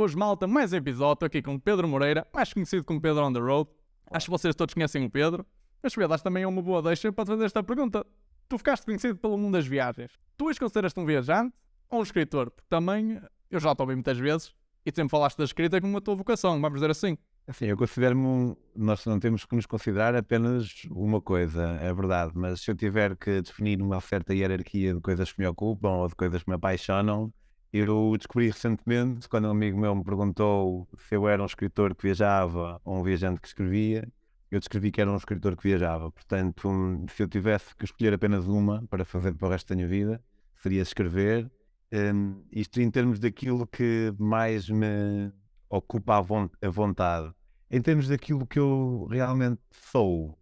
Boas 0.00 0.14
malta, 0.14 0.46
mais 0.46 0.72
um 0.72 0.76
episódio 0.76 1.26
aqui 1.26 1.42
com 1.42 1.58
Pedro 1.58 1.86
Moreira, 1.86 2.26
mais 2.34 2.50
conhecido 2.54 2.82
como 2.82 2.98
Pedro 2.98 3.22
on 3.22 3.34
the 3.34 3.38
Road. 3.38 3.68
Acho 4.10 4.24
que 4.24 4.30
vocês 4.30 4.54
todos 4.54 4.72
conhecem 4.72 5.04
o 5.04 5.10
Pedro, 5.10 5.44
mas 5.82 5.94
Pedro, 5.94 6.14
acho 6.14 6.24
também 6.24 6.42
é 6.42 6.46
uma 6.46 6.62
boa 6.62 6.80
deixa 6.80 7.12
para 7.12 7.26
te 7.26 7.28
fazer 7.28 7.44
esta 7.44 7.62
pergunta. 7.62 8.06
Tu 8.48 8.56
ficaste 8.56 8.86
conhecido 8.86 9.16
pelo 9.16 9.36
mundo 9.36 9.52
das 9.52 9.66
viagens. 9.66 10.10
Tu 10.38 10.48
és 10.48 10.58
consideras-te 10.58 10.98
um 10.98 11.04
viajante 11.04 11.54
ou 11.90 12.00
um 12.00 12.02
escritor? 12.02 12.50
Porque 12.50 12.66
também, 12.70 13.20
eu 13.50 13.60
já 13.60 13.74
te 13.74 13.82
ouvi 13.82 13.94
muitas 13.94 14.16
vezes, 14.16 14.54
e 14.86 14.90
sempre 14.90 15.10
falaste 15.10 15.36
da 15.36 15.44
escrita 15.44 15.78
como 15.78 15.98
a 15.98 16.00
tua 16.00 16.14
vocação, 16.14 16.58
vamos 16.58 16.80
dizer 16.80 16.90
assim. 16.90 17.18
Assim, 17.46 17.66
eu 17.66 17.76
considero-me. 17.76 18.24
Um, 18.24 18.56
nós 18.74 19.04
não 19.04 19.20
temos 19.20 19.44
que 19.44 19.54
nos 19.54 19.66
considerar 19.66 20.16
apenas 20.16 20.86
uma 20.90 21.20
coisa, 21.20 21.76
é 21.78 21.92
verdade, 21.92 22.32
mas 22.34 22.62
se 22.62 22.70
eu 22.70 22.74
tiver 22.74 23.14
que 23.16 23.42
definir 23.42 23.82
uma 23.82 24.00
certa 24.00 24.32
hierarquia 24.32 24.94
de 24.94 25.00
coisas 25.02 25.30
que 25.30 25.40
me 25.40 25.46
ocupam 25.46 25.90
ou 25.90 26.08
de 26.08 26.14
coisas 26.14 26.42
que 26.42 26.48
me 26.48 26.56
apaixonam, 26.56 27.30
eu 27.72 28.14
descobri 28.16 28.48
recentemente, 28.48 29.28
quando 29.28 29.46
um 29.46 29.50
amigo 29.50 29.78
meu 29.78 29.94
me 29.94 30.02
perguntou 30.02 30.88
se 30.98 31.14
eu 31.14 31.28
era 31.28 31.42
um 31.42 31.46
escritor 31.46 31.94
que 31.94 32.02
viajava 32.02 32.80
ou 32.84 32.98
um 32.98 33.02
viajante 33.02 33.40
que 33.40 33.46
escrevia, 33.46 34.08
eu 34.50 34.58
descrevi 34.58 34.90
que 34.90 35.00
era 35.00 35.10
um 35.10 35.16
escritor 35.16 35.56
que 35.56 35.62
viajava. 35.62 36.10
Portanto, 36.10 36.68
um, 36.68 37.06
se 37.08 37.22
eu 37.22 37.28
tivesse 37.28 37.74
que 37.76 37.84
escolher 37.84 38.12
apenas 38.12 38.46
uma 38.46 38.84
para 38.88 39.04
fazer 39.04 39.32
para 39.34 39.46
o 39.46 39.50
resto 39.50 39.68
da 39.68 39.76
minha 39.76 39.86
vida, 39.86 40.20
seria 40.56 40.82
escrever. 40.82 41.50
Um, 41.92 42.42
isto 42.50 42.80
em 42.80 42.90
termos 42.90 43.20
daquilo 43.20 43.66
que 43.66 44.12
mais 44.18 44.68
me 44.68 45.32
ocupa 45.68 46.16
a, 46.16 46.68
vontade. 46.70 47.32
Em 47.70 47.80
termos 47.80 48.08
daquilo 48.08 48.44
que 48.46 48.58
eu 48.58 49.06
realmente 49.08 49.60
sou, 49.70 50.36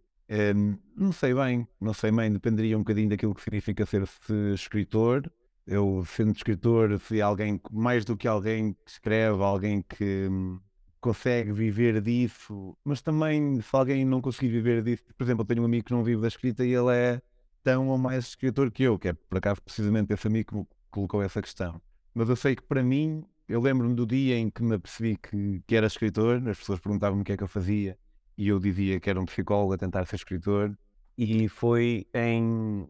um, 0.55 0.77
não 0.95 1.11
sei 1.11 1.33
bem, 1.35 1.67
não 1.79 1.93
sei 1.93 2.11
bem, 2.11 2.31
dependeria 2.31 2.75
um 2.75 2.81
bocadinho 2.81 3.09
daquilo 3.09 3.35
que 3.35 3.43
significa 3.43 3.85
ser 3.85 4.03
escritor 4.53 5.31
eu, 5.69 6.03
sendo 6.07 6.35
escritor, 6.35 6.97
fui 6.97 7.21
alguém, 7.21 7.61
mais 7.71 8.03
do 8.03 8.17
que 8.17 8.27
alguém 8.27 8.73
que 8.73 8.91
escreve, 8.91 9.43
alguém 9.43 9.83
que 9.83 10.27
hum, 10.27 10.59
consegue 10.99 11.51
viver 11.51 12.01
disso, 12.01 12.75
mas 12.83 13.01
também 13.01 13.61
se 13.61 13.69
alguém 13.75 14.03
não 14.03 14.19
conseguir 14.19 14.49
viver 14.49 14.81
disso, 14.81 15.03
por 15.15 15.23
exemplo, 15.23 15.43
eu 15.43 15.47
tenho 15.47 15.61
um 15.61 15.65
amigo 15.65 15.85
que 15.85 15.93
não 15.93 16.03
vive 16.03 16.21
da 16.21 16.27
escrita 16.27 16.65
e 16.65 16.73
ele 16.73 16.91
é 16.91 17.21
tão 17.63 17.87
ou 17.89 17.97
mais 17.99 18.29
escritor 18.29 18.71
que 18.71 18.81
eu, 18.81 18.97
que 18.97 19.09
é 19.09 19.13
por 19.13 19.37
acaso 19.37 19.61
precisamente 19.61 20.11
esse 20.11 20.25
amigo 20.25 20.49
que 20.49 20.55
me 20.55 20.67
colocou 20.89 21.21
essa 21.21 21.39
questão. 21.39 21.79
Mas 22.15 22.29
eu 22.29 22.35
sei 22.35 22.55
que 22.55 22.63
para 22.63 22.81
mim, 22.81 23.23
eu 23.47 23.61
lembro-me 23.61 23.93
do 23.93 24.07
dia 24.07 24.37
em 24.39 24.49
que 24.49 24.63
me 24.63 24.73
apercebi 24.75 25.17
que, 25.17 25.61
que 25.67 25.75
era 25.75 25.85
escritor, 25.85 26.41
as 26.49 26.57
pessoas 26.57 26.79
perguntavam-me 26.79 27.21
o 27.21 27.25
que 27.25 27.33
é 27.33 27.37
que 27.37 27.43
eu 27.43 27.47
fazia 27.47 27.95
e 28.35 28.47
eu 28.47 28.57
dizia 28.57 28.99
que 28.99 29.09
era 29.09 29.19
um 29.19 29.25
psicólogo 29.25 29.73
a 29.73 29.77
tentar 29.77 30.05
ser 30.05 30.15
escritor, 30.15 30.75
e 31.17 31.49
foi 31.49 32.07
em. 32.13 32.89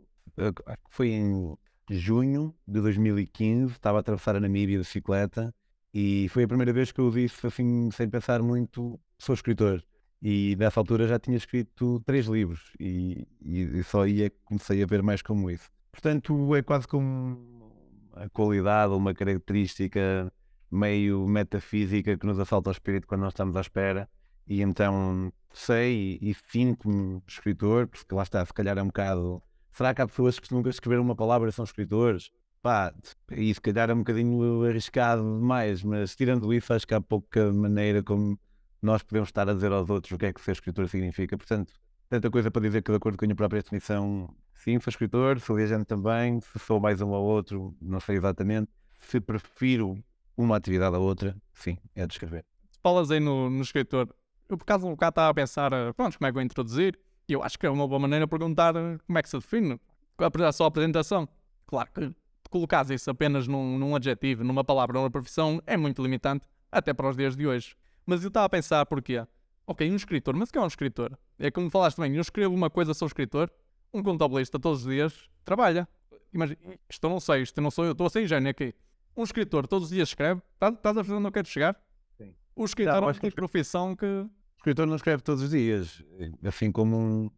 Foi 0.92 1.10
em 1.10 1.58
junho 1.90 2.54
de 2.68 2.82
2015, 2.82 3.74
estava 3.74 3.98
a 3.98 4.02
atravessar 4.02 4.36
a 4.36 4.40
Namíbia 4.40 4.78
de 4.78 4.84
bicicleta 4.84 5.54
e 5.94 6.28
foi 6.30 6.44
a 6.44 6.48
primeira 6.48 6.72
vez 6.72 6.92
que 6.92 7.00
eu 7.00 7.10
disse 7.10 7.46
assim, 7.48 7.90
sem 7.92 8.10
pensar 8.10 8.42
muito, 8.42 9.00
sou 9.18 9.34
escritor. 9.34 9.84
E 10.22 10.56
nessa 10.60 10.80
altura 10.80 11.08
já 11.08 11.18
tinha 11.18 11.38
escrito 11.38 12.02
três 12.06 12.26
livros 12.26 12.74
e, 12.80 13.26
e 13.42 13.84
só 13.84 14.06
ia 14.06 14.30
comecei 14.46 14.84
a 14.84 14.86
ver 14.86 15.02
mais 15.02 15.22
como 15.22 15.50
isso. 15.50 15.70
Portanto, 15.92 16.56
é 16.56 16.62
quase 16.62 16.88
como 16.88 17.74
a 18.14 18.30
qualidade 18.30 18.94
uma 18.94 19.14
característica 19.14 20.32
meio 20.70 21.26
metafísica 21.28 22.18
que 22.18 22.26
nos 22.26 22.38
assalta 22.38 22.70
ao 22.70 22.74
espírito 22.74 23.08
quando 23.08 23.22
nós 23.22 23.34
estamos 23.34 23.56
à 23.56 23.62
espera. 23.62 24.10
E 24.46 24.62
então 24.62 25.32
sei 25.54 26.20
e, 26.22 26.32
e 26.32 26.34
finco-me 26.34 27.22
escritor, 27.28 27.88
porque 27.88 28.14
lá 28.14 28.24
está, 28.24 28.46
se 28.46 28.54
calhar 28.54 28.78
é 28.78 28.84
um 28.84 28.88
bocado 28.88 29.42
Será 29.72 29.94
que 29.94 30.02
há 30.02 30.08
pessoas 30.08 30.40
que 30.40 30.54
nunca 30.54 30.70
escreveram 30.70 31.04
uma 31.04 31.16
palavra 31.16 31.50
e 31.50 31.52
são 31.52 31.64
escritores? 31.64 32.32
Pá, 32.62 32.94
e 33.32 33.54
se 33.54 33.62
calhar 33.62 33.90
é 33.90 33.94
um 33.94 34.00
bocadinho 34.00 34.64
arriscado 34.66 35.22
demais, 35.22 35.82
mas 35.84 36.16
tirando 36.16 36.54
isso, 36.54 36.74
acho 36.74 36.86
que 36.86 36.94
há 36.94 37.00
pouca 37.00 37.54
maneira 37.54 38.04
como 38.04 38.38
nós 38.82 39.02
podemos 39.04 39.30
estar 39.30 39.50
a 39.50 39.54
dizer 39.54 39.72
aos 39.72 39.90
outros 39.90 40.12
o 40.12 40.18
que 40.18 40.26
é 40.26 40.34
que 40.34 40.42
ser 40.42 40.52
escritor 40.52 40.88
significa. 40.90 41.38
Portanto, 41.38 41.74
tanta 42.10 42.30
coisa 42.30 42.52
para 42.52 42.62
dizer 42.62 42.82
que, 42.82 42.92
de 42.92 42.98
acordo 42.98 43.18
com 43.18 43.26
a 43.26 43.28
minha 43.28 43.36
própria 43.36 43.62
definição, 43.62 44.34
sim, 44.54 44.80
sou 44.80 44.92
escritor, 44.92 45.40
sou 45.40 45.56
viajante 45.56 45.86
também. 45.86 46.42
Se 46.42 46.60
sou 46.60 46.80
mais 46.80 47.02
um 47.02 47.10
ou 47.10 47.24
outro, 47.24 47.76
não 47.82 48.00
sei 48.00 48.18
exatamente. 48.18 48.70
Se 49.00 49.22
prefiro 49.22 49.98
uma 50.36 50.58
atividade 50.58 50.96
à 50.96 51.00
outra, 51.00 51.36
sim, 51.54 51.78
é 51.96 52.06
de 52.06 52.14
escrever. 52.14 52.46
Falas 52.82 53.12
aí 53.12 53.20
no, 53.20 53.50
no 53.50 53.62
escritor. 53.62 54.10
Eu, 54.48 54.58
por 54.58 54.64
acaso, 54.64 54.88
um 54.88 54.92
bocado 54.92 55.12
estava 55.12 55.30
a 55.30 55.34
pensar, 55.34 55.72
eh, 55.74 55.94
pronto, 55.94 56.18
como 56.18 56.28
é 56.28 56.32
que 56.32 56.34
vou 56.34 56.42
introduzir? 56.42 57.00
Eu 57.34 57.44
acho 57.44 57.58
que 57.58 57.66
é 57.66 57.70
uma 57.70 57.88
boa 57.88 58.00
maneira 58.00 58.26
de 58.26 58.30
perguntar 58.30 58.76
eh, 58.76 58.98
como 59.06 59.18
é 59.18 59.22
que 59.22 59.30
se 59.30 59.38
define. 59.38 59.80
A 60.18 60.52
sua 60.52 60.68
apresentação. 60.68 61.28
Claro 61.66 61.90
que 61.94 62.14
colocar 62.50 62.90
isso 62.90 63.10
apenas 63.10 63.48
num, 63.48 63.78
num 63.78 63.96
adjetivo, 63.96 64.44
numa 64.44 64.64
palavra, 64.64 64.98
numa 64.98 65.10
profissão, 65.10 65.62
é 65.66 65.78
muito 65.78 66.02
limitante, 66.02 66.48
até 66.72 66.94
para 66.94 67.08
os 67.08 67.16
dias 67.16 67.36
de 67.36 67.48
hoje. 67.48 67.76
Mas 68.06 68.24
eu 68.24 68.28
estava 68.28 68.48
a 68.48 68.50
pensar 68.50 68.86
porquê. 68.86 69.26
Ok, 69.68 69.90
um 69.90 69.96
escritor, 69.96 70.36
mas 70.36 70.50
o 70.50 70.52
que 70.52 70.58
é 70.58 70.62
um 70.62 70.68
escritor? 70.68 71.18
É 71.38 71.52
como 71.52 71.70
falaste 71.70 72.02
bem, 72.02 72.16
eu 72.16 72.22
escrevo 72.22 72.54
uma 72.54 72.70
coisa, 72.70 72.94
sou 72.94 73.08
escritor. 73.08 73.52
Um 73.94 74.02
contabilista 74.02 74.60
todos 74.60 74.84
os 74.84 74.92
dias 74.92 75.30
trabalha. 75.46 75.88
Imagina, 76.34 76.60
isto 76.90 77.04
eu 77.04 77.10
não 77.10 77.20
sei, 77.20 77.44
isto 77.44 77.62
não 77.62 77.72
sou 77.72 77.86
eu, 77.86 77.92
estou 77.92 78.08
a 78.08 78.10
ser 78.10 78.24
ingênuo 78.24 78.50
aqui. 78.50 78.74
Um 79.16 79.24
escritor 79.24 79.68
todos 79.68 79.86
os 79.86 79.92
dias 79.92 80.10
escreve, 80.10 80.42
estás, 80.54 80.74
estás 80.74 80.98
a 80.98 81.04
fazer 81.04 81.16
onde 81.16 81.28
eu 81.28 81.32
quero 81.32 81.48
chegar? 81.48 81.80
Sim. 82.18 82.34
O 82.56 82.66
escritor 82.66 82.96
é 82.96 83.00
uma 83.00 83.32
profissão 83.32 83.96
que 83.96 84.26
o 84.60 84.62
escritor 84.62 84.86
não 84.86 84.98
escreve 84.98 85.24
todos 85.24 85.42
os 85.42 85.52
dias, 85.52 86.04
assim 86.44 86.70
como 86.70 86.98
um, 86.98 87.32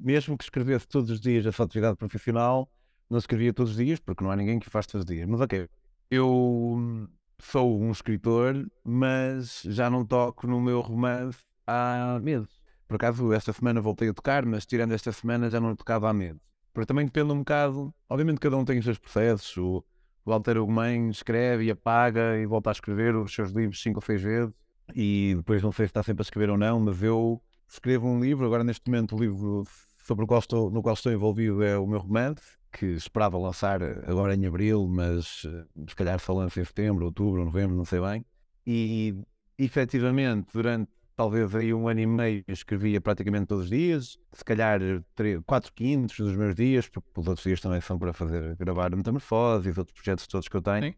mesmo 0.00 0.36
que 0.36 0.42
escrevesse 0.42 0.86
todos 0.88 1.08
os 1.08 1.20
dias 1.20 1.46
a 1.46 1.52
sua 1.52 1.64
atividade 1.64 1.96
profissional, 1.96 2.68
não 3.08 3.18
escrevia 3.18 3.52
todos 3.52 3.70
os 3.70 3.76
dias, 3.78 4.00
porque 4.00 4.24
não 4.24 4.32
há 4.32 4.36
ninguém 4.36 4.58
que 4.58 4.68
faz 4.68 4.84
todos 4.84 5.04
os 5.04 5.06
dias. 5.14 5.28
Mas 5.28 5.40
ok, 5.40 5.68
eu 6.10 7.08
sou 7.38 7.80
um 7.80 7.92
escritor, 7.92 8.68
mas 8.82 9.62
já 9.64 9.88
não 9.88 10.04
toco 10.04 10.48
no 10.48 10.60
meu 10.60 10.80
romance 10.80 11.38
há 11.68 12.18
meses. 12.20 12.60
Por 12.88 12.96
acaso, 12.96 13.32
esta 13.32 13.52
semana 13.52 13.80
voltei 13.80 14.08
a 14.08 14.12
tocar, 14.12 14.44
mas 14.44 14.66
tirando 14.66 14.90
esta 14.90 15.12
semana 15.12 15.48
já 15.48 15.60
não 15.60 15.76
tocava 15.76 16.10
há 16.10 16.12
meses. 16.12 16.42
Porque 16.72 16.86
também 16.86 17.06
depende 17.06 17.32
um 17.32 17.38
bocado, 17.38 17.94
obviamente 18.08 18.40
cada 18.40 18.56
um 18.56 18.64
tem 18.64 18.80
os 18.80 18.84
seus 18.84 18.98
processos. 18.98 19.56
O 19.56 19.84
Walter 20.26 20.58
Ugumem 20.58 21.10
escreve 21.10 21.66
e 21.66 21.70
apaga 21.70 22.36
e 22.36 22.44
volta 22.44 22.70
a 22.70 22.72
escrever 22.72 23.14
os 23.14 23.32
seus 23.32 23.52
livros 23.52 23.80
cinco 23.80 23.98
ou 23.98 24.02
seis 24.02 24.20
vezes 24.20 24.63
e 24.94 25.34
depois 25.36 25.62
não 25.62 25.72
sei 25.72 25.86
se 25.86 25.90
está 25.90 26.02
sempre 26.02 26.22
a 26.22 26.24
escrever 26.24 26.50
ou 26.50 26.58
não, 26.58 26.80
mas 26.80 27.02
eu 27.02 27.40
escrevo 27.68 28.06
um 28.08 28.20
livro, 28.20 28.44
agora 28.44 28.64
neste 28.64 28.90
momento 28.90 29.16
o 29.16 29.18
livro 29.18 29.64
sobre 29.98 30.24
o 30.24 30.28
qual 30.28 30.40
estou, 30.40 30.70
no 30.70 30.82
qual 30.82 30.94
estou 30.94 31.12
envolvido 31.12 31.62
é 31.62 31.78
o 31.78 31.86
meu 31.86 31.98
romance, 31.98 32.42
que 32.70 32.86
esperava 32.86 33.38
lançar 33.38 33.82
agora 33.82 34.34
em 34.34 34.46
abril, 34.46 34.86
mas 34.88 35.42
eh, 35.46 35.64
se 35.88 35.94
calhar 35.94 36.18
só 36.18 36.32
lança 36.34 36.60
em 36.60 36.64
setembro, 36.64 37.04
outubro, 37.06 37.44
novembro, 37.44 37.76
não 37.76 37.84
sei 37.84 38.00
bem. 38.00 38.24
E 38.66 39.14
efetivamente, 39.56 40.48
durante 40.52 40.90
talvez 41.16 41.54
aí 41.54 41.72
um 41.72 41.88
ano 41.88 42.00
e 42.00 42.06
meio, 42.06 42.44
escrevia 42.48 43.00
praticamente 43.00 43.46
todos 43.46 43.64
os 43.64 43.70
dias, 43.70 44.18
se 44.32 44.44
calhar 44.44 44.80
3, 45.14 45.40
4 45.46 45.72
quintos 45.72 46.18
dos 46.18 46.36
meus 46.36 46.54
dias, 46.54 46.88
porque 46.88 47.08
os 47.16 47.28
outros 47.28 47.44
dias 47.44 47.60
também 47.60 47.80
são 47.80 47.98
para 47.98 48.12
fazer, 48.12 48.56
gravar 48.56 48.94
metamorfose 48.94 49.68
e 49.68 49.70
os 49.70 49.78
outros 49.78 49.94
projetos 49.94 50.26
todos 50.26 50.48
que 50.48 50.56
eu 50.56 50.62
tenho. 50.62 50.92
Sim. 50.92 50.94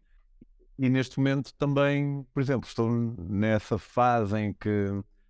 E 0.79 0.89
neste 0.89 1.17
momento 1.17 1.53
também, 1.55 2.25
por 2.33 2.41
exemplo, 2.41 2.67
estou 2.67 2.89
nessa 2.89 3.77
fase 3.77 4.37
em 4.37 4.53
que 4.53 4.69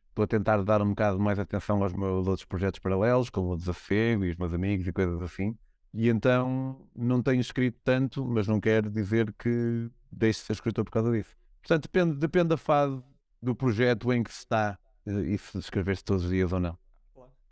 estou 0.09 0.23
a 0.23 0.27
tentar 0.27 0.61
dar 0.63 0.81
um 0.81 0.89
bocado 0.89 1.19
mais 1.19 1.39
atenção 1.39 1.81
aos 1.81 1.93
meus 1.93 2.27
outros 2.27 2.45
projetos 2.45 2.79
paralelos, 2.79 3.29
como 3.29 3.51
o 3.51 3.57
Desafego 3.57 4.25
e 4.25 4.31
os 4.31 4.35
meus 4.35 4.53
amigos 4.53 4.85
e 4.85 4.91
coisas 4.91 5.21
assim. 5.21 5.55
E 5.93 6.09
então 6.09 6.85
não 6.95 7.21
tenho 7.21 7.39
escrito 7.39 7.79
tanto, 7.83 8.25
mas 8.25 8.47
não 8.47 8.59
quero 8.59 8.89
dizer 8.89 9.33
que 9.33 9.89
deixe 10.11 10.41
de 10.41 10.45
ser 10.47 10.53
escritor 10.53 10.83
por 10.83 10.91
causa 10.91 11.11
disso. 11.11 11.35
Portanto, 11.61 11.83
depende, 11.83 12.17
depende 12.17 12.49
da 12.49 12.57
fase 12.57 13.01
do 13.41 13.55
projeto 13.55 14.11
em 14.11 14.23
que 14.23 14.31
se 14.31 14.39
está 14.39 14.77
eh, 15.05 15.11
e 15.11 15.37
se 15.37 15.57
escrever-se 15.57 16.03
todos 16.03 16.25
os 16.25 16.29
dias 16.29 16.51
ou 16.51 16.59
não. 16.59 16.77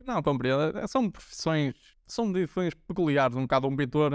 Não, 0.06 0.22
compreendo. 0.22 0.78
É, 0.78 0.86
são 0.88 1.10
profissões, 1.10 1.74
são 2.06 2.32
profissões 2.32 2.74
peculiares, 2.74 3.36
um 3.36 3.42
bocado 3.42 3.68
um 3.68 3.76
pintor 3.76 4.12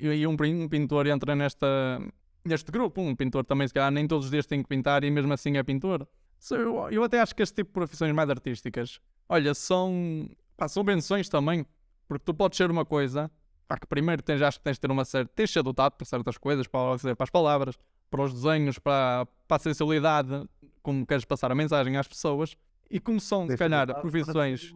e 0.00 0.26
um 0.26 0.68
pintor 0.68 1.06
entra 1.06 1.34
nesta, 1.34 2.00
neste 2.44 2.70
grupo, 2.70 3.00
um 3.00 3.14
pintor 3.14 3.44
também, 3.44 3.66
se 3.66 3.74
calhar, 3.74 3.90
nem 3.90 4.06
todos 4.06 4.26
os 4.26 4.30
dias 4.30 4.46
tem 4.46 4.62
que 4.62 4.68
pintar 4.68 5.04
e 5.04 5.10
mesmo 5.10 5.32
assim 5.32 5.56
é 5.56 5.62
pintor. 5.62 6.06
Eu, 6.50 6.90
eu 6.90 7.02
até 7.04 7.20
acho 7.20 7.34
que 7.34 7.42
este 7.42 7.54
tipo 7.56 7.68
de 7.68 7.72
profissões 7.72 8.12
mais 8.12 8.28
artísticas, 8.28 9.00
olha, 9.28 9.54
são, 9.54 10.28
pá, 10.56 10.68
são 10.68 10.84
benções 10.84 11.28
também, 11.28 11.64
porque 12.06 12.24
tu 12.24 12.34
podes 12.34 12.56
ser 12.56 12.70
uma 12.70 12.84
coisa, 12.84 13.30
pá, 13.66 13.78
que 13.78 13.86
primeiro 13.86 14.22
tens, 14.22 14.42
acho 14.42 14.58
que 14.58 14.64
tens 14.64 14.74
de 14.74 14.80
ter 14.80 14.90
uma 14.90 15.04
certa, 15.04 15.32
tens 15.34 15.48
de 15.48 15.54
ser 15.54 15.62
dotado 15.62 15.92
para 15.92 16.04
certas 16.04 16.36
coisas, 16.36 16.66
para, 16.66 16.98
para 16.98 17.24
as 17.24 17.30
palavras, 17.30 17.78
para 18.10 18.22
os 18.22 18.34
desenhos, 18.34 18.78
para, 18.78 19.26
para 19.48 19.56
a 19.56 19.60
sensibilidade, 19.60 20.48
como 20.82 21.06
queres 21.06 21.24
passar 21.24 21.50
a 21.50 21.54
mensagem 21.54 21.96
às 21.96 22.06
pessoas, 22.06 22.56
e 22.90 23.00
como 23.00 23.20
são, 23.20 23.48
se 23.48 23.56
calhar, 23.56 23.86
profissões... 24.00 24.74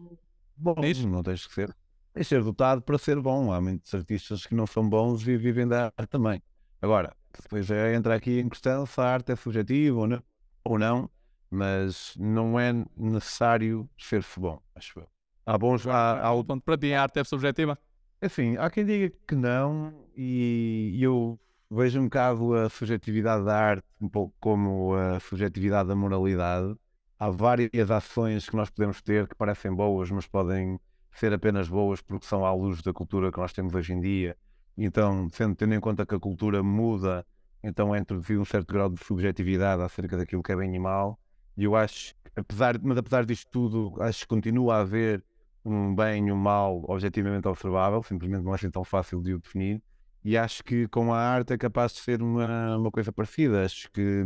Bom, 0.57 0.75
não 1.07 1.23
tens 1.23 1.47
que 1.47 1.53
ser. 1.53 1.73
Tens 2.13 2.25
de 2.25 2.29
ser 2.29 2.43
dotado 2.43 2.81
para 2.81 2.97
ser 2.97 3.17
bom. 3.21 3.53
Há 3.53 3.61
muitos 3.61 3.93
artistas 3.93 4.45
que 4.45 4.53
não 4.53 4.67
são 4.67 4.89
bons 4.89 5.25
e 5.25 5.37
vivem 5.37 5.65
da 5.65 5.85
arte 5.95 6.09
também. 6.09 6.41
Agora, 6.81 7.15
depois 7.41 7.69
é, 7.71 7.93
entra 7.95 8.15
aqui 8.15 8.39
em 8.39 8.49
questão 8.49 8.85
se 8.85 8.99
a 8.99 9.05
arte 9.05 9.31
é 9.31 9.35
subjetiva 9.35 9.97
ou 9.97 10.07
não, 10.07 10.23
ou 10.63 10.79
não 10.79 11.09
mas 11.49 12.15
não 12.17 12.59
é 12.59 12.73
necessário 12.95 13.89
ser-se 13.97 14.39
bom, 14.39 14.61
acho 14.75 14.99
eu. 14.99 15.07
Há 15.45 15.57
bons. 15.57 15.87
Há, 15.87 16.21
há... 16.21 16.43
Ponto, 16.43 16.61
para 16.61 16.77
ti 16.77 16.93
a 16.93 17.01
arte 17.01 17.19
é 17.19 17.23
subjetiva? 17.23 17.77
Assim, 18.21 18.55
há 18.57 18.69
quem 18.69 18.85
diga 18.85 19.15
que 19.27 19.33
não, 19.33 19.93
e 20.15 20.97
eu 21.01 21.39
vejo 21.71 21.99
um 21.99 22.03
bocado 22.03 22.53
a 22.53 22.69
subjetividade 22.69 23.45
da 23.45 23.57
arte 23.57 23.85
um 23.99 24.09
pouco 24.09 24.33
como 24.39 24.93
a 24.93 25.19
subjetividade 25.19 25.87
da 25.89 25.95
moralidade. 25.95 26.75
Há 27.17 27.29
várias 27.29 27.89
ações 27.89 28.49
que 28.49 28.55
nós 28.55 28.69
podemos 28.69 29.01
ter 29.01 29.27
que 29.27 29.35
parecem 29.35 29.73
boas, 29.73 30.11
mas 30.11 30.27
podem 30.27 30.79
ser 31.11 31.33
apenas 31.33 31.67
boas 31.67 32.01
porque 32.01 32.25
são 32.25 32.45
à 32.45 32.53
luz 32.53 32.81
da 32.81 32.93
cultura 32.93 33.31
que 33.31 33.39
nós 33.39 33.53
temos 33.53 33.73
hoje 33.73 33.93
em 33.93 33.99
dia. 33.99 34.37
Então, 34.81 35.27
sendo, 35.29 35.55
tendo 35.55 35.73
em 35.73 35.79
conta 35.79 36.05
que 36.05 36.15
a 36.15 36.19
cultura 36.19 36.63
muda, 36.63 37.25
então 37.61 37.93
é 37.93 37.99
introduzido 37.99 38.41
um 38.41 38.45
certo 38.45 38.73
grau 38.73 38.89
de 38.89 39.03
subjetividade 39.03 39.81
acerca 39.81 40.15
daquilo 40.15 40.41
que 40.41 40.51
é 40.51 40.55
bem 40.55 40.73
e 40.73 40.79
mal. 40.79 41.19
E 41.57 41.65
eu 41.65 41.75
acho, 41.75 42.13
apesar, 42.33 42.79
mas 42.81 42.97
apesar 42.97 43.25
disto 43.25 43.49
tudo, 43.51 44.01
acho 44.01 44.21
que 44.21 44.27
continua 44.27 44.75
a 44.77 44.79
haver 44.81 45.23
um 45.65 45.93
bem 45.93 46.29
e 46.29 46.31
um 46.31 46.37
mal 46.37 46.83
objetivamente 46.87 47.45
observável, 47.47 48.01
simplesmente 48.03 48.41
não 48.43 48.53
é 48.53 48.55
assim 48.55 48.71
tão 48.71 48.83
fácil 48.85 49.21
de 49.21 49.33
o 49.33 49.39
definir. 49.39 49.81
E 50.23 50.37
acho 50.37 50.63
que 50.63 50.87
com 50.87 51.13
a 51.13 51.19
arte 51.19 51.53
é 51.53 51.57
capaz 51.57 51.93
de 51.93 51.99
ser 51.99 52.21
uma, 52.21 52.77
uma 52.77 52.91
coisa 52.91 53.11
parecida. 53.11 53.65
Acho 53.65 53.91
que 53.91 54.23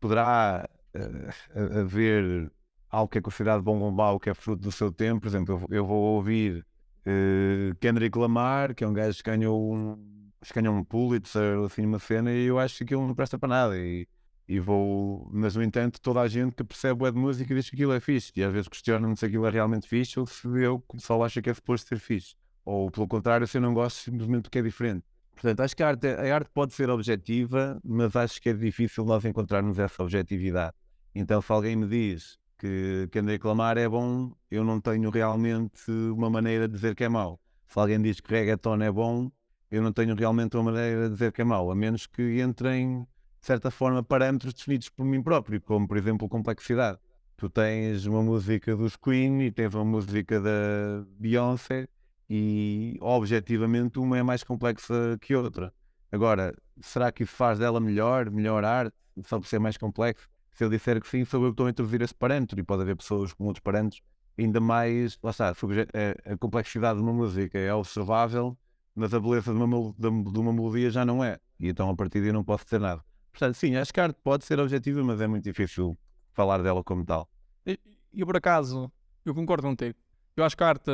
poderá 0.00 0.68
uh, 0.94 1.80
haver 1.80 2.50
algo 2.88 3.10
que 3.10 3.18
é 3.18 3.20
considerado 3.20 3.62
bom 3.62 3.78
ou 3.80 3.90
mau, 3.90 4.18
que 4.18 4.30
é 4.30 4.34
fruto 4.34 4.62
do 4.62 4.72
seu 4.72 4.90
tempo. 4.90 5.20
Por 5.20 5.28
exemplo, 5.28 5.66
eu, 5.68 5.76
eu 5.76 5.86
vou 5.86 6.16
ouvir 6.16 6.64
uh, 7.06 7.74
Kendrick 7.80 8.18
Lamar, 8.18 8.74
que 8.74 8.84
é 8.84 8.88
um 8.88 8.92
gajo 8.92 9.18
que 9.18 9.30
ganhou 9.30 9.74
um, 9.74 10.30
que 10.42 10.54
ganhou 10.54 10.74
um 10.74 10.84
Pulitzer, 10.84 11.58
assim, 11.64 11.84
uma 11.86 11.98
cena, 11.98 12.32
e 12.32 12.46
eu 12.46 12.58
acho 12.58 12.78
que 12.78 12.84
aquilo 12.84 13.06
não 13.06 13.14
presta 13.14 13.38
para 13.38 13.48
nada. 13.48 13.78
E, 13.78 14.06
e 14.48 14.58
vou, 14.58 15.28
mas 15.32 15.54
no 15.54 15.62
entanto, 15.62 16.00
toda 16.00 16.20
a 16.20 16.28
gente 16.28 16.54
que 16.54 16.64
percebe 16.64 17.04
o 17.04 17.10
de 17.10 17.18
música 17.18 17.54
diz 17.54 17.70
que 17.70 17.76
aquilo 17.76 17.92
é 17.92 18.00
fixe, 18.00 18.32
e 18.36 18.42
às 18.42 18.52
vezes 18.52 18.68
questiona-me 18.68 19.16
se 19.16 19.24
aquilo 19.24 19.46
é 19.46 19.50
realmente 19.50 19.88
fixe 19.88 20.18
ou 20.18 20.26
se 20.26 20.46
eu 20.46 20.82
só 20.98 21.22
acho 21.22 21.40
que 21.40 21.50
é 21.50 21.54
suposto 21.54 21.88
ser 21.88 21.98
fixe. 21.98 22.34
Ou 22.64 22.90
pelo 22.90 23.08
contrário, 23.08 23.46
se 23.46 23.58
eu 23.58 23.62
não 23.62 23.74
gosto 23.74 23.98
simplesmente 23.98 24.42
porque 24.42 24.58
é 24.58 24.62
diferente. 24.62 25.04
Portanto, 25.34 25.60
acho 25.60 25.74
que 25.74 25.82
a 25.82 25.88
arte, 25.88 26.06
a 26.06 26.34
arte 26.34 26.50
pode 26.52 26.72
ser 26.72 26.90
objetiva, 26.90 27.80
mas 27.84 28.14
acho 28.14 28.40
que 28.40 28.50
é 28.50 28.52
difícil 28.52 29.04
nós 29.04 29.24
encontrarmos 29.24 29.78
essa 29.78 30.02
objetividade. 30.02 30.74
Então, 31.14 31.40
se 31.40 31.50
alguém 31.50 31.74
me 31.74 31.86
diz 31.86 32.38
que 32.62 33.08
Kendrick 33.10 33.44
Lamar 33.44 33.76
é 33.76 33.88
bom, 33.88 34.30
eu 34.48 34.62
não 34.62 34.80
tenho 34.80 35.10
realmente 35.10 35.90
uma 35.90 36.30
maneira 36.30 36.68
de 36.68 36.74
dizer 36.74 36.94
que 36.94 37.02
é 37.02 37.08
mau. 37.08 37.40
Se 37.66 37.76
alguém 37.76 38.00
diz 38.00 38.20
que 38.20 38.30
reggaeton 38.30 38.80
é 38.80 38.92
bom, 38.92 39.32
eu 39.68 39.82
não 39.82 39.92
tenho 39.92 40.14
realmente 40.14 40.56
uma 40.56 40.70
maneira 40.70 41.08
de 41.08 41.14
dizer 41.14 41.32
que 41.32 41.42
é 41.42 41.44
mau, 41.44 41.72
a 41.72 41.74
menos 41.74 42.06
que 42.06 42.40
entrem, 42.40 43.00
de 43.40 43.46
certa 43.46 43.68
forma, 43.68 44.00
parâmetros 44.00 44.54
definidos 44.54 44.88
por 44.88 45.04
mim 45.04 45.20
próprio, 45.20 45.60
como, 45.60 45.88
por 45.88 45.96
exemplo, 45.96 46.28
complexidade. 46.28 47.00
Tu 47.36 47.50
tens 47.50 48.06
uma 48.06 48.22
música 48.22 48.76
dos 48.76 48.94
Queen 48.94 49.42
e 49.42 49.50
tens 49.50 49.74
uma 49.74 49.84
música 49.84 50.40
da 50.40 51.04
Beyoncé 51.18 51.88
e 52.30 52.96
objetivamente 53.00 53.98
uma 53.98 54.18
é 54.18 54.22
mais 54.22 54.44
complexa 54.44 55.18
que 55.20 55.34
outra. 55.34 55.74
Agora, 56.12 56.54
será 56.80 57.10
que 57.10 57.24
isso 57.24 57.34
faz 57.34 57.58
dela 57.58 57.80
melhor, 57.80 58.30
melhor 58.30 58.64
arte, 58.64 58.94
só 59.24 59.40
por 59.40 59.48
ser 59.48 59.58
mais 59.58 59.76
complexo? 59.76 60.30
Se 60.52 60.64
eu 60.64 60.70
disser 60.70 61.00
que 61.00 61.08
sim, 61.08 61.24
sou 61.24 61.42
eu 61.42 61.48
que 61.48 61.54
estou 61.54 61.66
a 61.66 61.70
introduzir 61.70 62.02
esse 62.02 62.14
parâmetro 62.14 62.58
e 62.58 62.62
pode 62.62 62.82
haver 62.82 62.96
pessoas 62.96 63.32
com 63.32 63.44
outros 63.44 63.62
parâmetros 63.62 64.02
ainda 64.38 64.60
mais, 64.60 65.18
lá 65.22 65.30
está, 65.30 65.50
a, 65.50 66.32
a 66.32 66.36
complexidade 66.38 66.98
de 66.98 67.02
uma 67.02 67.12
música 67.12 67.58
é 67.58 67.72
observável, 67.72 68.56
mas 68.94 69.12
a 69.14 69.20
beleza 69.20 69.52
de 69.52 69.58
uma, 69.58 69.94
de, 69.98 70.38
uma 70.38 70.52
melodia 70.52 70.90
já 70.90 71.04
não 71.04 71.22
é. 71.22 71.38
E 71.58 71.68
então 71.68 71.88
a 71.88 71.94
partir 71.94 72.20
daí 72.20 72.32
não 72.32 72.44
posso 72.44 72.64
dizer 72.64 72.80
nada. 72.80 73.04
Portanto, 73.30 73.54
sim, 73.54 73.76
acho 73.76 73.92
que 73.92 74.00
a 74.00 74.04
arte 74.04 74.18
pode 74.22 74.44
ser 74.44 74.60
objetiva, 74.60 75.02
mas 75.02 75.20
é 75.20 75.26
muito 75.26 75.44
difícil 75.44 75.96
falar 76.32 76.62
dela 76.62 76.82
como 76.82 77.04
tal. 77.04 77.28
E, 77.66 77.78
e 78.12 78.24
por 78.24 78.36
acaso, 78.36 78.92
eu 79.24 79.34
concordo 79.34 79.66
contigo. 79.66 79.98
Eu 80.36 80.44
acho 80.44 80.56
que 80.56 80.64
a 80.64 80.68
arte 80.68 80.90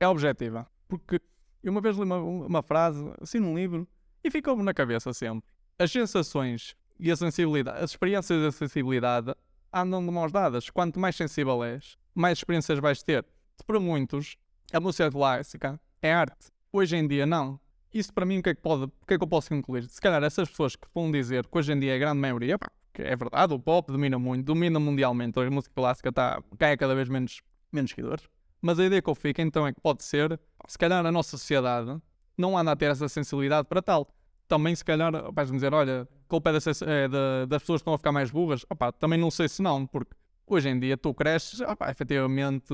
é 0.00 0.08
objetiva. 0.08 0.66
Porque 0.88 1.20
eu 1.62 1.70
uma 1.70 1.80
vez 1.80 1.96
li 1.96 2.02
uma, 2.02 2.18
uma 2.18 2.62
frase 2.62 3.04
assim 3.20 3.38
num 3.38 3.56
livro 3.56 3.86
e 4.24 4.30
ficou-me 4.30 4.62
na 4.62 4.74
cabeça 4.74 5.12
sempre. 5.12 5.48
As 5.78 5.92
sensações 5.92 6.74
e 6.98 7.10
a 7.10 7.16
sensibilidade, 7.16 7.82
as 7.82 7.90
experiências 7.90 8.42
e 8.42 8.46
a 8.46 8.52
sensibilidade 8.52 9.34
andam 9.72 10.04
de 10.04 10.10
mãos 10.10 10.32
dadas. 10.32 10.70
Quanto 10.70 10.98
mais 10.98 11.16
sensível 11.16 11.62
és, 11.62 11.96
mais 12.14 12.38
experiências 12.38 12.78
vais 12.78 13.02
ter. 13.02 13.24
Para 13.66 13.78
muitos, 13.80 14.36
a 14.72 14.80
música 14.80 15.10
clássica 15.10 15.80
é 16.02 16.12
arte. 16.12 16.48
Hoje 16.72 16.96
em 16.96 17.06
dia, 17.06 17.26
não. 17.26 17.60
Isso 17.92 18.12
para 18.12 18.26
mim, 18.26 18.38
o 18.38 18.42
que 18.42 18.50
é 18.50 18.54
que, 18.54 18.60
pode, 18.60 18.84
o 18.84 19.06
que, 19.06 19.14
é 19.14 19.18
que 19.18 19.24
eu 19.24 19.28
posso 19.28 19.48
concluir? 19.48 19.84
Se 19.84 20.00
calhar 20.00 20.22
essas 20.22 20.48
pessoas 20.48 20.76
que 20.76 20.86
vão 20.94 21.10
dizer 21.10 21.46
que 21.46 21.58
hoje 21.58 21.72
em 21.72 21.80
dia 21.80 21.92
é 21.92 21.96
a 21.96 21.98
grande 21.98 22.20
maioria, 22.20 22.58
que 22.92 23.02
é 23.02 23.16
verdade, 23.16 23.54
o 23.54 23.58
pop 23.58 23.90
domina 23.90 24.18
muito, 24.18 24.44
domina 24.44 24.78
mundialmente, 24.78 25.38
a 25.38 25.50
música 25.50 25.74
clássica 25.74 26.10
está, 26.10 26.42
cai 26.58 26.76
cada 26.76 26.94
vez 26.94 27.08
menos, 27.08 27.40
menos 27.72 27.90
seguidores. 27.90 28.28
Mas 28.60 28.78
a 28.78 28.84
ideia 28.84 29.00
que 29.00 29.08
eu 29.08 29.14
fico 29.14 29.40
então 29.40 29.66
é 29.66 29.72
que 29.72 29.80
pode 29.80 30.02
ser, 30.02 30.38
se 30.66 30.76
calhar 30.76 31.04
a 31.04 31.12
nossa 31.12 31.30
sociedade 31.30 32.00
não 32.36 32.56
anda 32.56 32.72
a 32.72 32.76
ter 32.76 32.90
essa 32.90 33.08
sensibilidade 33.08 33.66
para 33.68 33.80
tal. 33.80 34.08
Também, 34.48 34.74
se 34.74 34.84
calhar, 34.84 35.12
vais-me 35.32 35.58
dizer, 35.58 35.74
olha, 35.74 36.08
culpa 36.26 36.48
é, 36.48 36.52
das, 36.54 36.82
é 36.82 37.08
das 37.46 37.62
pessoas 37.62 37.80
que 37.80 37.82
estão 37.82 37.94
a 37.94 37.98
ficar 37.98 38.12
mais 38.12 38.30
burras. 38.30 38.64
Opa, 38.70 38.90
também 38.90 39.18
não 39.18 39.30
sei 39.30 39.46
se 39.48 39.60
não, 39.62 39.86
porque 39.86 40.12
hoje 40.46 40.70
em 40.70 40.80
dia 40.80 40.96
tu 40.96 41.12
cresces, 41.12 41.60
opa, 41.60 41.90
efetivamente, 41.90 42.72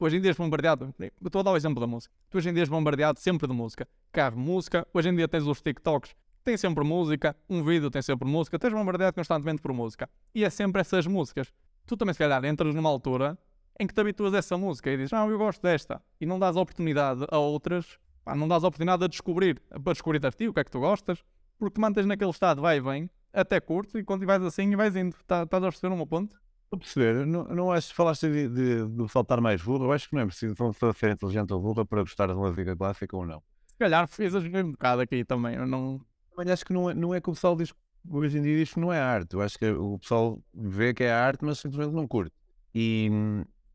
hoje 0.00 0.16
em 0.16 0.20
dia 0.20 0.30
és 0.30 0.36
bombardeado. 0.36 0.94
Estou 1.24 1.40
a 1.40 1.42
dar 1.42 1.52
o 1.52 1.56
exemplo 1.56 1.78
da 1.78 1.86
música. 1.86 2.12
Tu 2.30 2.38
hoje 2.38 2.48
em 2.48 2.54
dia 2.54 2.62
és 2.62 2.68
bombardeado 2.70 3.20
sempre 3.20 3.46
de 3.46 3.52
música. 3.52 3.86
Quer 4.10 4.32
música, 4.32 4.88
hoje 4.94 5.10
em 5.10 5.14
dia 5.14 5.28
tens 5.28 5.46
os 5.46 5.60
TikToks, 5.60 6.16
tem 6.42 6.56
sempre 6.56 6.84
música, 6.84 7.36
um 7.48 7.62
vídeo 7.62 7.90
tem 7.90 8.00
sempre 8.00 8.26
música, 8.26 8.58
tens 8.58 8.72
bombardeado 8.72 9.14
constantemente 9.14 9.60
por 9.60 9.72
música. 9.72 10.08
E 10.34 10.42
é 10.42 10.50
sempre 10.50 10.80
essas 10.80 11.06
músicas. 11.06 11.52
Tu 11.86 11.96
também, 11.98 12.14
se 12.14 12.18
calhar, 12.18 12.42
entras 12.46 12.74
numa 12.74 12.88
altura 12.88 13.38
em 13.78 13.86
que 13.86 13.92
te 13.92 14.00
habituas 14.00 14.32
a 14.32 14.38
essa 14.38 14.56
música 14.56 14.90
e 14.90 14.96
dizes, 14.96 15.12
não, 15.12 15.28
eu 15.30 15.36
gosto 15.36 15.60
desta, 15.60 16.00
e 16.20 16.26
não 16.26 16.38
dás 16.38 16.56
oportunidade 16.56 17.26
a 17.28 17.38
outras, 17.38 17.98
pá, 18.24 18.34
não 18.34 18.48
dás 18.48 18.64
oportunidade 18.64 19.04
a 19.04 19.08
descobrir, 19.08 19.60
para 19.68 19.92
descobrir 19.92 20.24
a 20.24 20.30
ti 20.30 20.48
o 20.48 20.54
que 20.54 20.60
é 20.60 20.64
que 20.64 20.70
tu 20.70 20.80
gostas, 20.80 21.22
porque 21.58 21.74
te 21.74 21.80
mantens 21.80 22.06
naquele 22.06 22.30
estado, 22.30 22.62
vai 22.62 22.78
e 22.78 22.80
vem, 22.80 23.10
até 23.32 23.60
curto, 23.60 23.98
e 23.98 24.04
quando 24.04 24.24
vais 24.24 24.42
assim 24.42 24.70
e 24.70 24.76
vais 24.76 24.94
indo, 24.96 25.16
tá, 25.26 25.42
estás 25.42 25.62
a 25.62 25.66
perceber 25.68 25.94
uma 25.94 26.06
ponte? 26.06 26.34
Estou 26.64 26.76
a 26.76 26.78
perceber, 26.78 27.26
não, 27.26 27.44
não 27.44 27.72
acho, 27.72 27.94
falaste 27.94 28.28
de, 28.28 28.48
de, 28.48 28.88
de 28.88 29.08
faltar 29.08 29.40
mais 29.40 29.62
burro, 29.62 29.84
eu 29.84 29.92
acho 29.92 30.08
que 30.08 30.14
não 30.14 30.22
é 30.22 30.26
preciso 30.26 30.54
ser 30.94 31.10
inteligente 31.10 31.52
ou 31.52 31.60
burra 31.60 31.84
para 31.84 32.00
gostar 32.00 32.26
de 32.28 32.32
uma 32.32 32.48
música 32.48 32.76
clássica 32.76 33.16
ou 33.16 33.26
não. 33.26 33.42
Se 33.66 33.76
calhar 33.78 34.06
fiz 34.08 34.34
um 34.34 34.70
bocado 34.72 35.02
aqui 35.02 35.24
também, 35.24 35.56
eu 35.56 35.66
não... 35.66 36.00
Mas 36.36 36.48
acho 36.48 36.64
que 36.64 36.72
não 36.72 36.90
é, 36.90 36.94
não 36.94 37.14
é 37.14 37.20
que 37.20 37.30
o 37.30 37.32
pessoal 37.32 37.54
diz, 37.54 37.72
hoje 38.08 38.38
em 38.38 38.42
dia 38.42 38.56
diz 38.56 38.72
que 38.72 38.80
não 38.80 38.92
é 38.92 39.00
arte, 39.00 39.34
eu 39.34 39.42
acho 39.42 39.58
que 39.58 39.68
o 39.70 39.98
pessoal 39.98 40.40
vê 40.52 40.92
que 40.92 41.04
é 41.04 41.12
arte, 41.12 41.44
mas 41.44 41.58
simplesmente 41.58 41.94
não 41.94 42.08
curte. 42.08 42.34
E, 42.74 43.08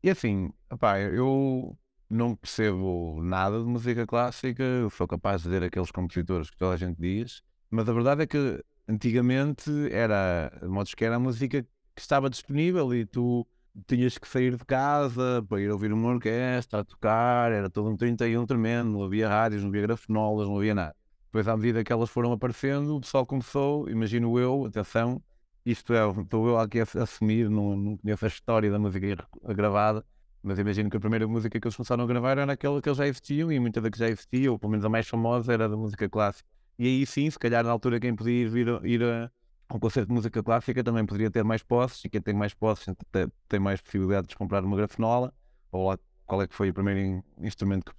e 0.02 0.10
assim, 0.10 0.50
opá, 0.70 1.00
eu 1.00 1.76
não 2.10 2.34
percebo 2.34 3.22
nada 3.22 3.60
de 3.60 3.64
música 3.64 4.06
clássica, 4.06 4.64
sou 4.90 5.06
capaz 5.06 5.42
de 5.42 5.48
ver 5.48 5.62
aqueles 5.62 5.92
compositores 5.92 6.50
que 6.50 6.56
toda 6.56 6.74
a 6.74 6.76
gente 6.76 6.98
diz, 6.98 7.42
mas 7.70 7.88
a 7.88 7.92
verdade 7.92 8.22
é 8.22 8.26
que 8.26 8.62
antigamente 8.88 9.70
era, 9.92 10.50
de 10.60 10.68
modo 10.68 10.90
que 10.90 11.04
era 11.04 11.16
a 11.16 11.20
música 11.20 11.62
que 11.62 11.68
estava 12.00 12.28
disponível 12.28 12.92
e 12.92 13.06
tu 13.06 13.46
tinhas 13.86 14.18
que 14.18 14.26
sair 14.26 14.56
de 14.56 14.64
casa 14.64 15.44
para 15.48 15.60
ir 15.60 15.70
ouvir 15.70 15.92
uma 15.92 16.08
orquestra 16.08 16.80
a 16.80 16.84
tocar, 16.84 17.52
era 17.52 17.70
todo 17.70 17.88
um 17.88 17.96
31 17.96 18.44
tremendo, 18.44 18.90
não 18.90 19.04
havia 19.04 19.28
rádios, 19.28 19.62
não 19.62 19.68
havia 19.68 19.82
grafenolas, 19.82 20.48
não 20.48 20.56
havia 20.56 20.74
nada. 20.74 20.96
Depois, 21.26 21.46
à 21.46 21.56
medida 21.56 21.84
que 21.84 21.92
elas 21.92 22.10
foram 22.10 22.32
aparecendo, 22.32 22.96
o 22.96 23.00
pessoal 23.00 23.24
começou, 23.24 23.88
imagino 23.88 24.36
eu, 24.36 24.64
atenção, 24.66 25.22
isto 25.64 25.94
é, 25.94 26.00
estou 26.08 26.48
eu 26.48 26.58
aqui 26.58 26.80
a 26.80 26.86
assumir, 27.02 27.48
não, 27.48 27.76
não 27.76 27.96
conheço 27.96 28.24
a 28.24 28.28
história 28.28 28.70
da 28.70 28.78
música 28.80 29.28
gravada, 29.54 30.04
mas 30.42 30.58
imagino 30.58 30.88
que 30.90 30.96
a 30.96 31.00
primeira 31.00 31.26
música 31.28 31.60
que 31.60 31.66
eles 31.66 31.76
começaram 31.76 32.04
a 32.04 32.06
gravar 32.06 32.38
era 32.38 32.52
aquela 32.52 32.80
que 32.80 32.88
eles 32.88 32.98
já 32.98 33.06
existiam, 33.06 33.52
e 33.52 33.60
muita 33.60 33.80
da 33.80 33.90
que 33.90 33.98
já 33.98 34.08
existia, 34.08 34.50
ou 34.50 34.58
pelo 34.58 34.70
menos 34.70 34.84
a 34.84 34.88
mais 34.88 35.06
famosa, 35.08 35.52
era 35.52 35.68
da 35.68 35.76
música 35.76 36.08
clássica. 36.08 36.48
E 36.78 36.86
aí 36.86 37.06
sim, 37.06 37.30
se 37.30 37.38
calhar 37.38 37.64
na 37.64 37.70
altura 37.70 38.00
quem 38.00 38.14
podia 38.14 38.46
ir, 38.46 38.84
ir 38.84 39.02
a, 39.04 39.30
um 39.72 39.78
concerto 39.78 40.08
de 40.08 40.14
música 40.14 40.42
clássica 40.42 40.82
também 40.82 41.04
poderia 41.04 41.30
ter 41.30 41.44
mais 41.44 41.62
posses, 41.62 42.04
e 42.04 42.08
quem 42.08 42.20
tem 42.20 42.34
mais 42.34 42.54
posses 42.54 42.86
tem, 43.12 43.28
tem 43.48 43.60
mais 43.60 43.80
possibilidades 43.80 44.28
de 44.28 44.36
comprar 44.36 44.64
uma 44.64 44.76
grafenola, 44.76 45.32
ou 45.70 45.88
lá, 45.88 45.98
qual 46.26 46.42
é 46.42 46.46
que 46.48 46.54
foi 46.54 46.70
o 46.70 46.74
primeiro 46.74 47.22
instrumento 47.38 47.92
que 47.92 47.94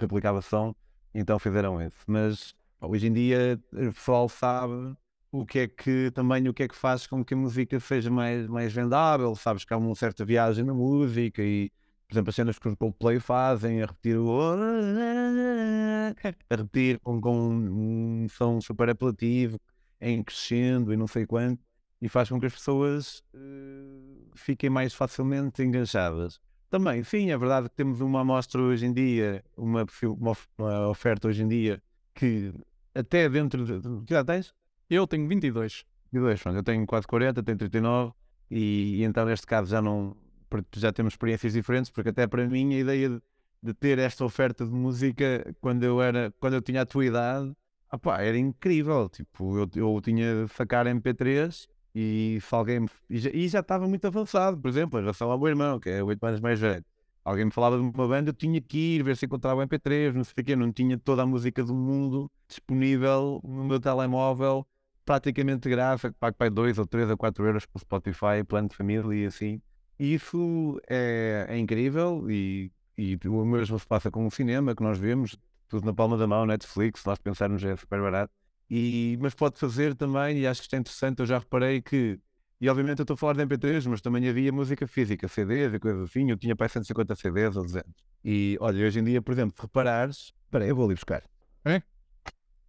replicava 0.00 0.42
som, 0.42 0.74
então 1.14 1.38
fizeram 1.38 1.80
esse. 1.80 1.96
Mas 2.06 2.54
hoje 2.80 3.06
em 3.06 3.12
dia 3.12 3.60
o 3.72 3.92
pessoal 3.92 4.28
sabe 4.28 4.96
o 5.40 5.46
que 5.46 5.60
é 5.60 5.68
que 5.68 6.10
também 6.12 6.48
o 6.48 6.54
que 6.54 6.62
é 6.64 6.68
que 6.68 6.76
faz 6.76 7.06
com 7.06 7.24
que 7.24 7.34
a 7.34 7.36
música 7.36 7.78
seja 7.80 8.10
mais, 8.10 8.46
mais 8.46 8.72
vendável, 8.72 9.34
sabes 9.34 9.64
que 9.64 9.72
há 9.74 9.76
uma 9.76 9.94
certa 9.94 10.24
viagem 10.24 10.64
na 10.64 10.74
música 10.74 11.42
e 11.42 11.70
por 12.08 12.14
exemplo, 12.14 12.30
as 12.30 12.36
cenas 12.36 12.58
que 12.58 12.68
os 12.68 12.74
Coldplay 12.76 13.18
fazem 13.18 13.82
a 13.82 13.86
repetir 13.86 14.16
o 14.16 14.30
a 16.50 16.56
repetir 16.56 17.00
com, 17.00 17.20
com 17.20 17.48
um 17.50 18.26
som 18.28 18.60
super 18.60 18.88
apelativo 18.90 19.58
em 20.00 20.22
crescendo 20.22 20.92
e 20.92 20.96
não 20.96 21.06
sei 21.06 21.26
quanto 21.26 21.64
e 22.00 22.08
faz 22.08 22.28
com 22.28 22.38
que 22.38 22.46
as 22.46 22.54
pessoas 22.54 23.22
uh, 23.34 24.30
fiquem 24.34 24.70
mais 24.70 24.94
facilmente 24.94 25.62
enganchadas. 25.62 26.38
Também, 26.68 27.02
sim, 27.02 27.30
é 27.30 27.38
verdade 27.38 27.68
que 27.68 27.76
temos 27.76 28.00
uma 28.00 28.20
amostra 28.20 28.60
hoje 28.60 28.86
em 28.86 28.92
dia, 28.92 29.42
uma, 29.56 29.86
uma, 30.02 30.36
uma 30.58 30.88
oferta 30.88 31.28
hoje 31.28 31.42
em 31.42 31.48
dia 31.48 31.82
que 32.14 32.52
até 32.94 33.28
dentro 33.28 33.64
de. 33.64 34.04
Que 34.04 34.14
já 34.14 34.24
tens? 34.24 34.52
Eu 34.88 35.06
tenho 35.06 35.26
22. 35.28 35.84
22, 36.12 36.42
pronto. 36.42 36.56
Eu 36.56 36.62
tenho 36.62 36.86
quase 36.86 37.06
40, 37.06 37.42
tenho 37.42 37.58
39 37.58 38.12
e, 38.50 39.00
e 39.00 39.04
então 39.04 39.24
neste 39.24 39.46
caso 39.46 39.70
já 39.70 39.82
não. 39.82 40.16
Já 40.74 40.92
temos 40.92 41.14
experiências 41.14 41.52
diferentes, 41.52 41.90
porque 41.90 42.10
até 42.10 42.26
para 42.26 42.46
mim 42.46 42.74
a 42.74 42.78
ideia 42.78 43.08
de, 43.10 43.22
de 43.62 43.74
ter 43.74 43.98
esta 43.98 44.24
oferta 44.24 44.64
de 44.64 44.72
música 44.72 45.54
quando 45.60 45.82
eu 45.82 46.00
era, 46.00 46.32
quando 46.38 46.54
eu 46.54 46.62
tinha 46.62 46.82
a 46.82 46.86
tua 46.86 47.04
idade, 47.04 47.52
Ah 47.90 47.98
pá, 47.98 48.20
era 48.22 48.38
incrível. 48.38 49.08
Tipo, 49.08 49.58
eu, 49.58 49.68
eu 49.74 50.00
tinha 50.00 50.46
sacar 50.48 50.86
MP3 50.86 51.66
e 51.94 52.38
se 52.40 52.54
alguém 52.54 52.86
e 53.10 53.18
já, 53.18 53.30
e 53.30 53.48
já 53.48 53.60
estava 53.60 53.88
muito 53.88 54.06
avançado, 54.06 54.56
por 54.58 54.68
exemplo, 54.68 54.98
em 54.98 55.02
relação 55.02 55.30
ao 55.30 55.38
meu 55.38 55.48
irmão, 55.48 55.80
que 55.80 55.90
é 55.90 56.02
oito 56.02 56.24
anos 56.24 56.40
mais 56.40 56.60
velho. 56.60 56.84
Alguém 57.24 57.46
me 57.46 57.50
falava 57.50 57.76
de 57.76 57.82
uma 57.82 58.06
banda, 58.06 58.30
eu 58.30 58.34
tinha 58.34 58.60
que 58.60 58.96
ir 58.96 59.02
ver 59.02 59.16
se 59.16 59.26
encontrava 59.26 59.60
o 59.60 59.66
MP3, 59.66 60.12
não 60.12 60.22
sei 60.22 60.42
o 60.42 60.44
quê, 60.44 60.54
não 60.54 60.72
tinha 60.72 60.96
toda 60.96 61.22
a 61.22 61.26
música 61.26 61.64
do 61.64 61.74
mundo 61.74 62.30
disponível 62.46 63.40
no 63.42 63.64
meu 63.64 63.80
telemóvel, 63.80 64.64
praticamente 65.06 65.68
grátis, 65.70 66.10
pago 66.18 66.36
para 66.36 66.50
2 66.50 66.78
ou 66.78 66.86
3 66.86 67.08
ou 67.08 67.16
4 67.16 67.46
euros 67.46 67.64
por 67.64 67.78
Spotify, 67.78 68.44
plano 68.46 68.68
de 68.68 68.76
família 68.76 69.14
e 69.14 69.24
assim. 69.24 69.62
E 69.98 70.14
isso 70.14 70.78
é, 70.88 71.46
é 71.48 71.56
incrível 71.56 72.28
e, 72.28 72.70
e 72.98 73.16
o 73.26 73.44
mesmo 73.44 73.78
se 73.78 73.86
passa 73.86 74.10
com 74.10 74.26
o 74.26 74.30
cinema, 74.30 74.74
que 74.74 74.82
nós 74.82 74.98
vemos, 74.98 75.38
tudo 75.68 75.86
na 75.86 75.94
palma 75.94 76.18
da 76.18 76.26
mão, 76.26 76.44
Netflix, 76.44 77.04
nós 77.04 77.18
pensarmos 77.18 77.62
é 77.64 77.74
super 77.76 78.02
barato. 78.02 78.32
E, 78.68 79.16
mas 79.20 79.32
pode 79.32 79.58
fazer 79.58 79.94
também, 79.94 80.38
e 80.38 80.46
acho 80.46 80.60
que 80.60 80.64
isto 80.64 80.74
é 80.74 80.78
interessante, 80.80 81.20
eu 81.20 81.26
já 81.26 81.38
reparei 81.38 81.80
que, 81.80 82.18
e 82.60 82.68
obviamente 82.68 82.98
eu 82.98 83.04
estou 83.04 83.14
a 83.14 83.16
falar 83.16 83.34
de 83.34 83.46
MP3, 83.46 83.86
mas 83.86 84.00
também 84.00 84.28
havia 84.28 84.52
música 84.52 84.88
física, 84.88 85.28
CDs 85.28 85.72
e 85.72 85.78
coisas 85.78 86.02
assim, 86.02 86.28
eu 86.30 86.36
tinha 86.36 86.56
para 86.56 86.66
aí 86.66 86.70
150 86.70 87.14
CDs 87.14 87.56
ou 87.56 87.62
200. 87.62 87.88
E 88.24 88.58
olha, 88.60 88.84
hoje 88.84 88.98
em 88.98 89.04
dia, 89.04 89.22
por 89.22 89.32
exemplo, 89.32 89.54
se 89.54 89.62
reparares, 89.62 90.32
espera 90.44 90.64
aí, 90.64 90.70
eu 90.70 90.74
vou 90.74 90.86
ali 90.86 90.94
buscar. 90.94 91.22
É? 91.64 91.80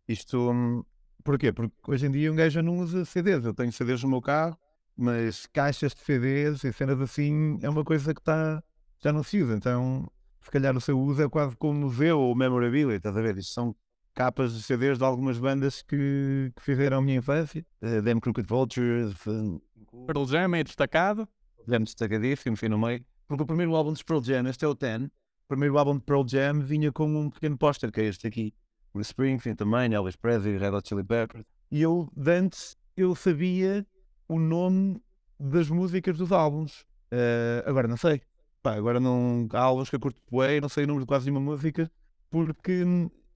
Isto, 0.08 0.86
porquê? 1.28 1.52
Porque 1.52 1.74
hoje 1.86 2.08
em 2.08 2.12
dia 2.12 2.32
um 2.32 2.36
gajo 2.36 2.54
já 2.54 2.64
não 2.64 2.80
usa 2.80 3.04
CDs, 3.04 3.44
eu 3.44 3.54
tenho 3.54 3.72
CDs 3.72 4.02
no 4.02 4.10
meu 4.10 4.22
carro, 4.22 4.58
mas 4.96 5.46
caixas 5.48 5.94
de 5.94 6.00
CDs 6.00 6.64
e 6.64 6.72
cenas 6.72 7.02
assim 7.02 7.60
é 7.62 7.70
uma 7.70 7.84
coisa 7.84 8.14
que 8.14 8.22
está, 8.22 8.64
já 9.04 9.12
não 9.12 9.24
se 9.24 9.42
usa, 9.44 9.54
então 9.54 10.10
se 10.42 10.50
calhar 10.50 10.76
o 10.76 10.80
seu 10.80 10.98
uso 10.98 11.22
é 11.22 11.28
quase 11.28 11.54
como 11.58 11.82
museu 11.82 12.18
ou 12.18 12.34
memorabilia, 12.34 12.96
estás 12.96 13.18
a 13.18 13.22
ver? 13.22 13.38
Isto 13.38 13.54
são 13.54 13.76
capas 14.16 14.54
de 14.54 14.64
CDs 14.64 14.98
de 14.98 15.04
algumas 15.04 15.38
bandas 15.38 15.82
que, 15.82 16.50
que 16.56 16.64
fizeram 16.64 17.00
a 17.00 17.02
minha 17.02 17.18
infância. 17.18 17.66
Uh, 17.82 18.02
Them 18.02 18.22
Crooked 18.22 18.48
Vultures, 18.48 19.14
uh, 19.28 19.62
Pearl 20.08 20.26
Jam 20.26 20.56
é 20.56 20.64
destacado. 20.64 21.28
Jam 21.68 21.82
destacadíssimo, 21.82 22.56
fim 22.56 22.70
no 22.70 22.80
meio. 22.80 23.06
Porque 23.28 23.44
o 23.44 23.46
primeiro 23.46 23.76
álbum 23.76 23.92
dos 23.92 24.02
Pearl 24.02 24.24
Jam, 24.24 24.48
este 24.48 24.64
é 24.64 24.68
o 24.70 24.74
Ten, 24.74 25.04
o 25.04 25.48
primeiro 25.50 25.78
álbum 25.78 25.98
de 25.98 26.04
Pearl 26.04 26.26
Jam 26.26 26.62
vinha 26.62 26.90
com 26.94 27.06
um 27.14 27.30
pequeno 27.30 27.58
póster, 27.58 27.92
que 27.92 28.00
é 28.00 28.06
este 28.06 28.26
aqui. 28.26 28.54
O 28.94 29.00
Springsteen 29.00 29.56
também, 29.56 29.94
Elvis 29.94 30.15
Presley, 30.15 30.58
Red 30.58 30.72
Hot 30.72 30.88
Chili 30.88 31.03
Peppers. 31.03 31.46
E 31.70 31.82
eu, 31.82 32.10
de 32.15 32.32
antes, 32.32 32.77
eu 32.96 33.13
sabia 33.15 33.86
o 34.27 34.39
nome 34.39 35.01
das 35.39 35.70
músicas 35.70 36.17
dos 36.17 36.32
álbuns. 36.32 36.82
Uh, 37.12 37.63
agora 37.65 37.88
não 37.88 37.98
sei. 37.98 38.22
Pá, 38.62 38.74
agora 38.75 39.00
não 39.00 39.48
há 39.53 39.60
álbuns 39.60 39.89
que 39.89 39.96
eu 39.96 40.00
curto 40.00 40.22
bué, 40.29 40.60
não 40.60 40.70
sei 40.70 40.84
o 40.84 40.88
número 40.88 41.06
de 41.06 41.08
quase 41.08 41.29
nenhuma 41.29 41.51
música, 41.51 41.89
porque 42.29 42.84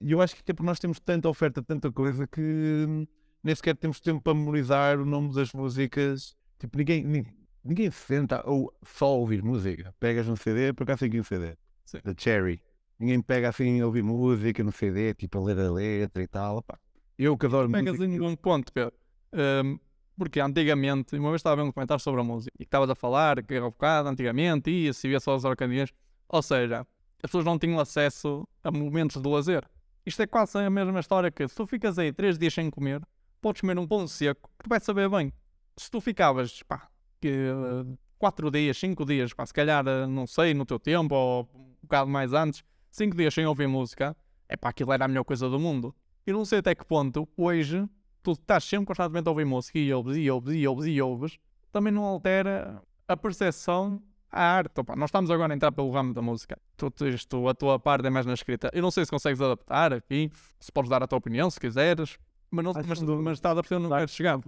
eu 0.02 0.22
acho 0.22 0.36
que 0.36 0.52
é 0.52 0.54
porque 0.54 0.66
nós 0.66 0.80
temos 0.80 1.00
tanta 1.00 1.30
oferta, 1.30 1.62
tanta 1.62 1.92
coisa, 1.92 2.28
que 2.28 2.42
hum, 2.42 3.06
nem 3.44 3.56
sequer 3.56 3.76
temos 3.76 4.00
tempo 4.00 4.22
para 4.22 4.34
memorizar 4.34 5.00
o 5.00 5.06
nome 5.06 5.34
das 5.34 5.54
músicas. 5.54 6.36
Tipo, 6.60 6.78
ninguém, 6.78 7.04
ninguém, 7.04 7.34
ninguém 7.64 7.92
se 7.92 8.00
senta 8.00 8.44
ou 8.46 8.74
só 8.84 9.18
ouvir 9.18 9.44
música. 9.44 9.94
Pegas 10.00 10.28
um 10.28 10.36
CD, 10.36 10.74
por 10.74 10.84
acaso 10.84 11.06
aqui 11.06 11.20
um 11.20 11.24
CD, 11.24 11.56
Sim. 11.86 12.00
da 12.04 12.14
Cherry. 12.18 12.62
Ninguém 13.02 13.20
pega 13.20 13.50
assim 13.50 13.82
a 13.82 13.86
ouvir 13.88 14.04
música 14.04 14.64
no 14.64 14.72
CD, 14.72 15.16
tipo 15.16 15.40
a 15.40 15.42
ler 15.42 15.60
a 15.60 15.72
letra 15.72 16.22
e 16.22 16.28
tal. 16.28 16.62
Pá. 16.62 16.78
Eu 17.18 17.36
que 17.36 17.48
adoro 17.48 17.68
Pegas 17.68 17.98
música. 17.98 18.14
em 18.14 18.22
um 18.22 18.36
ponto, 18.36 18.72
Pedro. 18.72 18.94
Um, 19.34 19.80
porque 20.16 20.40
antigamente, 20.40 21.18
uma 21.18 21.30
vez 21.30 21.40
estava 21.40 21.60
a 21.60 21.64
ver 21.64 21.70
um 21.70 21.72
comentário 21.72 22.00
sobre 22.00 22.22
a 22.22 22.24
música 22.24 22.52
e 22.60 22.64
que 22.64 22.68
estavas 22.68 22.92
a 22.92 22.94
falar 22.94 23.42
que 23.42 23.56
era 23.56 23.66
um 23.66 23.72
bocado 23.72 24.08
antigamente 24.08 24.70
ia 24.70 24.94
se 24.94 25.08
via 25.08 25.20
só 25.20 25.34
as 25.34 25.44
orcadias. 25.44 25.92
Ou 26.30 26.44
seja, 26.44 26.82
as 27.24 27.30
pessoas 27.30 27.44
não 27.44 27.58
tinham 27.58 27.80
acesso 27.80 28.48
a 28.64 28.70
momentos 28.70 29.20
de 29.20 29.28
lazer. 29.28 29.68
Isto 30.06 30.22
é 30.22 30.28
quase 30.28 30.60
a 30.60 30.70
mesma 30.70 31.00
história 31.00 31.32
que 31.32 31.48
se 31.48 31.56
tu 31.56 31.66
ficas 31.66 31.98
aí 31.98 32.14
três 32.14 32.38
dias 32.38 32.54
sem 32.54 32.70
comer, 32.70 33.02
podes 33.42 33.62
comer 33.62 33.80
um 33.80 33.88
pão 33.88 34.08
seco 34.08 34.48
que 34.60 34.66
tu 34.66 34.70
vai 34.70 34.80
saber 34.80 35.10
bem. 35.10 35.34
Se 35.76 35.90
tu 35.90 36.00
ficavas, 36.00 36.62
pá, 36.62 36.88
que, 37.20 37.30
uh, 37.30 37.98
quatro 38.20 38.52
dias, 38.52 38.78
cinco 38.78 39.04
dias, 39.06 39.34
pá, 39.34 39.44
se 39.44 39.54
calhar, 39.54 39.84
uh, 39.88 40.06
não 40.08 40.28
sei, 40.28 40.54
no 40.54 40.68
teu 40.68 40.78
tempo 40.78 41.16
ou 41.16 41.50
um 41.56 41.74
bocado 41.82 42.12
mais 42.12 42.32
antes, 42.32 42.64
cinco 42.92 43.16
dias 43.18 43.34
sem 43.34 43.46
ouvir 43.46 43.68
música, 43.68 44.16
é 44.48 44.56
pá, 44.56 44.70
aquilo 44.70 44.92
era 44.94 45.06
a 45.06 45.08
melhor 45.08 45.24
coisa 45.24 45.50
do 45.50 45.60
mundo. 45.60 45.96
E 46.28 46.32
não 46.32 46.46
sei 46.46 46.60
até 46.60 46.76
que 46.76 46.86
ponto, 46.86 47.28
hoje, 47.36 47.88
tu 48.22 48.34
estás 48.34 48.64
sempre 48.64 48.86
constantemente 48.88 49.28
a 49.28 49.32
ouvir 49.32 49.46
música 49.46 49.80
e 49.80 49.92
ouves 49.94 50.16
e 50.18 50.30
ouves 50.30 50.54
e 50.56 50.68
ouves 50.68 50.86
e 50.88 51.02
ouves, 51.02 51.40
também 51.72 51.92
não 51.92 52.04
altera 52.04 52.82
a 53.08 53.18
percepção 53.18 54.02
à 54.30 54.42
arte. 54.44 54.80
Opa, 54.80 54.96
nós 54.96 55.08
estamos 55.10 55.32
agora 55.32 55.54
a 55.54 55.56
entrar 55.56 55.72
pelo 55.72 55.90
ramo 55.92 56.14
da 56.14 56.22
música. 56.22 56.58
Tu, 56.78 56.92
isto, 57.08 57.48
a 57.48 57.54
tua 57.56 57.80
parte 57.80 58.06
é 58.06 58.10
mais 58.10 58.26
na 58.26 58.34
escrita. 58.34 58.70
Eu 58.74 58.82
não 58.82 58.92
sei 58.92 59.06
se 59.06 59.12
consegues 59.12 59.42
adaptar 59.42 59.94
aqui, 59.94 60.30
se 60.60 60.72
podes 60.72 60.90
dar 60.90 61.02
a 61.02 61.08
tua 61.08 61.18
opinião, 61.18 61.50
se 61.50 61.60
quiseres, 61.60 62.18
mas, 62.52 62.64
não, 62.66 62.74
mas, 62.74 63.00
que- 63.00 63.06
mas 63.24 63.38
estás 63.38 63.58
a 63.58 63.62
perceber 63.62 63.86
onde 63.86 63.96
queres 63.96 64.12
chegar. 64.16 64.40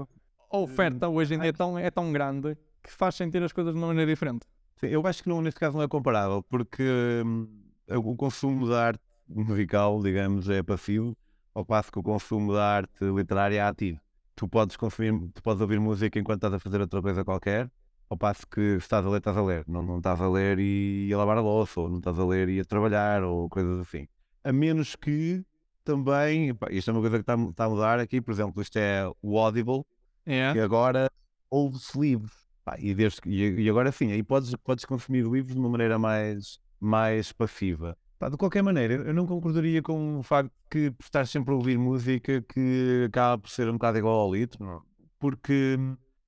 A 0.51 0.57
oferta 0.57 1.07
hoje 1.07 1.33
em 1.33 1.39
dia 1.39 1.49
é 1.49 1.53
tão, 1.53 1.79
é 1.79 1.89
tão 1.89 2.11
grande 2.11 2.55
que 2.83 2.91
faz 2.91 3.15
sentir 3.15 3.41
as 3.41 3.51
coisas 3.51 3.73
de 3.73 3.79
uma 3.79 3.87
maneira 3.87 4.11
diferente. 4.11 4.45
Sim, 4.75 4.87
eu 4.87 5.05
acho 5.07 5.23
que 5.23 5.29
não, 5.29 5.41
neste 5.41 5.59
caso 5.59 5.75
não 5.77 5.83
é 5.83 5.87
comparável, 5.87 6.43
porque 6.43 6.83
hum, 7.25 7.47
o 7.89 8.15
consumo 8.15 8.67
da 8.67 8.87
arte 8.87 9.01
musical, 9.27 10.01
digamos, 10.01 10.49
é 10.49 10.61
passivo, 10.63 11.15
ao 11.53 11.65
passo 11.65 11.91
que 11.91 11.99
o 11.99 12.03
consumo 12.03 12.53
da 12.53 12.65
arte 12.65 13.03
literária 13.05 13.57
é 13.57 13.61
ativo. 13.61 13.99
Tu 14.35 14.47
podes 14.47 14.75
consumir, 14.75 15.29
tu 15.33 15.41
podes 15.43 15.61
ouvir 15.61 15.79
música 15.79 16.19
enquanto 16.19 16.37
estás 16.39 16.53
a 16.53 16.59
fazer 16.59 16.81
outra 16.81 17.01
coisa 17.01 17.23
qualquer, 17.23 17.69
ao 18.09 18.17
passo 18.17 18.47
que 18.47 18.59
estás 18.77 19.05
a 19.05 19.09
ler, 19.09 19.17
estás 19.17 19.37
a 19.37 19.41
ler. 19.43 19.63
Não, 19.67 19.81
não 19.81 19.97
estás 19.97 20.19
a 20.19 20.27
ler 20.29 20.57
e 20.59 21.11
a 21.13 21.17
lavar 21.17 21.37
a 21.37 21.41
louça, 21.41 21.79
ou 21.81 21.89
não 21.89 21.97
estás 21.99 22.17
a 22.19 22.25
ler 22.25 22.49
e 22.49 22.59
a 22.59 22.65
trabalhar, 22.65 23.23
ou 23.23 23.47
coisas 23.49 23.79
assim. 23.79 24.07
A 24.43 24.51
menos 24.51 24.95
que 24.95 25.43
também, 25.83 26.53
pá, 26.55 26.67
isto 26.71 26.89
é 26.89 26.93
uma 26.93 27.01
coisa 27.01 27.17
que 27.17 27.21
está, 27.21 27.35
a- 27.35 27.49
está 27.49 27.65
a 27.65 27.69
mudar 27.69 27.99
aqui, 27.99 28.21
por 28.21 28.31
exemplo, 28.31 28.61
isto 28.61 28.77
é 28.77 29.09
o 29.21 29.37
Audible, 29.37 29.83
É. 30.25 30.53
e 30.55 30.59
agora 30.59 31.09
ouve-se 31.49 31.97
livros. 31.99 32.31
Pá, 32.65 32.75
e, 32.79 32.93
desde, 32.93 33.21
que- 33.21 33.29
e, 33.29 33.61
e 33.63 33.69
agora 33.69 33.91
sim, 33.91 34.11
aí 34.11 34.23
podes, 34.23 34.55
podes 34.63 34.85
consumir 34.85 35.25
livros 35.25 35.53
de 35.53 35.59
uma 35.59 35.69
maneira 35.69 35.99
mais, 35.99 36.57
mais 36.83 37.31
passiva. 37.31 37.97
Pá, 38.19 38.29
de 38.29 38.37
qualquer 38.37 38.63
maneira, 38.63 38.95
eu 38.95 39.13
não 39.13 39.25
concordaria 39.25 39.81
com 39.81 40.19
o 40.19 40.23
facto 40.23 40.51
que 40.69 40.91
por 40.91 41.03
estar 41.03 41.27
sempre 41.27 41.53
a 41.53 41.57
ouvir 41.57 41.77
música 41.77 42.41
que 42.41 43.05
acaba 43.07 43.37
por 43.41 43.49
ser 43.49 43.69
um 43.69 43.73
bocado 43.73 43.97
igual 43.97 44.19
ao 44.19 44.33
litro, 44.33 44.63
não? 44.63 44.81
porque 45.19 45.77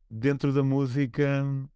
dentro 0.10 0.54
da 0.54 0.64
música, 0.64 1.44
não 1.44 1.70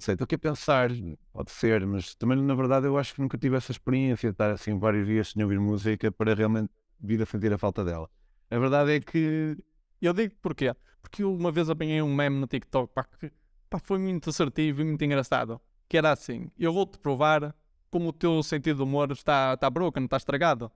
sei, 0.00 0.14
estou 0.14 0.24
aqui 0.24 0.36
a 0.36 0.38
pensar, 0.38 0.90
pode 1.32 1.50
ser, 1.50 1.86
mas 1.86 2.14
também 2.14 2.40
na 2.42 2.54
verdade 2.54 2.86
eu 2.86 2.96
acho 2.96 3.14
que 3.14 3.20
nunca 3.20 3.36
tive 3.36 3.56
essa 3.56 3.72
experiência 3.72 4.30
de 4.30 4.34
estar 4.34 4.50
assim 4.50 4.78
vários 4.78 5.06
dias 5.06 5.28
sem 5.28 5.42
ouvir 5.42 5.60
música 5.60 6.10
para 6.10 6.34
realmente 6.34 6.70
vir 6.98 7.20
a 7.20 7.26
sentir 7.26 7.52
a 7.52 7.58
falta 7.58 7.84
dela. 7.84 8.08
A 8.50 8.58
verdade 8.58 8.92
é 8.92 9.00
que 9.00 9.56
Eu 10.00 10.12
digo 10.12 10.34
porquê? 10.42 10.74
Porque 11.00 11.22
eu 11.22 11.34
uma 11.34 11.52
vez 11.52 11.68
apanhei 11.70 12.02
um 12.02 12.14
meme 12.14 12.38
no 12.38 12.46
TikTok 12.46 12.92
pá, 12.94 13.04
que 13.04 13.30
pá, 13.68 13.78
foi 13.78 13.98
muito 13.98 14.30
assertivo 14.30 14.82
e 14.82 14.84
muito 14.84 15.04
engraçado. 15.04 15.60
Que 15.88 15.98
era 15.98 16.12
assim: 16.12 16.50
eu 16.58 16.72
vou-te 16.72 16.98
provar 16.98 17.54
como 17.92 18.08
o 18.08 18.12
teu 18.12 18.42
sentido 18.42 18.78
de 18.78 18.82
humor 18.82 19.12
está, 19.12 19.52
está 19.54 19.68
broken, 19.70 20.04
está 20.04 20.16
estragado. 20.16 20.72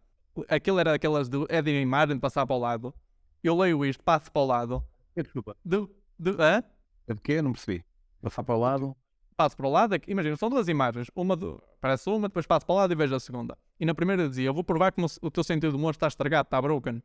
Aquilo 0.48 0.78
era 0.78 0.94
aquelas 0.94 1.28
do 1.28 1.46
é 1.48 1.62
de 1.62 1.70
imagem 1.80 2.14
de 2.16 2.20
passar 2.20 2.46
para 2.46 2.54
o 2.54 2.58
lado. 2.58 2.94
Eu 3.42 3.56
leio 3.56 3.84
isto, 3.86 4.04
passo 4.04 4.30
para 4.30 4.42
o 4.42 4.46
lado. 4.46 4.84
desculpa, 5.16 5.56
Do, 5.64 5.90
do, 6.18 6.32
hã? 6.40 6.62
é 7.08 7.14
de 7.14 7.20
quê? 7.22 7.40
Não 7.40 7.52
percebi. 7.52 7.82
Passar 8.20 8.42
para 8.42 8.54
o 8.54 8.60
lado. 8.60 8.94
passo 9.36 9.56
para 9.56 9.66
o 9.66 9.70
lado, 9.70 9.98
que- 9.98 10.10
imagina, 10.10 10.36
são 10.36 10.48
duas 10.50 10.68
imagens, 10.68 11.10
uma 11.14 11.34
do, 11.36 11.62
parece 11.80 12.08
uma, 12.10 12.28
depois 12.28 12.46
passo 12.46 12.64
para 12.66 12.72
o 12.74 12.76
lado 12.76 12.92
e 12.92 12.96
vejo 12.96 13.14
a 13.14 13.20
segunda. 13.20 13.56
E 13.80 13.84
na 13.86 13.94
primeira 13.94 14.28
dizia, 14.28 14.46
eu 14.48 14.54
vou 14.54 14.62
provar 14.64 14.92
como 14.92 15.06
o 15.22 15.30
teu 15.30 15.42
sentido 15.44 15.70
de 15.70 15.76
humor 15.76 15.92
está 15.92 16.06
estragado, 16.06 16.46
está 16.46 16.60
broken. 16.60 17.02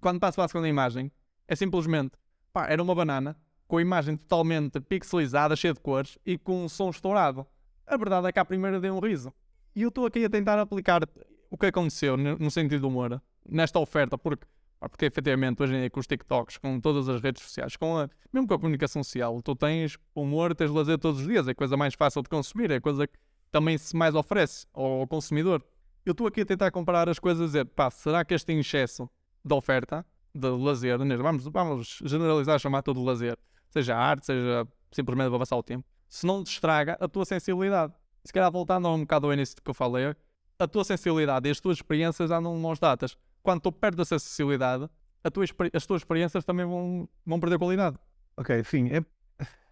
Quando 0.00 0.18
passo 0.20 0.36
para 0.36 0.44
a 0.44 0.48
segunda 0.48 0.68
imagem, 0.68 1.10
é 1.48 1.54
simplesmente, 1.56 2.12
pá, 2.52 2.66
era 2.68 2.82
uma 2.82 2.94
banana, 2.94 3.36
com 3.68 3.78
a 3.78 3.82
imagem 3.82 4.16
totalmente 4.16 4.80
pixelizada, 4.80 5.56
cheia 5.56 5.72
de 5.74 5.80
cores 5.80 6.18
e 6.26 6.36
com 6.38 6.64
um 6.64 6.68
som 6.68 6.90
estourado. 6.90 7.46
A 7.86 7.96
verdade 7.96 8.26
é 8.28 8.32
que 8.32 8.38
à 8.38 8.44
primeira 8.44 8.78
dei 8.80 8.90
um 8.90 8.98
riso. 8.98 9.32
E 9.74 9.82
eu 9.82 9.88
estou 9.88 10.04
aqui 10.04 10.24
a 10.24 10.28
tentar 10.28 10.58
aplicar 10.58 11.02
o 11.50 11.56
que 11.56 11.66
aconteceu 11.66 12.16
no 12.16 12.50
sentido 12.50 12.82
do 12.82 12.88
humor, 12.88 13.22
nesta 13.48 13.78
oferta, 13.78 14.18
porque, 14.18 14.46
porque 14.78 15.06
efetivamente 15.06 15.62
hoje 15.62 15.74
em 15.74 15.80
dia 15.80 15.90
com 15.90 16.00
os 16.00 16.06
TikToks, 16.06 16.58
com 16.58 16.78
todas 16.78 17.08
as 17.08 17.20
redes 17.22 17.42
sociais, 17.42 17.76
com 17.76 17.98
a, 17.98 18.08
mesmo 18.32 18.46
com 18.46 18.54
a 18.54 18.58
comunicação 18.58 19.02
social, 19.02 19.40
tu 19.42 19.54
tens 19.54 19.98
humor, 20.14 20.54
tens 20.54 20.70
lazer 20.70 20.98
todos 20.98 21.20
os 21.20 21.26
dias, 21.26 21.48
é 21.48 21.52
a 21.52 21.54
coisa 21.54 21.76
mais 21.76 21.94
fácil 21.94 22.22
de 22.22 22.28
consumir, 22.28 22.70
é 22.70 22.76
a 22.76 22.80
coisa 22.80 23.06
que 23.06 23.18
também 23.50 23.78
se 23.78 23.96
mais 23.96 24.14
oferece 24.14 24.66
ao 24.74 25.06
consumidor. 25.06 25.64
Eu 26.04 26.12
estou 26.12 26.26
aqui 26.26 26.42
a 26.42 26.46
tentar 26.46 26.70
comparar 26.70 27.08
as 27.08 27.18
coisas 27.18 27.42
e 27.42 27.46
dizer, 27.46 27.64
pá, 27.66 27.90
será 27.90 28.24
que 28.24 28.34
este 28.34 28.52
excesso 28.52 29.08
de 29.44 29.54
oferta, 29.54 30.04
de 30.34 30.48
lazer, 30.48 30.98
vamos, 30.98 31.44
vamos 31.44 31.98
generalizar, 32.04 32.58
chamar 32.58 32.82
tudo 32.82 33.00
de 33.00 33.06
lazer, 33.06 33.38
seja 33.70 33.96
arte, 33.96 34.26
seja 34.26 34.66
simplesmente 34.90 35.30
para 35.30 35.38
passar 35.38 35.56
o 35.56 35.62
tempo, 35.62 35.86
se 36.08 36.26
não 36.26 36.44
te 36.44 36.52
estraga 36.52 36.96
a 37.00 37.08
tua 37.08 37.24
sensibilidade. 37.24 37.94
Se 38.24 38.32
calhar 38.32 38.50
voltando 38.50 38.88
um 38.88 39.00
bocado 39.00 39.26
ao 39.26 39.32
início 39.32 39.56
que 39.62 39.70
eu 39.70 39.74
falei, 39.74 40.14
a 40.58 40.68
tua 40.68 40.84
sensibilidade 40.84 41.48
e 41.48 41.50
as 41.50 41.60
tuas 41.60 41.78
experiências 41.78 42.30
andam 42.30 42.56
mãos 42.56 42.78
datas. 42.78 43.16
Quando 43.42 43.60
tu 43.60 43.72
perdes 43.72 44.00
essa 44.00 44.18
sensibilidade, 44.18 44.88
tua 45.32 45.44
as 45.72 45.86
tuas 45.86 46.00
experiências 46.02 46.44
também 46.44 46.64
vão, 46.64 47.08
vão 47.26 47.40
perder 47.40 47.58
qualidade. 47.58 47.96
Ok, 48.36 48.62
sim, 48.64 48.88
é, 48.88 49.04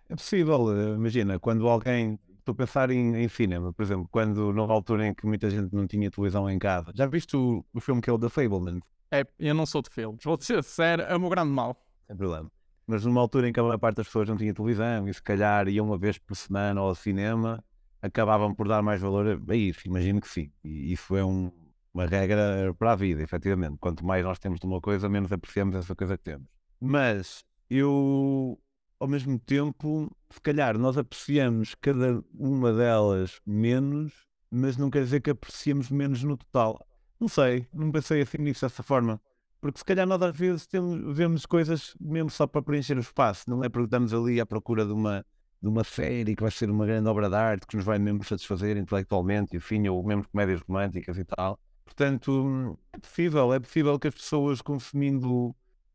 é 0.08 0.16
possível. 0.16 0.76
eh, 0.76 0.94
Imagina, 0.94 1.38
quando 1.38 1.68
alguém. 1.68 2.18
Estou 2.40 2.52
a 2.54 2.56
pensar 2.56 2.90
em, 2.90 3.16
em 3.22 3.28
cinema, 3.28 3.70
por 3.70 3.82
exemplo, 3.82 4.08
quando 4.10 4.50
numa 4.52 4.72
altura 4.72 5.06
em 5.06 5.14
que 5.14 5.26
muita 5.26 5.50
gente 5.50 5.74
não 5.74 5.86
tinha 5.86 6.10
televisão 6.10 6.48
em 6.48 6.58
casa. 6.58 6.90
Já 6.94 7.06
viste 7.06 7.36
o, 7.36 7.62
o 7.72 7.80
filme 7.80 8.00
que 8.00 8.08
é 8.08 8.12
o 8.12 8.18
The 8.18 8.30
Fableman? 8.30 8.80
É, 9.10 9.26
eu 9.38 9.54
não 9.54 9.66
sou 9.66 9.82
de 9.82 9.90
filmes. 9.90 10.24
Vou 10.24 10.40
ser 10.40 10.64
sério, 10.64 11.04
é 11.04 11.14
o 11.14 11.20
meu 11.20 11.28
grande 11.28 11.50
mal. 11.52 11.76
Sem 12.06 12.16
problema. 12.16 12.50
Mas 12.86 13.04
numa 13.04 13.20
altura 13.20 13.46
em 13.48 13.52
que 13.52 13.60
a 13.60 13.62
maior 13.62 13.78
parte 13.78 13.96
das 13.96 14.06
pessoas 14.06 14.26
não 14.26 14.38
tinha 14.38 14.54
televisão 14.54 15.06
e 15.06 15.12
se 15.12 15.22
calhar 15.22 15.68
iam 15.68 15.86
uma 15.86 15.98
vez 15.98 16.16
por 16.18 16.34
semana 16.34 16.80
ao 16.80 16.94
cinema, 16.94 17.62
acabavam 18.02 18.54
por 18.54 18.68
dar 18.68 18.82
mais 18.82 19.00
valor 19.00 19.40
a 19.48 19.54
isso. 19.54 19.80
Imagino 19.86 20.20
que 20.20 20.28
sim. 20.28 20.50
E 20.64 20.92
isso 20.92 21.16
é 21.16 21.24
um, 21.24 21.50
uma 21.92 22.06
regra 22.06 22.74
para 22.78 22.92
a 22.92 22.96
vida, 22.96 23.22
efetivamente. 23.22 23.76
Quanto 23.78 24.04
mais 24.04 24.24
nós 24.24 24.38
temos 24.38 24.60
de 24.60 24.66
uma 24.66 24.80
coisa, 24.80 25.08
menos 25.08 25.32
apreciamos 25.32 25.74
essa 25.74 25.94
coisa 25.94 26.16
que 26.16 26.24
temos. 26.24 26.48
Mas 26.80 27.44
eu, 27.68 28.58
ao 28.98 29.08
mesmo 29.08 29.38
tempo, 29.38 30.10
se 30.30 30.40
calhar 30.40 30.78
nós 30.78 30.96
apreciamos 30.96 31.74
cada 31.74 32.22
uma 32.34 32.72
delas 32.72 33.40
menos, 33.46 34.12
mas 34.50 34.76
não 34.76 34.90
quer 34.90 35.04
dizer 35.04 35.20
que 35.20 35.30
apreciemos 35.30 35.90
menos 35.90 36.22
no 36.22 36.36
total. 36.36 36.84
Não 37.18 37.28
sei, 37.28 37.66
não 37.72 37.92
pensei 37.92 38.22
assim 38.22 38.38
nisso 38.38 38.62
dessa 38.62 38.82
forma. 38.82 39.20
Porque 39.60 39.78
se 39.78 39.84
calhar 39.84 40.06
nós 40.06 40.22
às 40.22 40.34
vezes 40.34 40.66
temos, 40.66 41.14
vemos 41.14 41.44
coisas 41.44 41.94
mesmo 42.00 42.30
só 42.30 42.46
para 42.46 42.62
preencher 42.62 42.96
o 42.96 43.00
espaço, 43.00 43.44
não 43.48 43.62
é 43.62 43.68
porque 43.68 43.84
estamos 43.84 44.14
ali 44.14 44.40
à 44.40 44.46
procura 44.46 44.86
de 44.86 44.92
uma, 44.92 45.24
de 45.62 45.68
uma 45.68 45.84
série 45.84 46.34
que 46.34 46.42
vai 46.42 46.50
ser 46.50 46.70
uma 46.70 46.86
grande 46.86 47.08
obra 47.08 47.28
de 47.28 47.36
arte 47.36 47.66
que 47.66 47.76
nos 47.76 47.84
vai 47.84 47.98
mesmo 47.98 48.24
satisfazer 48.24 48.76
intelectualmente, 48.76 49.56
enfim, 49.56 49.86
ou 49.88 50.02
mesmo 50.02 50.26
comédias 50.28 50.60
românticas 50.62 51.18
e 51.18 51.24
tal. 51.24 51.58
Portanto, 51.84 52.78
é 52.92 52.98
possível, 52.98 53.52
é 53.52 53.60
possível 53.60 53.98
que 53.98 54.08
as 54.08 54.14
pessoas 54.14 54.62
consumindo 54.62 55.48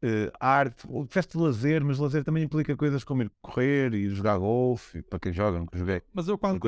uh, 0.05 0.31
arte, 0.39 0.85
ou 0.87 1.05
festa 1.07 1.37
de 1.37 1.43
lazer, 1.43 1.83
mas 1.83 1.97
lazer 1.97 2.23
também 2.23 2.43
implica 2.43 2.75
coisas 2.75 3.03
como 3.03 3.23
ir 3.23 3.31
correr 3.41 3.93
e 3.93 4.09
jogar 4.09 4.37
golfe, 4.37 5.01
para 5.03 5.19
quem 5.19 5.33
joga, 5.33 5.57
nunca 5.57 5.77
joguei. 5.77 6.01
Mas 6.13 6.27
eu 6.27 6.37
quando. 6.37 6.59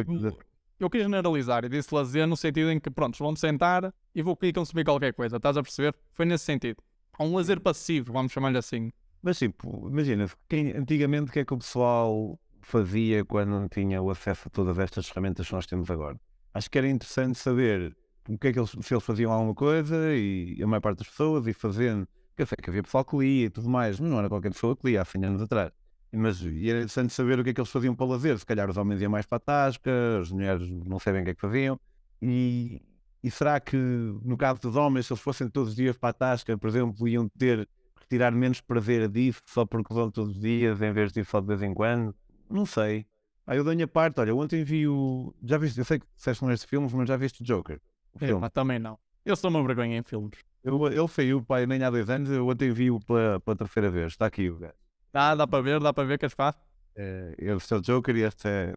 Eu 0.80 0.92
quis 0.92 1.02
generalizar 1.02 1.66
e 1.66 1.70
disse 1.70 1.94
lazer 1.94 2.28
no 2.28 2.38
sentido 2.38 2.72
em 2.72 2.80
que, 2.80 2.90
pronto, 2.92 3.18
vão 3.18 3.36
sentar 3.36 3.92
e 4.14 4.22
vou 4.22 4.34
aqui 4.34 4.54
consumir 4.54 4.84
qualquer 4.84 5.12
coisa, 5.12 5.38
estás 5.38 5.58
a 5.58 5.64
perceber? 5.64 5.96
Foi 6.14 6.24
nesse 6.24 6.46
sentido. 6.46 6.84
Há 7.18 7.24
um 7.24 7.36
lazer 7.36 7.60
passivo, 7.60 8.14
vamos 8.14 8.32
chamar-lhe 8.32 8.60
assim. 8.60 8.92
Mas 9.24 9.40
tipo, 9.40 9.90
imagina, 9.90 10.30
quem, 10.48 10.78
antigamente 10.78 11.32
o 11.32 11.34
que 11.34 11.40
é 11.40 11.46
que 11.46 11.54
o 11.54 11.58
pessoal 11.58 12.40
fazia 12.68 13.24
quando 13.24 13.50
não 13.50 13.68
tinha 13.70 14.02
o 14.02 14.10
acesso 14.10 14.48
a 14.48 14.52
todas 14.52 14.78
estas 14.78 15.08
ferramentas 15.08 15.48
que 15.48 15.54
nós 15.54 15.66
temos 15.66 15.90
agora? 15.90 16.20
Acho 16.54 16.70
que 16.70 16.78
era 16.78 16.88
interessante 16.88 17.38
saber 17.38 17.96
o 18.28 18.38
que 18.38 18.50
é 18.50 18.54
que 18.54 18.60
eles, 18.60 18.76
se 18.82 18.94
eles 18.94 19.04
faziam 19.04 19.32
alguma 19.32 19.56
coisa 19.56 20.14
e 20.14 20.62
a 20.62 20.68
maior 20.68 20.82
parte 20.82 21.00
das 21.00 21.08
pessoas 21.08 21.48
e 21.48 21.54
fazendo. 21.54 22.06
Eu 22.38 22.46
sei 22.46 22.58
que 22.62 22.70
havia 22.70 22.84
pessoal 22.84 23.06
que 23.06 23.18
lia 23.18 23.46
e 23.46 23.50
tudo 23.50 23.70
mais, 23.70 24.00
mas 24.00 24.10
não 24.10 24.20
era 24.20 24.28
qualquer 24.28 24.52
pessoa 24.52 24.76
que 24.76 24.86
lia 24.86 25.02
há 25.02 25.06
100 25.06 25.26
anos 25.26 25.42
atrás. 25.42 25.72
Mas 26.12 26.42
era 26.42 26.80
interessante 26.80 27.14
saber 27.14 27.40
o 27.40 27.44
que 27.44 27.52
é 27.52 27.54
que 27.54 27.62
eles 27.62 27.72
faziam 27.72 27.96
para 27.96 28.06
lazer. 28.06 28.38
Se 28.38 28.46
calhar 28.46 28.70
os 28.70 28.76
homens 28.76 29.02
iam 29.02 29.12
mais 29.12 29.26
para 29.26 29.38
a 29.38 29.40
tasca, 29.40 30.20
as 30.22 30.30
mulheres 30.30 30.70
não 30.70 31.00
sabem 31.00 31.22
o 31.22 31.24
que 31.24 31.32
é 31.32 31.34
que 31.36 31.42
faziam. 31.42 31.80
E, 32.22 32.82
e 33.24 33.32
será 33.32 33.60
que, 33.60 33.78
no 33.78 34.38
caso 34.38 34.60
dos 34.62 34.76
homens, 34.76 35.08
se 35.08 35.14
eles 35.14 35.22
fossem 35.22 35.50
todos 35.50 35.70
os 35.70 35.76
dias 35.76 35.98
para 35.98 36.10
a 36.10 36.14
tasca, 36.14 36.58
por 36.58 36.68
exemplo, 36.68 37.08
iam 37.08 37.30
ter 37.30 37.68
retirar 38.00 38.32
menos 38.32 38.62
prazer 38.62 39.08
disso 39.10 39.42
só 39.46 39.66
porque 39.66 39.94
vão 39.94 40.12
todos 40.12 40.36
os 40.36 40.42
dias 40.42 40.82
em 40.82 40.92
vez 40.92 41.12
de 41.12 41.22
ir 41.22 41.26
só 41.26 41.40
de 41.40 41.48
vez 41.48 41.62
em 41.64 41.74
quando? 41.74 42.14
Não 42.50 42.66
sei. 42.66 43.06
Aí 43.46 43.56
ah, 43.56 43.56
eu 43.56 43.64
dou 43.64 43.72
a 43.72 43.76
minha 43.76 43.88
parte. 43.88 44.20
Olha, 44.20 44.36
ontem 44.36 44.64
vi 44.64 44.88
o. 44.88 45.34
Já 45.44 45.58
viste? 45.58 45.78
Eu 45.78 45.86
sei 45.86 46.00
que 46.00 46.06
disseste 46.16 46.44
não 46.44 46.52
este 46.52 46.68
filmes, 46.68 46.92
mas 46.94 47.08
já 47.08 47.16
viste 47.16 47.42
o 47.42 47.46
Joker? 47.46 47.80
O 48.14 48.20
filme. 48.20 48.46
É, 48.46 48.50
também 48.50 48.78
não. 48.78 49.00
Eu 49.24 49.36
sou 49.36 49.50
uma 49.50 49.64
vergonha 49.64 49.98
em 49.98 50.04
filmes. 50.04 50.40
Eu, 50.64 50.86
ele 50.88 51.08
saiu, 51.08 51.42
pai, 51.42 51.66
nem 51.66 51.82
há 51.82 51.90
dois 51.90 52.10
anos. 52.10 52.30
Eu 52.30 52.48
ontem 52.48 52.72
vi-o 52.72 53.00
pela, 53.00 53.40
pela 53.40 53.56
terceira 53.56 53.90
vez. 53.90 54.14
Está 54.14 54.26
aqui 54.26 54.50
o 54.50 54.58
gajo. 54.58 54.74
Ah, 55.14 55.34
dá 55.34 55.48
para 55.48 55.64
ver, 55.64 55.80
dá 55.80 55.94
para 55.94 56.04
ver 56.04 56.20
que 56.20 56.26
as 56.26 56.34
faz. 56.34 56.56
É, 56.96 57.36
este 57.38 57.74
é 57.74 57.78
o 57.78 57.82
Joker 57.82 58.16
e 58.16 58.22
este 58.24 58.48
é. 58.48 58.74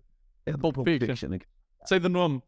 É 0.46 0.52
Pulp, 0.52 0.76
Pulp 0.76 0.86
Fiction. 0.86 1.30
Fiction. 1.30 1.38
Sei 1.84 1.98
de 1.98 2.08
nome. 2.08 2.42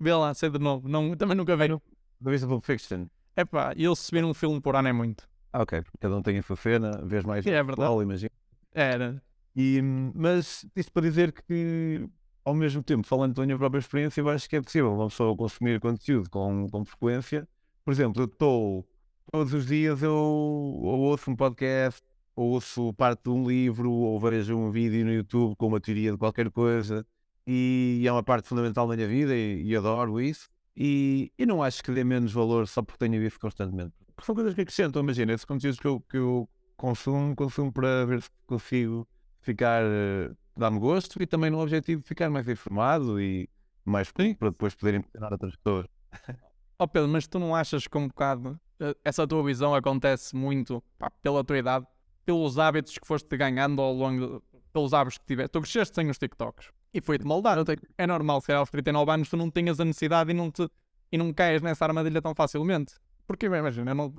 Vê 0.00 0.14
lá, 0.14 0.32
sei 0.32 0.48
de 0.48 0.58
nome. 0.58 0.88
Não, 0.88 1.14
também 1.14 1.36
nunca 1.36 1.56
veio. 1.56 1.82
Não 2.20 2.32
viste 2.32 2.46
Pulp 2.46 2.64
Fiction? 2.64 3.06
É 3.36 3.44
pá, 3.44 3.74
e 3.76 3.84
eles 3.84 3.98
subir 3.98 4.24
um 4.24 4.32
filme 4.32 4.60
por 4.60 4.76
ano 4.76 4.88
é 4.88 4.92
muito. 4.92 5.28
Ah, 5.52 5.62
ok. 5.62 5.82
Cada 6.00 6.16
um 6.16 6.22
tem 6.22 6.38
a 6.38 6.42
sua 6.42 6.56
cena, 6.56 7.02
vês 7.04 7.24
mais. 7.24 7.46
É 7.46 7.50
verdade. 7.62 7.76
Qual, 7.76 8.02
imagino. 8.02 8.30
Era. 8.72 9.22
E, 9.56 9.80
mas 10.14 10.66
isto 10.76 10.92
para 10.92 11.02
dizer 11.02 11.32
que, 11.32 12.06
ao 12.44 12.54
mesmo 12.54 12.82
tempo, 12.82 13.06
falando 13.06 13.34
da 13.34 13.44
minha 13.44 13.56
própria 13.56 13.80
experiência, 13.80 14.20
eu 14.20 14.28
acho 14.28 14.48
que 14.48 14.56
é 14.56 14.60
possível 14.60 14.92
uma 14.92 15.08
pessoa 15.08 15.34
consumir 15.34 15.80
conteúdo 15.80 16.28
com, 16.28 16.68
com 16.68 16.84
frequência. 16.84 17.48
Por 17.82 17.92
exemplo, 17.92 18.22
eu 18.22 18.26
estou. 18.26 18.86
Todos 19.32 19.52
os 19.54 19.66
dias 19.66 20.02
eu, 20.02 20.10
eu 20.10 21.00
ouço 21.00 21.30
um 21.30 21.34
podcast 21.34 22.02
ou 22.36 22.50
ouço 22.50 22.92
parte 22.92 23.24
de 23.24 23.30
um 23.30 23.48
livro, 23.48 23.90
ou 23.90 24.20
vejo 24.20 24.54
um 24.54 24.70
vídeo 24.70 25.04
no 25.04 25.12
YouTube 25.12 25.56
com 25.56 25.68
uma 25.68 25.80
teoria 25.80 26.12
de 26.12 26.18
qualquer 26.18 26.50
coisa, 26.50 27.04
e 27.46 28.04
é 28.06 28.12
uma 28.12 28.22
parte 28.22 28.48
fundamental 28.48 28.86
da 28.86 28.94
minha 28.94 29.08
vida 29.08 29.34
e, 29.34 29.62
e 29.64 29.74
adoro 29.74 30.20
isso. 30.20 30.48
E, 30.76 31.32
e, 31.38 31.46
não 31.46 31.62
acho 31.62 31.82
que 31.82 31.90
dê 31.90 32.04
menos 32.04 32.32
valor 32.32 32.68
só 32.68 32.82
porque 32.82 32.98
tenho 32.98 33.22
isso 33.24 33.40
constantemente. 33.40 33.94
Porque 34.14 34.26
são 34.26 34.34
coisas 34.34 34.52
que 34.52 34.60
acrescentam. 34.60 35.02
Imagina, 35.02 35.32
esses 35.32 35.46
conteúdos 35.46 35.80
que 35.80 35.86
eu, 35.86 36.00
que 36.00 36.18
eu 36.18 36.46
consumo, 36.76 37.34
consumo 37.34 37.72
para 37.72 38.04
ver 38.04 38.20
se 38.20 38.28
consigo 38.46 39.08
ficar, 39.46 39.82
uh, 39.84 40.36
dar-me 40.56 40.78
gosto 40.78 41.22
e 41.22 41.26
também 41.26 41.50
no 41.50 41.60
objetivo 41.60 42.02
de 42.02 42.08
ficar 42.08 42.28
mais 42.28 42.48
informado 42.48 43.20
e 43.20 43.48
mais 43.84 44.12
Sim. 44.16 44.34
para 44.34 44.50
depois 44.50 44.74
poder 44.74 44.94
impressionar 44.94 45.32
outras 45.32 45.56
pessoas. 45.56 45.86
Oh 46.78 46.86
Pedro, 46.86 47.08
mas 47.08 47.26
tu 47.26 47.38
não 47.38 47.56
achas 47.56 47.86
que 47.86 47.96
um 47.96 48.06
bocado 48.06 48.60
eh, 48.78 48.94
essa 49.02 49.26
tua 49.26 49.42
visão 49.42 49.74
acontece 49.74 50.36
muito 50.36 50.84
pá, 50.98 51.10
pela 51.22 51.42
tua 51.42 51.56
idade? 51.56 51.86
pelos 52.26 52.58
hábitos 52.58 52.98
que 52.98 53.06
foste 53.06 53.34
ganhando 53.36 53.80
ao 53.80 53.94
longo, 53.94 54.42
pelos 54.72 54.92
hábitos 54.92 55.16
que 55.16 55.24
tiveste. 55.24 55.52
Tu 55.52 55.60
cresceste 55.60 55.94
sem 55.94 56.10
os 56.10 56.18
TikToks 56.18 56.70
e 56.92 57.00
foi-te 57.00 57.24
moldar. 57.24 57.56
É 57.96 58.06
normal, 58.06 58.40
se 58.40 58.52
aos 58.52 58.68
39 58.68 59.12
anos 59.12 59.30
tu 59.30 59.36
não 59.36 59.48
tenhas 59.48 59.78
a 59.78 59.84
necessidade 59.84 60.32
e 60.32 60.34
não, 60.34 60.50
te, 60.50 60.68
e 61.10 61.16
não 61.16 61.32
caias 61.32 61.62
nessa 61.62 61.84
armadilha 61.84 62.20
tão 62.20 62.34
facilmente. 62.34 62.94
Porque 63.26 63.46
imagina, 63.46 63.92
eu, 63.92 63.94
não, 63.94 64.14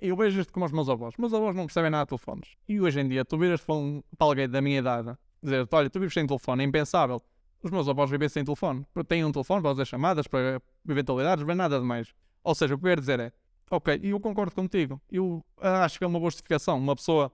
eu 0.00 0.16
vejo 0.16 0.40
isto 0.40 0.52
como 0.52 0.66
os 0.66 0.72
meus 0.72 0.88
avós. 0.88 1.14
Meus 1.18 1.32
avós 1.32 1.54
não 1.54 1.66
percebem 1.66 1.90
nada 1.90 2.04
de 2.04 2.08
telefones. 2.08 2.56
E 2.68 2.80
hoje 2.80 3.00
em 3.00 3.08
dia, 3.08 3.24
tu 3.24 3.38
viras 3.38 3.60
para, 3.60 3.74
alguém 4.18 4.48
da 4.48 4.60
minha 4.60 4.78
idade 4.78 5.16
dizer 5.42 5.66
olha, 5.72 5.88
tu 5.88 5.98
vives 5.98 6.14
sem 6.14 6.26
telefone, 6.26 6.62
é 6.62 6.66
impensável. 6.66 7.20
Os 7.62 7.70
meus 7.70 7.88
avós 7.88 8.10
vivem 8.10 8.28
sem 8.28 8.44
telefone. 8.44 8.86
Têm 9.06 9.24
um 9.24 9.32
telefone 9.32 9.60
para 9.62 9.70
fazer 9.70 9.84
chamadas, 9.86 10.26
para 10.26 10.60
eventualidades, 10.88 11.46
é 11.46 11.54
nada 11.54 11.78
demais. 11.78 12.12
Ou 12.42 12.54
seja, 12.54 12.74
o 12.74 12.78
que 12.78 12.84
eu 12.84 12.90
quero 12.90 13.00
dizer 13.00 13.20
é, 13.20 13.32
ok, 13.70 14.00
eu 14.02 14.18
concordo 14.18 14.54
contigo. 14.54 15.00
Eu 15.10 15.44
acho 15.58 15.98
que 15.98 16.04
é 16.04 16.06
uma 16.06 16.18
boa 16.18 16.30
justificação. 16.30 16.78
Uma 16.78 16.96
pessoa 16.96 17.30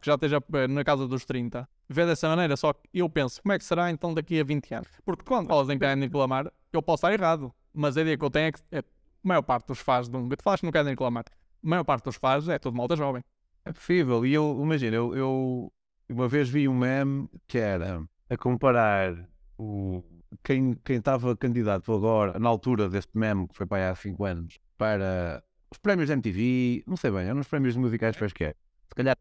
que 0.00 0.06
já 0.06 0.14
esteja 0.14 0.42
eh, 0.54 0.66
na 0.68 0.82
casa 0.82 1.06
dos 1.06 1.24
30, 1.24 1.68
vê 1.88 2.06
dessa 2.06 2.28
maneira, 2.28 2.56
só 2.56 2.72
que 2.72 2.88
eu 2.94 3.08
penso, 3.08 3.42
como 3.42 3.52
é 3.52 3.58
que 3.58 3.64
será 3.64 3.90
então 3.90 4.14
daqui 4.14 4.40
a 4.40 4.44
20 4.44 4.74
anos? 4.74 4.88
Porque 5.04 5.22
quando 5.24 5.48
falas 5.48 5.68
em 5.68 5.78
querem 5.78 6.02
reclamar, 6.02 6.50
eu 6.72 6.82
posso 6.82 7.06
estar 7.06 7.12
errado, 7.12 7.52
mas 7.72 7.96
a 7.96 8.00
ideia 8.00 8.16
que 8.16 8.24
eu 8.24 8.30
tenho 8.30 8.46
é 8.46 8.52
que 8.52 8.60
é, 8.72 8.78
a 8.78 8.82
maior 9.22 9.42
parte 9.42 9.66
dos 9.66 9.80
fãs 9.80 10.08
de 10.08 10.16
um 10.16 10.26
que 10.26 10.36
não 10.62 10.72
querem 10.72 10.90
reclamar, 10.90 11.24
a 11.64 11.68
maior 11.68 11.84
parte 11.84 12.04
dos 12.04 12.16
fãs 12.16 12.48
é 12.48 12.58
tudo 12.58 12.76
malta 12.76 12.96
jovem. 12.96 13.22
É 13.64 13.72
possível, 13.72 14.26
e 14.26 14.34
eu, 14.34 14.60
imagina, 14.62 14.96
eu, 14.96 15.16
eu 15.16 15.72
uma 16.08 16.28
vez 16.28 16.48
vi 16.48 16.68
um 16.68 16.76
meme 16.76 17.28
que 17.48 17.58
era 17.58 18.02
a 18.28 18.36
comparar 18.36 19.14
o, 19.56 20.04
quem, 20.42 20.74
quem 20.84 20.96
estava 20.96 21.34
candidato 21.36 21.92
agora, 21.92 22.38
na 22.38 22.48
altura 22.48 22.88
deste 22.88 23.16
meme, 23.16 23.48
que 23.48 23.56
foi 23.56 23.66
para 23.66 23.84
aí 23.84 23.90
há 23.90 23.94
5 23.94 24.24
anos, 24.24 24.58
para 24.76 25.42
os 25.70 25.78
prémios 25.78 26.08
da 26.08 26.14
MTV, 26.14 26.84
não 26.86 26.96
sei 26.96 27.10
bem, 27.10 27.26
eram 27.26 27.40
os 27.40 27.48
prémios 27.48 27.74
musicais, 27.76 28.16
parece 28.16 28.34
que 28.34 28.44
é. 28.44 28.54
Se 28.88 28.94
calhar 28.94 29.16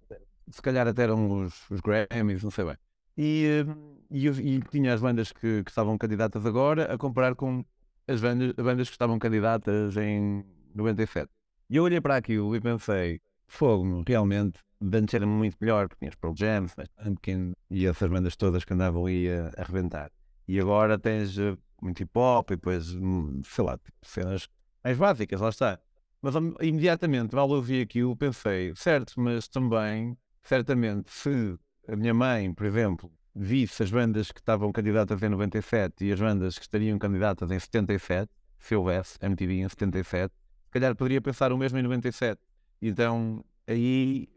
se 0.52 0.62
calhar 0.62 0.88
até 0.88 1.04
eram 1.04 1.42
os, 1.42 1.70
os 1.70 1.80
Grammys, 1.82 2.44
não 2.44 2.52
sei 2.52 2.66
bem. 2.66 2.78
E, 3.18 3.66
e, 4.10 4.28
e 4.28 4.60
tinha 4.62 4.94
as 4.94 5.02
bandas 5.02 5.32
que, 5.32 5.64
que, 5.64 5.72
estavam 5.72 5.98
candidatas 5.98 6.46
agora 6.46 6.94
a 6.94 6.98
comparar 6.98 7.36
com 7.36 7.64
as 8.08 8.20
bandas, 8.20 8.54
bandas 8.54 8.88
que 8.90 8.96
estavam 8.96 9.18
candidatas 9.20 9.96
em 9.98 10.44
97. 10.76 11.30
E 11.70 11.76
eu 11.76 11.84
olhei 11.84 12.02
para 12.02 12.16
aquilo 12.16 12.56
e 12.56 12.62
pensei, 12.62 13.20
fogo, 13.48 14.04
realmente, 14.08 14.60
antes 14.82 15.14
era 15.14 15.26
muito 15.26 15.58
melhor, 15.60 15.88
porque 15.88 16.00
tinhas 16.00 16.16
Pearl 16.16 16.34
Jam, 16.36 16.68
Pumpkin 17.04 17.54
e 17.70 17.86
essas 17.86 18.10
bandas 18.10 18.36
todas 18.36 18.64
que 18.64 18.74
andavam 18.74 19.06
aí 19.06 19.28
a, 19.30 19.48
a. 19.50 20.10
E 20.48 20.60
agora 20.60 21.00
tens 21.00 21.38
uh, 21.38 21.58
muito 21.82 22.02
hip 22.04 22.12
hop 22.18 22.52
e 22.52 22.56
depois, 22.56 22.94
hum, 22.94 23.42
sei 23.44 23.64
lá, 23.64 23.78
tipo, 23.78 23.98
cenas 24.02 24.48
mais 24.84 24.98
básicas, 24.98 25.40
lá 25.40 25.50
está. 25.50 25.80
Mas 26.22 26.36
imediatamente, 26.62 27.36
mal 27.36 27.50
ouvi 27.50 27.82
aquilo, 27.82 28.16
pensei, 28.16 28.74
certo, 28.76 29.20
mas 29.20 29.48
também 29.48 30.18
certamente, 30.44 31.12
se 31.12 31.58
a 31.88 31.96
minha 31.96 32.14
mãe, 32.14 32.54
por 32.54 32.66
exemplo, 32.66 33.12
visse 33.36 33.82
as 33.84 33.90
bandas 33.90 34.32
que 34.32 34.40
estavam 34.40 34.72
candidatas 34.72 35.22
em 35.24 35.30
97 35.30 36.06
e 36.06 36.12
as 36.12 36.20
bandas 36.20 36.58
que 36.58 36.64
estariam 36.66 37.00
candidatas 37.00 37.50
em 37.50 37.60
77, 37.60 38.30
se 38.60 38.76
houvesse 38.76 39.18
MTV 39.22 39.54
em 39.62 39.70
77, 39.70 40.34
se 40.34 40.43
calhar 40.74 40.96
poderia 40.96 41.22
pensar 41.22 41.52
o 41.52 41.58
mesmo 41.58 41.78
em 41.78 41.84
97. 41.84 42.40
Então, 42.82 43.44
aí, 43.68 44.28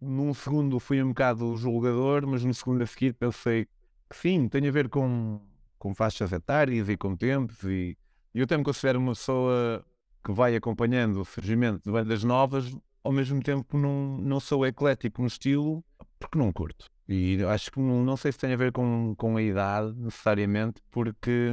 num 0.00 0.32
segundo 0.34 0.78
fui 0.78 1.02
um 1.02 1.08
bocado 1.08 1.56
julgador, 1.56 2.26
mas 2.26 2.44
no 2.44 2.54
segundo 2.54 2.82
a 2.82 2.86
seguir 2.86 3.14
pensei 3.14 3.66
que 4.08 4.16
sim, 4.16 4.48
tem 4.48 4.68
a 4.68 4.70
ver 4.70 4.88
com, 4.88 5.40
com 5.78 5.94
faixas 5.94 6.32
etárias 6.32 6.88
e 6.88 6.96
com 6.96 7.16
tempos 7.16 7.62
e, 7.64 7.96
eu 8.34 8.46
também 8.46 8.64
considero 8.64 8.98
uma 8.98 9.12
pessoa 9.12 9.84
que 10.24 10.32
vai 10.32 10.56
acompanhando 10.56 11.20
o 11.20 11.24
surgimento 11.24 11.82
de 11.84 11.90
bandas 11.90 12.24
novas, 12.24 12.74
ao 13.04 13.12
mesmo 13.12 13.42
tempo 13.42 13.76
não, 13.76 14.16
não 14.18 14.40
sou 14.40 14.64
eclético 14.66 15.20
no 15.20 15.28
estilo 15.28 15.84
porque 16.18 16.38
não 16.38 16.52
curto. 16.52 16.86
E 17.08 17.42
acho 17.44 17.70
que 17.70 17.80
não, 17.80 18.04
não 18.04 18.16
sei 18.16 18.32
se 18.32 18.38
tem 18.38 18.52
a 18.52 18.56
ver 18.56 18.72
com, 18.72 19.14
com 19.16 19.36
a 19.36 19.42
idade 19.42 19.92
necessariamente, 19.98 20.80
porque 20.90 21.50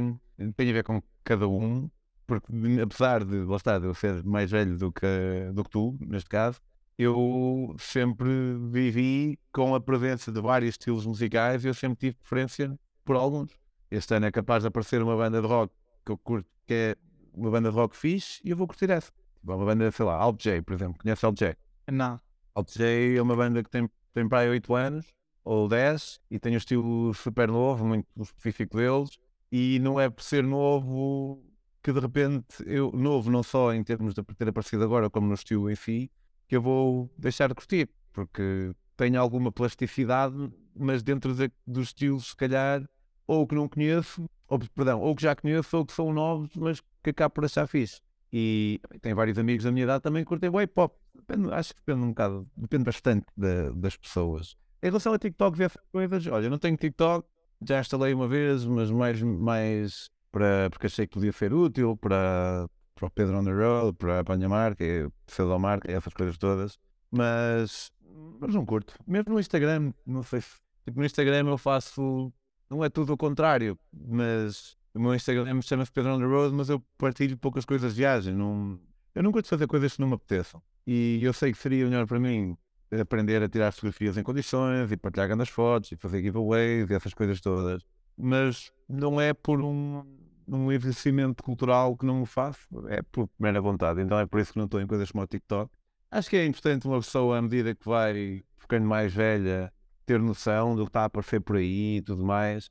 tem 0.56 0.70
a 0.70 0.72
ver 0.72 0.84
com 0.84 1.02
cada 1.24 1.46
um, 1.48 1.90
porque 2.30 2.80
apesar 2.80 3.24
de, 3.24 3.38
lá 3.42 3.56
está, 3.56 3.76
de 3.76 3.86
eu 3.86 3.94
ser 3.94 4.22
mais 4.22 4.52
velho 4.52 4.78
do 4.78 4.92
que, 4.92 5.50
do 5.52 5.64
que 5.64 5.70
tu, 5.70 5.98
neste 6.00 6.28
caso, 6.28 6.60
eu 6.96 7.74
sempre 7.76 8.30
vivi 8.70 9.36
com 9.52 9.74
a 9.74 9.80
presença 9.80 10.30
de 10.30 10.40
vários 10.40 10.74
estilos 10.74 11.04
musicais 11.04 11.64
e 11.64 11.68
eu 11.68 11.74
sempre 11.74 11.98
tive 11.98 12.14
preferência 12.14 12.78
por 13.04 13.16
alguns. 13.16 13.50
Este 13.90 14.14
ano 14.14 14.26
é 14.26 14.30
capaz 14.30 14.62
de 14.62 14.68
aparecer 14.68 15.02
uma 15.02 15.16
banda 15.16 15.40
de 15.42 15.46
rock 15.48 15.74
que 16.06 16.12
eu 16.12 16.18
curto, 16.18 16.48
que 16.68 16.74
é 16.74 16.96
uma 17.34 17.50
banda 17.50 17.68
de 17.68 17.74
rock 17.74 17.96
fixe, 17.96 18.40
e 18.44 18.50
eu 18.50 18.56
vou 18.56 18.68
curtir 18.68 18.88
essa. 18.90 19.10
Tipo, 19.40 19.52
uma 19.52 19.64
banda, 19.64 19.90
sei 19.90 20.04
lá, 20.04 20.14
Alt 20.14 20.40
J, 20.40 20.62
por 20.62 20.74
exemplo. 20.74 20.98
Conhece 21.02 21.26
Alt 21.26 21.36
J? 21.36 21.56
Não. 21.90 22.20
Alt 22.54 22.72
J 22.76 23.16
é 23.16 23.22
uma 23.22 23.34
banda 23.34 23.60
que 23.60 23.70
tem, 23.70 23.90
tem 24.14 24.28
para 24.28 24.40
aí 24.40 24.50
8 24.50 24.72
anos 24.72 25.06
ou 25.42 25.66
10 25.66 26.20
e 26.30 26.38
tem 26.38 26.54
um 26.54 26.58
estilo 26.58 27.12
super 27.12 27.48
novo, 27.48 27.84
muito 27.84 28.06
específico 28.20 28.76
deles. 28.76 29.18
E 29.50 29.80
não 29.80 29.98
é 29.98 30.08
por 30.08 30.22
ser 30.22 30.44
novo 30.44 31.49
que 31.82 31.92
de 31.92 32.00
repente 32.00 32.46
eu, 32.66 32.92
novo 32.92 33.30
não 33.30 33.42
só 33.42 33.72
em 33.72 33.82
termos 33.82 34.14
de 34.14 34.22
ter 34.22 34.48
aparecido 34.48 34.84
agora, 34.84 35.08
como 35.08 35.28
no 35.28 35.34
estilo 35.34 35.70
em 35.70 35.74
si, 35.74 36.10
que 36.46 36.56
eu 36.56 36.62
vou 36.62 37.10
deixar 37.16 37.48
de 37.48 37.54
curtir, 37.54 37.88
porque 38.12 38.72
tem 38.96 39.16
alguma 39.16 39.50
plasticidade, 39.50 40.52
mas 40.76 41.02
dentro 41.02 41.34
de, 41.34 41.50
dos 41.66 41.88
estilos, 41.88 42.30
se 42.30 42.36
calhar, 42.36 42.86
ou 43.26 43.46
que 43.46 43.54
não 43.54 43.68
conheço, 43.68 44.28
ou, 44.48 44.58
perdão, 44.74 45.00
ou 45.00 45.14
que 45.14 45.22
já 45.22 45.34
conheço, 45.34 45.76
ou 45.76 45.86
que 45.86 45.92
são 45.92 46.12
novos, 46.12 46.50
mas 46.56 46.82
que 47.02 47.10
acabo 47.10 47.34
por 47.34 47.44
achar 47.44 47.66
fixe. 47.66 48.00
E 48.32 48.80
tem 49.00 49.14
vários 49.14 49.38
amigos 49.38 49.64
da 49.64 49.72
minha 49.72 49.84
idade 49.84 50.02
também 50.02 50.22
que 50.22 50.28
curtem 50.28 50.50
o 50.50 50.60
hip 50.60 50.72
hop. 50.76 50.94
Depende, 51.14 51.52
acho 51.52 51.74
que 51.74 51.80
depende 51.80 52.04
um 52.04 52.08
bocado, 52.08 52.48
depende 52.56 52.84
bastante 52.84 53.26
da, 53.36 53.70
das 53.70 53.96
pessoas. 53.96 54.56
Em 54.82 54.86
relação 54.86 55.12
a 55.12 55.18
TikTok 55.18 55.58
e 55.58 55.64
essas 55.64 55.82
coisas, 55.92 56.26
olha, 56.26 56.48
não 56.48 56.58
tenho 56.58 56.76
TikTok, 56.76 57.26
já 57.66 57.80
instalei 57.80 58.14
uma 58.14 58.28
vez, 58.28 58.64
mas 58.64 58.90
mais, 58.90 59.22
mais 59.22 60.10
para, 60.30 60.68
porque 60.70 60.86
achei 60.86 61.06
que 61.06 61.14
podia 61.14 61.32
ser 61.32 61.52
útil 61.52 61.96
para, 61.96 62.68
para 62.94 63.06
o 63.06 63.10
Pedro 63.10 63.38
on 63.38 63.44
the 63.44 63.52
Road, 63.52 63.96
para, 63.96 64.24
para 64.24 64.34
a 64.34 64.36
minha 64.36 64.48
marca, 64.48 64.84
pseudomarca, 65.26 65.90
essas 65.90 66.12
coisas 66.12 66.36
todas. 66.38 66.78
Mas, 67.10 67.92
mas 68.40 68.54
não 68.54 68.64
curto. 68.64 68.94
Mesmo 69.06 69.34
no 69.34 69.40
Instagram, 69.40 69.92
não 70.06 70.22
sei 70.22 70.40
se. 70.40 70.60
Tipo, 70.84 71.00
no 71.00 71.06
Instagram 71.06 71.48
eu 71.48 71.58
faço. 71.58 72.32
Não 72.68 72.84
é 72.84 72.88
tudo 72.88 73.12
o 73.12 73.16
contrário, 73.16 73.76
mas 73.92 74.76
o 74.94 75.00
meu 75.00 75.14
Instagram 75.14 75.60
chama-se 75.62 75.90
Pedro 75.90 76.14
on 76.14 76.18
the 76.18 76.24
Road, 76.24 76.54
mas 76.54 76.68
eu 76.68 76.80
partilho 76.96 77.36
poucas 77.36 77.64
coisas 77.64 77.94
de 77.94 77.98
viagem. 77.98 78.34
Não, 78.34 78.78
eu 79.14 79.22
não 79.22 79.32
de 79.32 79.48
fazer 79.48 79.66
coisas 79.66 79.94
que 79.94 80.00
não 80.00 80.08
me 80.08 80.14
apeteçam. 80.14 80.62
E 80.86 81.18
eu 81.22 81.32
sei 81.32 81.52
que 81.52 81.58
seria 81.58 81.84
melhor 81.84 82.06
para 82.06 82.20
mim 82.20 82.56
aprender 83.00 83.42
a 83.42 83.48
tirar 83.48 83.72
fotografias 83.72 84.16
em 84.16 84.22
condições 84.22 84.90
e 84.90 84.96
partilhar 84.96 85.28
grandes 85.28 85.48
fotos 85.48 85.92
e 85.92 85.96
fazer 85.96 86.22
giveaways 86.22 86.90
e 86.90 86.94
essas 86.94 87.14
coisas 87.14 87.40
todas. 87.40 87.84
Mas 88.20 88.72
não 88.88 89.20
é 89.20 89.32
por 89.32 89.62
um, 89.62 90.04
um 90.46 90.72
envelhecimento 90.72 91.42
cultural 91.42 91.96
que 91.96 92.04
não 92.04 92.20
me 92.20 92.26
faço, 92.26 92.66
é 92.88 93.02
por 93.02 93.28
primeira 93.28 93.60
vontade. 93.60 94.00
Então 94.00 94.18
é 94.18 94.26
por 94.26 94.40
isso 94.40 94.52
que 94.52 94.58
não 94.58 94.66
estou 94.66 94.80
em 94.80 94.86
coisas 94.86 95.10
como 95.10 95.24
o 95.24 95.26
TikTok. 95.26 95.70
Acho 96.10 96.28
que 96.28 96.36
é 96.36 96.44
importante 96.44 96.86
uma 96.86 96.98
pessoa, 96.98 97.38
à 97.38 97.42
medida 97.42 97.74
que 97.74 97.88
vai 97.88 98.42
ficando 98.58 98.86
mais 98.86 99.12
velha, 99.14 99.72
ter 100.04 100.20
noção 100.20 100.74
do 100.74 100.82
que 100.82 100.88
está 100.90 101.02
a 101.02 101.04
aparecer 101.04 101.40
por 101.40 101.56
aí 101.56 101.98
e 101.98 102.02
tudo 102.02 102.24
mais. 102.24 102.70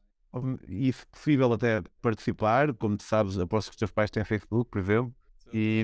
E, 0.67 0.91
se 0.91 1.05
possível, 1.07 1.53
até 1.53 1.81
participar. 2.01 2.73
Como 2.73 2.97
tu 2.97 3.03
sabes, 3.03 3.37
aposto 3.39 3.69
que 3.69 3.75
os 3.75 3.79
teus 3.79 3.91
pais 3.91 4.11
têm 4.11 4.23
Facebook, 4.25 4.69
por 4.69 4.79
exemplo. 4.79 5.13
E, 5.53 5.83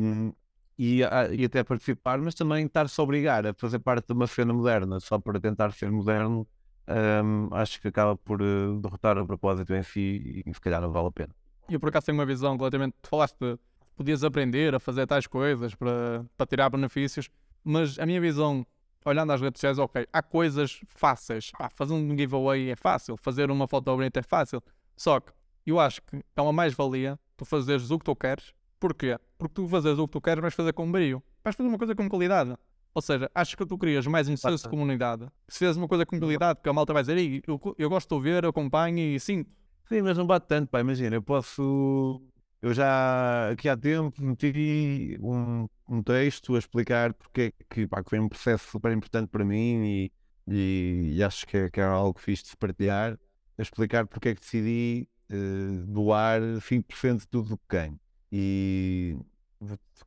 e, 0.78 0.99
e, 0.99 1.45
até 1.45 1.63
participar, 1.63 2.19
mas 2.19 2.36
também 2.36 2.65
estar-se 2.65 2.99
a 2.99 3.04
obrigar 3.04 3.47
a 3.47 3.54
fazer 3.54 3.80
parte 3.80 4.08
de 4.08 4.13
uma 4.13 4.28
cena 4.28 4.54
moderna 4.54 4.99
só 4.99 5.17
para 5.17 5.39
tentar 5.39 5.71
ser 5.71 5.89
moderno, 5.89 6.45
um, 6.88 7.50
acho 7.52 7.82
que 7.82 7.88
acaba 7.88 8.15
por 8.15 8.41
uh, 8.41 8.80
derrotar 8.80 9.17
o 9.17 9.26
propósito 9.26 9.74
em 9.74 9.84
si 9.84 10.43
e 10.45 10.54
se 10.54 10.62
calhar 10.62 10.82
não 10.82 10.91
vale 10.91 11.08
a 11.08 11.12
pena. 11.12 11.36
Eu 11.69 11.80
por 11.80 11.89
acaso 11.89 12.08
tenho 12.08 12.17
uma 12.17 12.26
visão 12.26 12.52
completamente. 12.52 12.95
Tu 13.02 13.10
falaste 13.10 13.38
de 13.39 13.58
podias 13.95 14.24
aprender 14.24 14.76
a 14.76 14.80
fazer 14.80 15.08
tais 15.08 15.26
coisas 15.28 15.74
para, 15.74 16.26
para 16.38 16.45
tirar 16.45 16.69
benefícios, 16.69 17.30
mas 17.63 17.98
a 17.98 18.06
minha 18.06 18.21
visão, 18.21 18.65
olhando 19.04 19.32
às 19.32 19.41
redes 19.41 19.60
sociais, 19.60 19.80
ok, 19.80 20.06
há 20.12 20.21
coisas 20.21 20.82
fáceis. 20.88 21.52
Ah, 21.60 21.69
fazer 21.74 21.93
um 21.93 22.17
giveaway 22.17 22.69
é 22.69 22.76
fácil, 22.76 23.17
fazer 23.17 23.50
uma 23.50 23.67
foto 23.67 23.95
bonita 23.95 24.19
é 24.19 24.24
fácil. 24.24 24.62
Só 24.95 25.19
que 25.19 25.32
eu 25.65 25.80
acho 25.80 26.02
que 26.04 26.21
é 26.36 26.41
uma 26.41 26.54
mais-valia 26.54 27.19
tu 27.36 27.45
fazeres 27.45 27.89
o 27.89 27.98
que 27.98 28.06
tu 28.06 28.15
queres 28.15 28.54
Porquê? 28.80 29.17
Porque 29.38 29.54
tu 29.56 29.67
fazes 29.67 29.98
o 29.98 30.08
que 30.08 30.12
tu 30.13 30.21
queres, 30.21 30.41
vais 30.41 30.54
fazer 30.54 30.74
com 30.74 30.91
brilho. 30.91 31.24
Vais 31.43 31.56
fazer 31.56 31.67
uma 31.67 31.78
coisa 31.78 31.95
com 31.95 32.08
qualidade. 32.10 32.56
Ou 32.95 33.01
seja, 33.01 33.29
acho 33.36 33.58
que 33.58 33.65
tu 33.65 33.77
crias 33.77 34.08
mais 34.08 34.29
um 34.29 34.38
senso 34.38 34.63
de 34.63 34.69
comunidade. 34.69 35.27
Se 35.49 35.60
fizes 35.60 35.75
uma 35.75 35.86
coisa 35.86 36.05
com 36.05 36.17
qualidade, 36.17 36.62
que 36.63 36.69
a 36.69 36.71
malta 36.71 36.93
vai 36.93 37.03
dizer, 37.03 37.43
eu, 37.45 37.60
eu 37.77 37.89
gosto 37.89 38.08
de 38.08 38.13
ouvir, 38.15 38.45
acompanho 38.45 38.97
e 38.97 39.19
sinto. 39.19 39.51
Sim, 39.89 40.01
mas 40.01 40.17
não 40.17 40.25
bate 40.25 40.47
tanto, 40.47 40.69
pá. 40.69 40.79
Imagina, 40.79 41.13
eu 41.17 41.21
posso. 41.21 42.21
Eu 42.62 42.73
já 42.73 43.49
aqui 43.51 43.67
há 43.67 43.75
tempo 43.75 44.23
meti 44.23 45.17
um, 45.21 45.67
um 45.89 46.01
texto 46.01 46.55
a 46.55 46.60
explicar 46.60 47.13
porque 47.13 47.53
é 47.60 47.63
que, 47.69 47.86
pá, 47.86 48.01
que 48.01 48.10
foi 48.10 48.17
um 48.17 48.29
processo 48.29 48.65
super 48.71 48.93
importante 48.93 49.27
para 49.27 49.43
mim 49.43 49.84
e, 49.84 50.12
e, 50.47 51.15
e 51.17 51.23
acho 51.23 51.45
que 51.45 51.58
é, 51.58 51.69
que 51.69 51.81
é 51.81 51.84
algo 51.84 52.17
fixe 52.17 52.45
de 52.45 52.55
partilhar. 52.55 53.19
A 53.58 53.62
explicar 53.62 54.08
porque 54.08 54.29
é 54.29 54.36
que 54.36 54.39
decidi 54.39 55.10
uh, 55.31 55.86
doar 55.86 56.41
5% 56.41 57.19
de 57.19 57.27
tudo 57.27 57.55
o 57.55 57.58
que 57.58 57.65
ganho. 57.67 57.99
E 58.31 59.17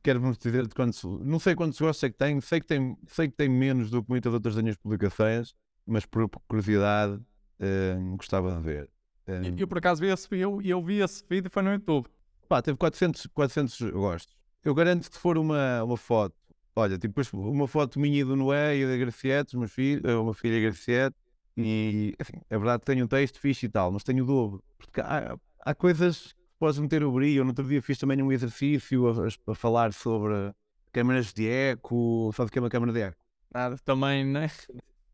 quero-vos 0.03 0.37
dizer 0.37 0.67
de 0.67 0.73
quantos, 0.73 1.03
não 1.03 1.39
sei 1.39 1.55
quantos 1.55 1.79
gostos 1.79 2.03
é 2.03 2.09
que 2.09 2.17
tem, 2.17 2.39
sei 2.41 2.59
que 2.59 2.67
tem, 2.67 2.97
sei 3.07 3.27
que 3.27 3.35
tem 3.35 3.49
menos 3.49 3.89
do 3.89 4.03
que 4.03 4.09
muitas 4.09 4.33
outras 4.33 4.55
das 4.55 4.63
minhas 4.63 4.77
publicações, 4.77 5.53
mas 5.85 6.05
por 6.05 6.29
curiosidade 6.47 7.13
uh, 7.13 8.15
gostava 8.17 8.55
de 8.55 8.61
ver. 8.61 8.89
Uh, 9.27 9.55
eu, 9.57 9.67
por 9.67 9.77
acaso 9.77 10.01
vi 10.01 10.07
esse, 10.07 10.27
eu, 10.37 10.61
eu 10.61 10.83
vi 10.83 10.99
esse 11.01 11.23
vídeo 11.29 11.49
foi 11.51 11.63
no 11.63 11.71
YouTube. 11.71 12.07
Pá, 12.47 12.61
teve 12.61 12.77
400, 12.77 13.27
400 13.27 13.91
gostos. 13.91 14.35
Eu 14.63 14.73
garanto 14.73 15.07
que 15.07 15.15
se 15.15 15.21
for 15.21 15.37
uma, 15.37 15.83
uma 15.83 15.97
foto, 15.97 16.35
olha, 16.75 16.97
tipo, 16.97 17.21
uma 17.33 17.67
foto 17.67 17.99
minha 17.99 18.25
do 18.25 18.35
Noé 18.35 18.77
e 18.77 18.85
da 18.85 18.97
Graciete, 18.97 19.55
uma 19.55 19.67
filha, 19.67 20.01
eh, 20.03 20.15
uma 20.15 20.33
filha 20.33 20.59
Graciete, 20.59 21.15
e 21.55 22.15
assim, 22.19 22.33
é 22.49 22.57
verdade 22.57 22.79
que 22.79 22.85
tenho 22.85 23.05
um 23.05 23.07
texto 23.07 23.39
fixe 23.39 23.65
e 23.65 23.69
tal, 23.69 23.91
mas 23.91 24.03
tenho 24.03 24.23
o 24.23 24.27
dobro. 24.27 24.63
Porque 24.77 24.99
há, 24.99 25.37
há 25.61 25.75
coisas 25.75 26.35
podes 26.59 26.79
meter 26.79 27.03
o 27.03 27.11
brilho. 27.11 27.43
No 27.43 27.51
outro 27.51 27.65
dia 27.65 27.81
fiz 27.81 27.97
também 27.97 28.21
um 28.21 28.31
exercício 28.31 29.07
a, 29.07 29.27
a 29.51 29.55
falar 29.55 29.93
sobre 29.93 30.53
câmaras 30.91 31.33
de 31.33 31.47
eco. 31.47 32.31
Sabe 32.35 32.49
o 32.49 32.51
que 32.51 32.59
é 32.59 32.61
uma 32.61 32.69
câmara 32.69 32.91
de 32.91 32.99
eco? 33.01 33.17
Nada, 33.51 33.77
também, 33.79 34.25
né? 34.25 34.51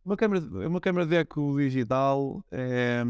Uma 0.04 0.18
câmara, 0.18 0.42
uma 0.68 0.82
câmara 0.82 1.06
de 1.06 1.16
eco 1.16 1.56
digital 1.58 2.44
é 2.52 3.04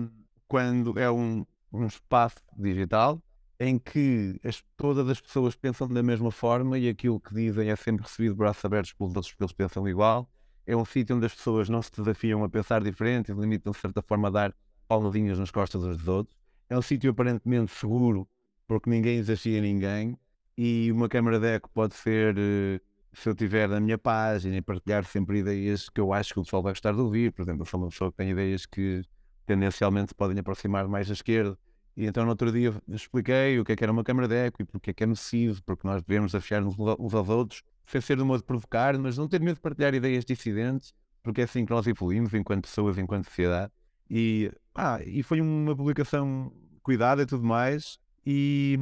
quando 0.47 0.99
é 0.99 1.09
um, 1.09 1.45
um 1.73 1.85
espaço 1.87 2.37
digital 2.55 3.21
em 3.59 3.79
que 3.79 4.39
as, 4.43 4.63
todas 4.75 5.09
as 5.09 5.19
pessoas 5.19 5.55
pensam 5.55 5.87
da 5.87 6.03
mesma 6.03 6.31
forma 6.31 6.77
e 6.77 6.89
aquilo 6.89 7.19
que 7.19 7.33
dizem 7.33 7.69
é 7.69 7.75
sempre 7.75 8.03
recebido 8.03 8.35
braços 8.35 8.63
abertos 8.65 8.93
pelos 8.93 9.15
outros, 9.15 9.31
porque 9.31 9.43
eles 9.43 9.53
pensam 9.53 9.87
igual. 9.87 10.29
É 10.67 10.75
um 10.75 10.83
sítio 10.83 11.15
onde 11.15 11.25
as 11.25 11.33
pessoas 11.33 11.69
não 11.69 11.81
se 11.81 11.91
desafiam 11.91 12.43
a 12.43 12.49
pensar 12.49 12.83
diferente 12.83 13.31
e 13.31 13.35
limitam, 13.35 13.71
de 13.71 13.77
certa 13.79 14.01
forma, 14.01 14.27
a 14.27 14.31
dar 14.31 14.55
palmadinhas 14.87 15.39
nas 15.39 15.51
costas 15.51 15.83
uns 15.83 15.97
dos 15.97 16.07
outros. 16.07 16.35
É 16.69 16.77
um 16.77 16.81
sítio 16.81 17.11
aparentemente 17.11 17.71
seguro, 17.71 18.27
porque 18.67 18.89
ninguém 18.89 19.17
exagera 19.17 19.61
ninguém. 19.61 20.17
E 20.57 20.91
uma 20.91 21.07
câmara 21.09 21.39
de 21.39 21.47
eco 21.47 21.69
pode 21.69 21.95
ser, 21.95 22.35
eh, 22.37 22.79
se 23.13 23.29
eu 23.29 23.35
tiver 23.35 23.67
na 23.69 23.79
minha 23.79 23.97
página, 23.97 24.55
e 24.57 24.61
partilhar 24.61 25.05
sempre 25.05 25.39
ideias 25.39 25.89
que 25.89 25.99
eu 26.01 26.13
acho 26.13 26.33
que 26.33 26.39
o 26.39 26.43
pessoal 26.43 26.63
vai 26.63 26.71
gostar 26.73 26.93
de 26.93 26.99
ouvir. 26.99 27.31
Por 27.31 27.43
exemplo, 27.43 27.61
eu 27.61 27.65
sou 27.65 27.79
uma 27.79 27.89
pessoa 27.89 28.11
que 28.11 28.17
tem 28.17 28.29
ideias 28.31 28.65
que 28.65 29.01
tendencialmente 29.45 30.13
podem 30.13 30.39
aproximar 30.39 30.87
mais 30.87 31.09
à 31.09 31.13
esquerda. 31.13 31.57
E 31.95 32.05
então 32.05 32.23
no 32.23 32.31
outro 32.31 32.51
dia 32.51 32.73
expliquei 32.89 33.59
o 33.59 33.63
que 33.63 33.71
é 33.71 33.75
que 33.75 33.83
era 33.83 33.91
uma 33.91 34.03
câmara 34.03 34.27
de 34.27 34.35
eco 34.35 34.61
e 34.61 34.65
porque 34.65 34.89
é 34.89 34.93
que 34.93 35.03
é 35.03 35.07
nocivo, 35.07 35.61
porque 35.63 35.87
nós 35.87 36.01
devemos 36.03 36.31
desafiar-nos 36.31 36.75
uns 36.77 37.13
aos 37.13 37.29
outros, 37.29 37.63
sem 37.85 38.01
ser 38.01 38.17
de 38.17 38.23
modo 38.23 38.39
de 38.39 38.45
provocar, 38.45 38.97
mas 38.97 39.17
não 39.17 39.27
ter 39.27 39.39
medo 39.39 39.55
de 39.55 39.61
partilhar 39.61 39.93
ideias 39.93 40.25
dissidentes, 40.25 40.93
porque 41.23 41.41
é 41.41 41.43
assim 41.45 41.65
que 41.65 41.71
nós 41.71 41.87
evoluímos 41.87 42.33
enquanto 42.33 42.67
pessoas, 42.67 42.97
enquanto 42.97 43.25
sociedade. 43.25 43.71
E, 44.09 44.51
ah, 44.75 44.99
e 45.03 45.23
foi 45.23 45.41
uma 45.41 45.75
publicação 45.75 46.51
cuidada 46.83 47.23
e 47.23 47.25
tudo 47.25 47.43
mais, 47.43 47.97
e 48.25 48.77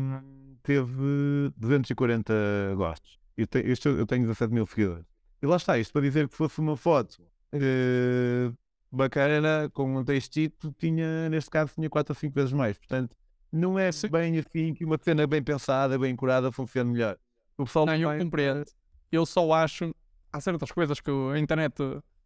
teve 0.63 1.51
240 1.55 2.33
gostos. 2.75 3.19
Eu, 3.37 3.47
te, 3.47 3.59
eu, 3.59 3.97
eu 3.97 4.05
tenho 4.05 4.23
17 4.23 4.53
mil 4.53 4.65
seguidores. 4.65 5.05
E 5.41 5.45
lá 5.45 5.57
está, 5.57 5.77
isto 5.77 5.91
para 5.91 6.01
dizer 6.01 6.27
que 6.27 6.35
fosse 6.35 6.59
uma 6.59 6.75
foto 6.77 7.21
uh, 7.53 8.57
bacana, 8.91 9.69
com 9.73 9.97
um 9.97 10.03
textito, 10.03 10.73
tinha, 10.77 11.29
neste 11.29 11.49
caso, 11.49 11.73
tinha 11.75 11.89
4 11.89 12.11
ou 12.11 12.15
5 12.15 12.33
vezes 12.33 12.53
mais. 12.53 12.77
Portanto, 12.77 13.15
não 13.51 13.77
é 13.77 13.89
bem 14.09 14.39
assim 14.39 14.73
que 14.73 14.85
uma 14.85 14.97
cena 15.01 15.27
bem 15.27 15.43
pensada, 15.43 15.97
bem 15.99 16.15
curada, 16.15 16.51
funciona 16.51 16.91
melhor. 16.91 17.17
O 17.57 17.65
pessoal 17.65 17.85
não, 17.85 17.95
eu 17.95 18.17
compreendo. 18.17 18.65
Eu 19.11 19.25
só 19.25 19.51
acho, 19.53 19.93
há 20.31 20.41
certas 20.41 20.71
coisas 20.71 20.99
que 20.99 21.11
a 21.11 21.37
internet, 21.37 21.75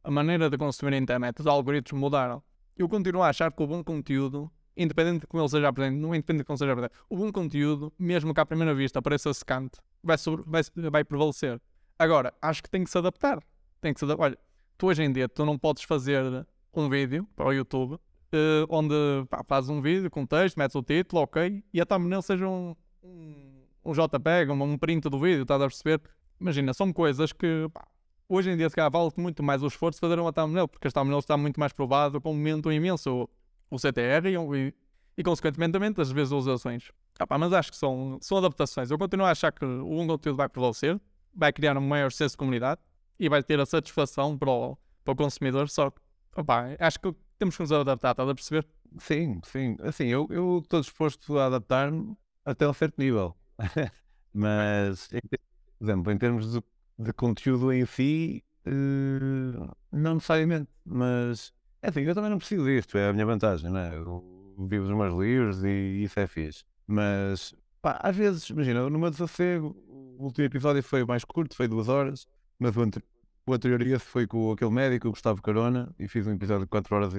a 0.03 0.11
maneira 0.11 0.49
de 0.49 0.57
consumir 0.57 0.93
a 0.93 0.97
internet, 0.97 1.39
os 1.39 1.47
algoritmos 1.47 1.99
mudaram. 1.99 2.41
Eu 2.77 2.87
continuo 2.87 3.23
a 3.23 3.29
achar 3.29 3.51
que 3.51 3.61
o 3.61 3.67
bom 3.67 3.83
conteúdo 3.83 4.51
independente 4.77 5.21
de 5.21 5.27
como 5.27 5.41
ele 5.41 5.49
seja 5.49 5.67
apresentado, 5.67 5.99
não 5.99 6.13
independente 6.13 6.43
de 6.43 6.45
como 6.45 6.57
seja 6.57 6.71
apresentado, 6.71 6.99
o 7.09 7.17
bom 7.17 7.31
conteúdo, 7.31 7.91
mesmo 7.97 8.33
que 8.33 8.39
à 8.39 8.45
primeira 8.45 8.75
vista 8.75 9.01
pareça 9.01 9.33
secante, 9.33 9.79
vai, 10.03 10.17
sobre, 10.17 10.45
vai, 10.45 10.61
vai 10.91 11.03
prevalecer. 11.03 11.59
Agora, 11.97 12.31
acho 12.39 12.61
que 12.61 12.69
tem 12.69 12.83
que 12.83 12.89
se 12.89 12.97
adaptar. 12.97 13.39
Tem 13.81 13.91
que 13.91 13.99
se 13.99 14.05
adaptar. 14.05 14.23
Olha, 14.23 14.37
tu 14.77 14.85
hoje 14.85 15.01
em 15.03 15.11
dia, 15.11 15.27
tu 15.27 15.43
não 15.45 15.57
podes 15.57 15.83
fazer 15.83 16.45
um 16.71 16.87
vídeo 16.87 17.27
para 17.35 17.47
o 17.47 17.53
YouTube 17.53 17.93
uh, 17.93 18.67
onde 18.69 18.93
pá, 19.29 19.43
fazes 19.43 19.69
um 19.69 19.81
vídeo 19.81 20.09
com 20.09 20.25
texto, 20.25 20.57
metes 20.57 20.75
o 20.75 20.83
título, 20.83 21.23
ok, 21.23 21.63
e 21.73 21.81
a 21.81 21.85
thumbnail 21.85 22.21
seja 22.21 22.47
um, 22.47 22.75
um, 23.03 23.93
JPEG, 23.93 24.51
um, 24.51 24.63
um 24.63 24.77
print 24.77 25.09
do 25.09 25.19
vídeo, 25.19 25.41
estás 25.41 25.61
a 25.61 25.65
perceber? 25.65 26.01
Imagina, 26.39 26.73
são 26.73 26.93
coisas 26.93 27.33
que 27.33 27.67
pá, 27.73 27.87
hoje 28.29 28.51
em 28.51 28.57
dia 28.57 28.69
se 28.69 28.75
calhar 28.75 28.91
vale 28.91 29.11
muito 29.17 29.43
mais 29.43 29.63
o 29.63 29.67
esforço 29.67 29.97
de 29.97 30.01
fazer 30.01 30.19
uma 30.19 30.33
thumbnail, 30.33 30.67
porque 30.67 30.87
a 30.87 30.91
thumbnail 30.91 31.19
está 31.19 31.37
muito 31.37 31.59
mais 31.59 31.73
provado 31.73 32.21
um 32.23 32.33
momento 32.33 32.71
imenso 32.71 33.29
o 33.69 33.77
CTR 33.77 34.27
e, 34.29 34.73
e 35.17 35.23
consequentemente 35.23 35.99
as 36.01 36.11
visualizações. 36.11 36.91
Ah, 37.19 37.25
pá, 37.25 37.37
mas 37.37 37.51
acho 37.51 37.71
que 37.71 37.77
são, 37.77 38.17
são 38.21 38.37
adaptações. 38.37 38.91
Eu 38.91 38.97
continuo 38.97 39.25
a 39.25 39.31
achar 39.31 39.51
que 39.51 39.65
o 39.65 40.07
conteúdo 40.07 40.37
vai 40.37 40.47
prevalecer, 40.47 40.99
vai 41.33 41.51
criar 41.51 41.77
um 41.77 41.81
maior 41.81 42.11
senso 42.11 42.33
de 42.33 42.37
comunidade 42.37 42.79
e 43.19 43.27
vai 43.27 43.41
ter 43.41 43.59
a 43.59 43.65
satisfação 43.65 44.37
para 44.37 44.49
o, 44.49 44.77
para 45.03 45.13
o 45.13 45.15
consumidor. 45.15 45.67
Só 45.69 45.89
que, 45.89 45.99
opá, 46.35 46.75
acho 46.79 46.99
que 46.99 47.13
temos 47.39 47.55
que 47.55 47.63
nos 47.63 47.71
adaptar, 47.71 48.11
estás 48.11 48.29
a 48.29 48.35
perceber? 48.35 48.67
Sim, 48.99 49.41
sim. 49.43 49.75
Assim, 49.81 50.05
eu, 50.05 50.27
eu 50.29 50.59
estou 50.63 50.79
disposto 50.79 51.37
a 51.37 51.47
adaptar-me 51.47 52.15
até 52.45 52.67
um 52.67 52.73
certo 52.73 52.97
nível. 52.97 53.35
Mas, 54.33 55.07
por 55.07 55.83
exemplo, 55.85 56.11
em 56.11 56.17
termos 56.17 56.51
de, 56.51 56.63
de 56.97 57.13
conteúdo 57.13 57.71
em 57.71 57.85
si, 57.85 58.43
uh, 58.65 59.75
não 59.91 60.15
necessariamente. 60.15 60.69
Mas, 60.85 61.53
é 61.81 61.89
assim, 61.89 62.01
eu 62.01 62.15
também 62.15 62.29
não 62.29 62.37
preciso 62.37 62.65
disto, 62.65 62.97
é 62.97 63.09
a 63.09 63.13
minha 63.13 63.25
vantagem, 63.25 63.69
não 63.69 63.79
é? 63.79 63.95
Eu 63.95 64.55
vivo 64.67 64.87
dos 64.87 64.95
meus 64.95 65.13
livros 65.13 65.63
e 65.63 66.03
isso 66.03 66.19
é 66.19 66.27
fixe. 66.27 66.63
Mas, 66.87 67.53
pá, 67.81 67.99
às 68.01 68.15
vezes, 68.15 68.49
imagina, 68.49 68.89
no 68.89 68.99
meu 68.99 69.09
desafego, 69.09 69.75
o 69.87 70.23
último 70.25 70.45
episódio 70.45 70.81
foi 70.81 71.05
mais 71.05 71.23
curto, 71.23 71.55
foi 71.55 71.67
duas 71.67 71.87
horas, 71.87 72.27
mas 72.59 72.75
o, 72.75 72.81
ante 72.81 72.99
o 73.45 73.53
anterior 73.53 73.99
foi 73.99 74.27
com 74.27 74.51
aquele 74.51 74.71
médico, 74.71 75.07
o 75.07 75.11
Gustavo 75.11 75.41
Carona, 75.41 75.93
e 75.97 76.07
fiz 76.07 76.27
um 76.27 76.33
episódio 76.33 76.65
de 76.65 76.69
quatro 76.69 76.95
horas 76.95 77.13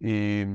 e, 0.00 0.46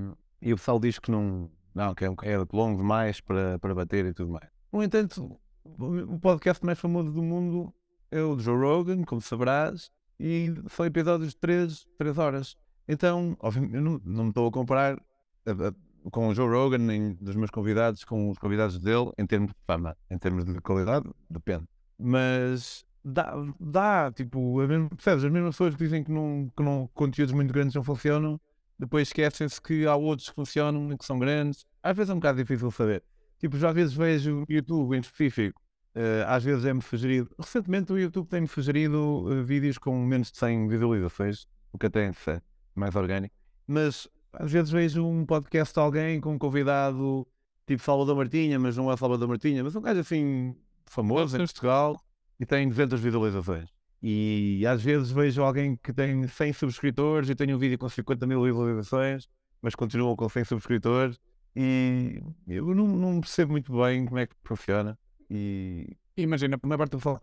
e 0.41 0.53
o 0.53 0.55
pessoal 0.55 0.79
diz 0.79 0.99
que 0.99 1.09
não, 1.09 1.49
não, 1.73 1.95
que 1.95 2.05
é, 2.05 2.07
é 2.07 2.37
longo 2.53 2.77
demais 2.77 3.19
para, 3.21 3.57
para 3.57 3.73
bater 3.73 4.05
e 4.05 4.13
tudo 4.13 4.31
mais. 4.31 4.47
No 4.71 4.83
entanto, 4.83 5.39
o 5.63 6.19
podcast 6.19 6.63
mais 6.63 6.79
famoso 6.79 7.11
do 7.11 7.23
mundo 7.23 7.73
é 8.11 8.21
o 8.21 8.37
Joe 8.39 8.57
Rogan, 8.57 9.03
como 9.03 9.21
sabrás, 9.21 9.91
e 10.19 10.53
são 10.69 10.85
episódios 10.85 11.31
de 11.31 11.37
3, 11.37 11.87
3 11.97 12.17
horas. 12.17 12.57
Então, 12.87 13.35
obviamente, 13.39 13.73
não, 13.73 14.01
não 14.03 14.23
me 14.25 14.29
estou 14.29 14.47
a 14.47 14.51
comparar 14.51 15.01
a, 15.45 15.51
a, 15.51 16.09
com 16.11 16.27
o 16.27 16.35
Joe 16.35 16.47
Rogan, 16.47 16.77
nem 16.79 17.13
dos 17.15 17.35
meus 17.35 17.49
convidados, 17.49 18.03
com 18.03 18.29
os 18.29 18.37
convidados 18.37 18.79
dele, 18.79 19.11
em 19.17 19.25
termos 19.25 19.51
de 19.51 19.57
fama, 19.65 19.97
em 20.09 20.17
termos 20.17 20.45
de 20.45 20.59
qualidade, 20.61 21.09
depende. 21.29 21.65
Mas 21.97 22.85
dá, 23.03 23.33
dá 23.59 24.11
tipo, 24.11 24.59
a 24.59 24.67
mesma, 24.67 24.89
percebes? 24.89 25.23
As 25.23 25.31
mesmas 25.31 25.55
pessoas 25.55 25.75
que 25.75 25.83
dizem 25.83 26.03
que, 26.03 26.11
não, 26.11 26.51
que 26.55 26.63
não, 26.63 26.89
conteúdos 26.93 27.33
muito 27.33 27.53
grandes 27.53 27.75
não 27.75 27.83
funcionam, 27.83 28.39
depois 28.77 29.07
esquecem-se 29.07 29.61
que 29.61 29.85
há 29.85 29.95
outros 29.95 30.29
que 30.29 30.35
funcionam 30.35 30.91
e 30.91 30.97
que 30.97 31.05
são 31.05 31.17
grandes. 31.17 31.65
Às 31.81 31.95
vezes 31.95 32.09
é 32.09 32.13
um 32.13 32.17
bocado 32.17 32.37
difícil 32.37 32.69
saber. 32.71 33.03
Tipo, 33.39 33.57
já 33.57 33.69
às 33.69 33.75
vezes 33.75 33.93
vejo 33.93 34.45
YouTube 34.49 34.95
em 34.95 34.99
específico, 34.99 35.61
uh, 35.95 36.27
às 36.27 36.43
vezes 36.43 36.65
é-me 36.65 36.81
sugerido. 36.81 37.29
Recentemente 37.39 37.91
o 37.91 37.97
YouTube 37.97 38.27
tem-me 38.27 38.47
sugerido 38.47 38.97
uh, 38.97 39.43
vídeos 39.43 39.77
com 39.77 39.97
menos 40.05 40.31
de 40.31 40.37
100 40.37 40.67
visualizações, 40.67 41.47
o 41.71 41.77
que 41.77 41.87
até 41.87 42.05
é 42.07 42.41
mais 42.75 42.95
orgânico. 42.95 43.35
Mas 43.67 44.07
às 44.33 44.51
vezes 44.51 44.69
vejo 44.69 45.05
um 45.05 45.25
podcast 45.25 45.73
de 45.73 45.79
alguém 45.79 46.19
com 46.19 46.33
um 46.33 46.37
convidado 46.37 47.27
tipo 47.65 47.81
Salvador 47.81 48.15
Martinha, 48.15 48.59
mas 48.59 48.77
não 48.77 48.91
é 48.91 48.97
Salvador 48.97 49.27
Martinha, 49.27 49.63
mas 49.63 49.75
um 49.75 49.81
gajo 49.81 49.99
assim 49.99 50.55
famoso 50.85 51.35
em 51.35 51.39
Portugal 51.39 51.99
e 52.39 52.45
tem 52.45 52.67
200 52.67 52.99
visualizações. 52.99 53.69
E 54.01 54.63
às 54.67 54.83
vezes 54.83 55.09
vejo 55.09 55.41
alguém 55.41 55.75
que 55.77 55.91
tem 55.91 56.27
100 56.27 56.53
subscritores 56.53 57.29
e 57.29 57.35
tem 57.35 57.53
um 57.53 57.57
vídeo 57.57 57.77
com 57.77 57.89
50 57.89 58.27
mil 58.27 58.43
visualizações, 58.43 59.27
mas 59.61 59.73
continua 59.73 60.15
com 60.15 60.29
100 60.29 60.43
subscritores 60.43 61.19
e 61.55 62.21
eu 62.47 62.75
não, 62.75 62.85
não, 62.85 63.21
percebo 63.21 63.53
muito 63.53 63.71
bem 63.81 64.05
como 64.05 64.19
é 64.19 64.27
que 64.27 64.35
funciona. 64.43 64.99
E 65.29 65.97
imagina, 66.17 66.57
a 66.61 66.67
maior 66.67 66.77
parte 66.77 66.91
do 66.91 66.99
falo 66.99 67.19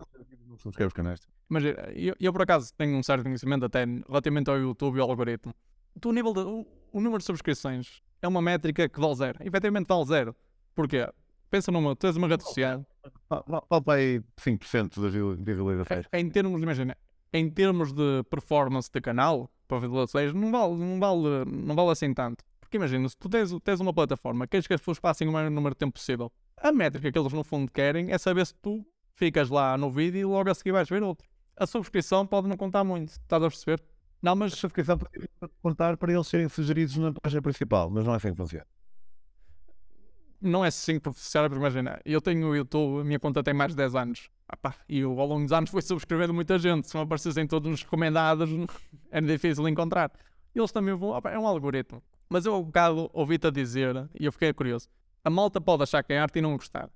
não 0.53 0.57
subscreve 0.57 0.89
os 0.89 0.93
canais. 0.93 1.21
Imagina, 1.51 1.77
eu, 1.95 2.15
eu, 2.21 2.33
por 2.33 2.43
acaso 2.43 2.73
tenho 2.77 2.97
um 2.97 3.03
certo 3.03 3.25
conhecimento 3.25 3.65
até 3.65 3.85
relativamente 3.85 4.51
ao 4.51 4.59
YouTube 4.59 4.97
e 4.97 5.01
ao 5.01 5.11
algoritmo. 5.11 5.55
O, 6.05 6.13
nível 6.13 6.33
de, 6.33 6.41
o, 6.41 6.67
o 6.93 7.01
número 7.01 7.19
de 7.19 7.25
subscrições 7.25 8.03
é 8.21 8.29
uma 8.29 8.41
métrica 8.41 8.89
que 8.89 9.01
vale 9.01 9.15
zero. 9.15 9.39
Efetivamente 9.41 9.87
vale 9.87 10.05
zero. 10.07 10.37
Porquê? 10.75 11.09
Pensa 11.51 11.71
numa, 11.71 11.95
tens 11.95 12.17
uma 12.17 12.29
rede 12.29 12.45
social. 12.45 12.87
Vale 13.29 13.83
para 13.85 13.99
aí 13.99 14.23
5% 14.41 15.01
das 15.01 15.13
visualizações. 15.39 16.07
Em 16.13 16.31
termos, 16.31 16.63
imagina, 16.63 16.97
em 17.33 17.51
termos 17.51 17.93
de 17.93 18.23
performance 18.31 18.91
de 18.91 19.01
canal, 19.01 19.51
para 19.69 19.79
visualizações, 19.81 20.33
não 20.33 20.51
vale, 20.51 20.75
não 20.77 20.99
vale, 20.99 21.45
não 21.51 21.75
vale 21.75 21.91
assim 21.91 22.13
tanto. 22.15 22.45
Porque 22.61 22.77
imagina, 22.77 23.07
se 23.09 23.17
tu 23.17 23.29
tens, 23.29 23.53
tens 23.63 23.81
uma 23.81 23.93
plataforma, 23.93 24.47
queres 24.47 24.67
que 24.67 24.73
as 24.73 24.81
pessoas 24.81 24.99
passem 24.99 25.29
o 25.29 25.33
maior 25.33 25.51
número 25.51 25.75
de 25.75 25.79
tempo 25.79 25.93
possível, 25.93 26.33
a 26.57 26.73
métrica 26.73 27.11
que 27.11 27.19
eles 27.19 27.33
no 27.33 27.45
fundo 27.45 27.71
querem 27.71 28.13
é 28.13 28.19
saber 28.19 28.47
se 28.47 28.55
tu 28.55 28.85
ficas 29.15 29.49
lá 29.51 29.77
no 29.77 29.91
vídeo 29.91 30.21
e 30.21 30.25
logo 30.25 30.51
a 30.51 30.55
seguir 30.55 30.73
vais 30.73 30.89
ver 30.89 31.03
outro. 31.03 31.29
A 31.57 31.67
subscrição 31.67 32.27
pode 32.27 32.49
não 32.49 32.57
contar 32.57 32.85
muito, 32.85 33.11
estás 33.11 33.43
a 33.43 33.49
perceber? 33.49 33.83
Não, 34.21 34.37
mas 34.37 34.53
a 34.53 34.57
subscrição 34.57 34.99
pode 34.99 35.53
contar 35.63 35.97
para 35.97 36.13
eles 36.13 36.27
serem 36.27 36.49
sugeridos 36.49 36.97
na 36.97 37.13
página 37.13 37.43
principal, 37.43 37.91
mas 37.91 38.05
não 38.05 38.15
é 38.15 38.17
assim 38.17 38.31
que 38.31 38.37
funciona 38.37 38.67
não 40.43 40.65
é 40.65 40.69
assim 40.69 40.99
profissional, 40.99 41.49
porque 41.49 41.61
imagina, 41.61 42.01
eu 42.05 42.21
tenho 42.21 42.49
o 42.49 42.57
YouTube, 42.57 43.01
a 43.01 43.05
minha 43.05 43.19
conta 43.19 43.43
tem 43.43 43.55
mais 43.55 43.71
de 43.71 43.77
10 43.77 43.95
anos. 43.95 44.29
Apá, 44.49 44.75
e 44.89 44.99
eu, 44.99 45.19
ao 45.19 45.27
longo 45.27 45.45
dos 45.45 45.53
anos 45.53 45.71
fui 45.71 45.81
subscrevendo 45.81 46.35
muita 46.35 46.59
gente. 46.59 46.89
Se 46.89 46.95
não 46.95 47.03
aparecessem 47.03 47.47
todos 47.47 47.71
nos 47.71 47.83
recomendados, 47.83 48.51
é 49.11 49.21
difícil 49.21 49.67
encontrar. 49.69 50.11
Eles 50.55 50.73
também 50.73 50.95
vão. 50.95 51.11
Opa, 51.11 51.31
é 51.31 51.39
um 51.39 51.47
algoritmo. 51.47 52.03
Mas 52.29 52.45
eu, 52.45 52.57
um 52.57 52.65
bocado, 52.65 53.09
ouvi-te 53.13 53.47
a 53.47 53.51
dizer, 53.51 54.09
e 54.19 54.27
eu 54.27 54.33
fiquei 54.33 54.53
curioso. 54.53 54.89
A 55.25 55.31
malta 55.31 55.61
pode 55.61 55.83
achar 55.83 56.03
que 56.03 56.13
é 56.13 56.19
arte 56.19 56.39
e 56.39 56.43
não 56.43 56.57
gostar. 56.57 56.91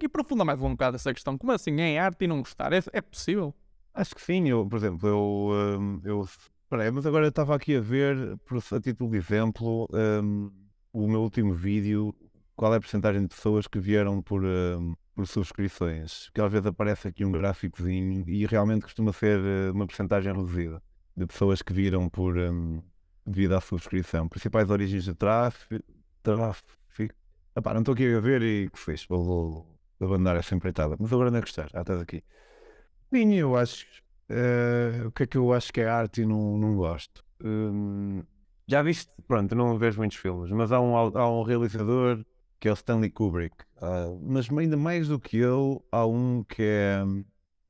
E 0.00 0.06
aprofunda 0.06 0.44
mais 0.44 0.60
um 0.60 0.70
bocado 0.70 0.96
essa 0.96 1.12
questão. 1.14 1.38
Como 1.38 1.52
assim 1.52 1.80
é 1.80 1.98
arte 1.98 2.24
e 2.24 2.26
não 2.26 2.38
gostar? 2.38 2.72
É, 2.72 2.80
é 2.92 3.00
possível? 3.00 3.54
Acho 3.94 4.14
que 4.14 4.20
sim. 4.20 4.48
Eu, 4.48 4.66
por 4.66 4.76
exemplo, 4.76 5.08
eu. 5.08 5.78
Um, 5.80 6.00
eu 6.04 6.28
Peraí, 6.68 6.90
mas 6.90 7.04
agora 7.04 7.26
eu 7.26 7.28
estava 7.28 7.54
aqui 7.54 7.76
a 7.76 7.80
ver, 7.82 8.16
a 8.16 8.80
título 8.80 9.10
de 9.10 9.18
exemplo, 9.18 9.86
um, 9.92 10.50
o 10.90 11.06
meu 11.06 11.20
último 11.20 11.52
vídeo 11.52 12.14
qual 12.56 12.74
é 12.74 12.76
a 12.76 12.80
porcentagem 12.80 13.22
de 13.22 13.28
pessoas 13.28 13.66
que 13.66 13.78
vieram 13.78 14.22
por, 14.22 14.44
uh, 14.44 14.96
por 15.14 15.26
subscrições? 15.26 16.30
Que 16.30 16.40
às 16.40 16.52
vezes 16.52 16.66
aparece 16.66 17.08
aqui 17.08 17.24
um 17.24 17.32
gráficozinho 17.32 18.24
e 18.28 18.46
realmente 18.46 18.82
costuma 18.82 19.12
ser 19.12 19.38
uh, 19.40 19.72
uma 19.74 19.86
porcentagem 19.86 20.32
reduzida 20.32 20.82
de 21.16 21.26
pessoas 21.26 21.60
que 21.60 21.72
viram 21.72 22.08
por 22.08 22.38
um, 22.38 22.82
devido 23.26 23.54
à 23.54 23.60
subscrição. 23.60 24.28
Principais 24.28 24.70
origens 24.70 25.04
de 25.04 25.14
tráfego. 25.14 25.82
tráfego. 26.22 26.81
Epá, 27.54 27.74
não 27.74 27.80
estou 27.80 27.92
aqui 27.94 28.12
a 28.14 28.20
ver 28.20 28.42
e 28.42 28.70
que 28.70 28.78
fez, 28.78 29.04
vou, 29.06 29.24
vou 29.24 29.66
abandonar 30.00 30.36
essa 30.36 30.54
empreitada. 30.54 30.96
Mas 30.98 31.12
agora 31.12 31.30
não 31.30 31.38
é 31.38 31.40
gostar, 31.40 31.68
já 31.70 31.80
estás 31.80 32.00
aqui. 32.00 32.24
Sim, 33.12 33.34
eu 33.34 33.56
acho. 33.56 33.86
Uh, 34.30 35.08
o 35.08 35.12
que 35.12 35.24
é 35.24 35.26
que 35.26 35.36
eu 35.36 35.52
acho 35.52 35.72
que 35.72 35.80
é 35.82 35.88
arte 35.88 36.22
e 36.22 36.26
não, 36.26 36.56
não 36.56 36.74
gosto? 36.76 37.22
Um, 37.44 38.22
já 38.66 38.82
viste, 38.82 39.10
pronto, 39.28 39.54
não 39.54 39.76
vejo 39.76 39.98
muitos 39.98 40.16
filmes, 40.16 40.50
mas 40.50 40.72
há 40.72 40.80
um, 40.80 40.96
há 40.96 41.30
um 41.30 41.42
realizador 41.42 42.24
que 42.58 42.68
é 42.68 42.70
o 42.70 42.74
Stanley 42.74 43.10
Kubrick. 43.10 43.56
Uh, 43.76 44.18
mas 44.22 44.48
ainda 44.50 44.76
mais 44.76 45.08
do 45.08 45.18
que 45.18 45.36
ele, 45.36 45.80
há 45.90 46.06
um 46.06 46.44
que 46.44 46.62
é. 46.62 47.02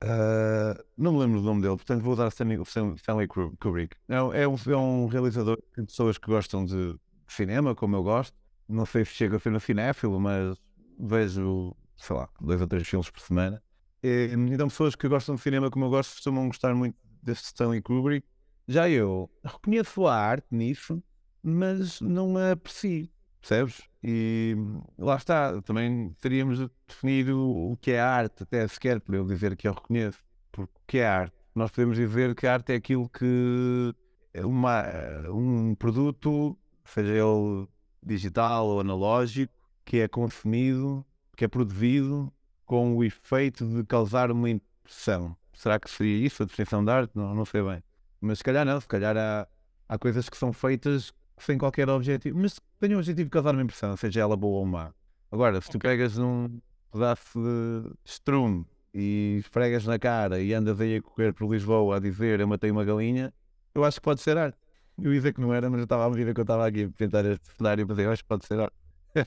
Uh, 0.03 0.83
não 0.97 1.13
me 1.13 1.19
lembro 1.19 1.41
do 1.41 1.45
nome 1.45 1.61
dele, 1.61 1.75
portanto 1.75 2.03
vou 2.03 2.13
usar 2.13 2.27
Stanley, 2.27 2.61
Stanley 2.61 3.27
Kubrick. 3.27 3.97
É, 4.07 4.43
é, 4.43 4.47
um, 4.47 4.55
é 4.55 4.77
um 4.77 5.07
realizador 5.07 5.57
de 5.77 5.85
pessoas 5.85 6.17
que 6.17 6.27
gostam 6.27 6.63
de 6.63 6.95
cinema, 7.27 7.73
como 7.73 7.95
eu 7.95 8.03
gosto. 8.03 8.37
Não 8.67 8.85
sei 8.85 9.05
se 9.05 9.11
chega 9.11 9.37
a 9.37 9.39
ser 9.39 9.51
no 9.51 9.59
cinéfilo, 9.59 10.19
mas 10.19 10.57
vejo, 10.99 11.75
sei 11.95 12.15
lá, 12.15 12.29
dois 12.39 12.61
ou 12.61 12.67
três 12.67 12.87
filmes 12.87 13.09
por 13.09 13.19
semana. 13.19 13.61
E, 14.01 14.29
então, 14.33 14.67
pessoas 14.67 14.95
que 14.95 15.07
gostam 15.07 15.35
de 15.35 15.41
cinema, 15.41 15.69
como 15.69 15.85
eu 15.85 15.89
gosto, 15.89 16.13
costumam 16.13 16.47
gostar 16.47 16.73
muito 16.75 16.97
deste 17.21 17.45
Stanley 17.45 17.81
Kubrick. 17.81 18.27
Já 18.67 18.89
eu 18.89 19.29
reconheço 19.43 20.05
a 20.07 20.15
arte 20.15 20.47
nisso, 20.51 21.01
mas 21.41 21.99
não 22.01 22.37
a 22.37 22.51
aprecio. 22.51 23.09
Percebes? 23.41 23.81
E 24.01 24.55
lá 24.97 25.15
está, 25.15 25.61
também 25.61 26.15
teríamos 26.21 26.59
de 26.59 26.69
definir 26.87 27.29
o, 27.31 27.71
o 27.71 27.77
que 27.77 27.91
é 27.91 27.99
arte, 27.99 28.43
até 28.43 28.65
sequer 28.67 29.01
para 29.01 29.17
eu 29.17 29.25
dizer 29.25 29.55
que 29.57 29.67
eu 29.67 29.73
reconheço. 29.73 30.19
Porque 30.51 30.73
o 30.73 30.81
que 30.87 30.97
é 30.99 31.07
arte? 31.07 31.35
Nós 31.53 31.71
podemos 31.71 31.97
dizer 31.97 32.35
que 32.35 32.47
a 32.47 32.53
arte 32.53 32.71
é 32.71 32.75
aquilo 32.75 33.09
que 33.09 33.93
é 34.33 34.45
uma, 34.45 34.83
um 35.29 35.75
produto, 35.75 36.57
seja 36.85 37.11
ele 37.11 37.67
digital 38.05 38.67
ou 38.67 38.79
analógico, 38.79 39.53
que 39.85 39.99
é 39.99 40.07
consumido, 40.07 41.05
que 41.35 41.45
é 41.45 41.47
produzido 41.47 42.31
com 42.65 42.95
o 42.95 43.03
efeito 43.03 43.65
de 43.65 43.83
causar 43.83 44.31
uma 44.31 44.49
impressão. 44.49 45.35
Será 45.53 45.79
que 45.79 45.89
seria 45.89 46.25
isso 46.25 46.43
a 46.43 46.45
definição 46.45 46.83
da 46.83 46.95
arte? 46.97 47.11
Não, 47.15 47.33
não 47.33 47.45
sei 47.45 47.61
bem. 47.61 47.83
Mas 48.19 48.39
se 48.39 48.43
calhar 48.43 48.65
não, 48.65 48.79
se 48.79 48.87
calhar 48.87 49.15
há, 49.17 49.47
há 49.87 49.97
coisas 49.97 50.29
que 50.29 50.37
são 50.37 50.51
feitas 50.53 51.13
sem 51.37 51.57
qualquer 51.57 51.89
objetivo, 51.89 52.39
mas 52.39 52.59
tem 52.79 52.95
o 52.95 52.97
objetivo 52.97 53.25
de 53.25 53.29
causar 53.29 53.53
uma 53.53 53.61
impressão, 53.61 53.95
seja 53.97 54.21
ela 54.21 54.37
boa 54.37 54.59
ou 54.59 54.65
má. 54.65 54.93
Agora, 55.31 55.59
se 55.59 55.69
tu 55.69 55.79
pegas 55.79 56.17
num 56.17 56.59
pedaço 56.91 57.39
de 57.39 57.91
estrume 58.05 58.65
e 58.93 59.37
esfregas 59.39 59.85
na 59.85 59.97
cara 59.97 60.39
e 60.39 60.53
andas 60.53 60.79
aí 60.79 60.97
a 60.97 61.01
correr 61.01 61.33
por 61.33 61.51
Lisboa 61.51 61.97
a 61.97 61.99
dizer 61.99 62.39
eu 62.39 62.47
matei 62.47 62.69
uma 62.69 62.85
galinha, 62.85 63.33
eu 63.73 63.83
acho 63.83 63.97
que 63.97 64.03
pode 64.03 64.21
ser 64.21 64.37
arte. 64.37 64.57
Eu 65.01 65.11
ia 65.11 65.19
dizer 65.19 65.33
que 65.33 65.41
não 65.41 65.53
era, 65.53 65.69
mas 65.69 65.79
eu 65.79 65.83
estava 65.85 66.05
à 66.05 66.09
medida 66.09 66.33
que 66.33 66.39
eu 66.39 66.43
estava 66.43 66.67
aqui 66.67 66.83
a 66.83 66.89
pintar 66.89 67.25
este 67.25 67.47
cenário 67.57 67.85
para 67.85 67.95
dizer, 67.95 68.05
eu 68.07 68.11
acho 68.11 68.21
que 68.23 68.27
pode 68.29 68.45
ser 68.45 68.71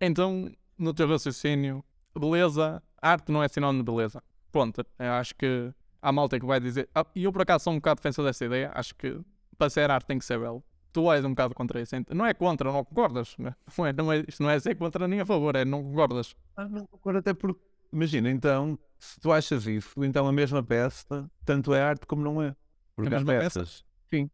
então, 0.00 0.50
no 0.78 0.92
teu 0.94 1.08
raciocínio, 1.08 1.84
beleza, 2.18 2.82
arte 3.00 3.30
não 3.32 3.42
é 3.42 3.48
sinónimo 3.48 3.84
de 3.84 3.90
beleza. 3.90 4.22
Ponto. 4.52 4.84
Eu 4.98 5.12
acho 5.12 5.34
que 5.34 5.72
há 6.00 6.12
malta 6.12 6.38
que 6.38 6.46
vai 6.46 6.60
dizer. 6.60 6.88
Ah, 6.94 7.04
E 7.14 7.24
eu 7.24 7.32
por 7.32 7.42
acaso 7.42 7.64
sou 7.64 7.72
um 7.72 7.76
bocado 7.76 7.96
defensor 7.96 8.24
dessa 8.24 8.44
ideia. 8.44 8.70
Acho 8.74 8.94
que 8.94 9.20
para 9.58 9.70
ser 9.70 9.90
arte 9.90 10.06
tem 10.06 10.18
que 10.18 10.24
ser 10.24 10.38
belo. 10.38 10.62
Tu 10.92 11.12
és 11.12 11.24
um 11.24 11.30
bocado 11.30 11.54
contra 11.54 11.80
isso. 11.80 11.92
Não 12.14 12.24
é 12.24 12.32
contra, 12.32 12.70
não 12.72 12.84
concordas. 12.84 13.34
Não 13.36 13.86
é, 13.86 13.92
não 13.92 14.12
é, 14.12 14.24
isto 14.28 14.42
não 14.42 14.50
é 14.50 14.58
ser 14.60 14.76
contra 14.76 15.08
nem 15.08 15.20
a 15.20 15.26
favor, 15.26 15.56
é 15.56 15.64
não 15.64 15.82
concordas. 15.82 16.36
Ah, 16.56 16.68
não 16.68 16.86
concordo 16.86 17.18
até 17.18 17.34
porque, 17.34 17.60
imagina, 17.92 18.30
então, 18.30 18.78
se 18.96 19.18
tu 19.18 19.32
achas 19.32 19.66
isso, 19.66 20.04
então 20.04 20.24
a 20.28 20.32
mesma 20.32 20.62
peça, 20.62 21.28
tanto 21.44 21.74
é 21.74 21.82
arte 21.82 22.06
como 22.06 22.22
não 22.22 22.40
é. 22.40 22.54
Porque 22.94 23.12
A 23.12 23.16
há 23.16 23.20
mesma 23.20 23.32
peça? 23.32 23.60
peças, 23.60 23.84
sim, 24.12 24.30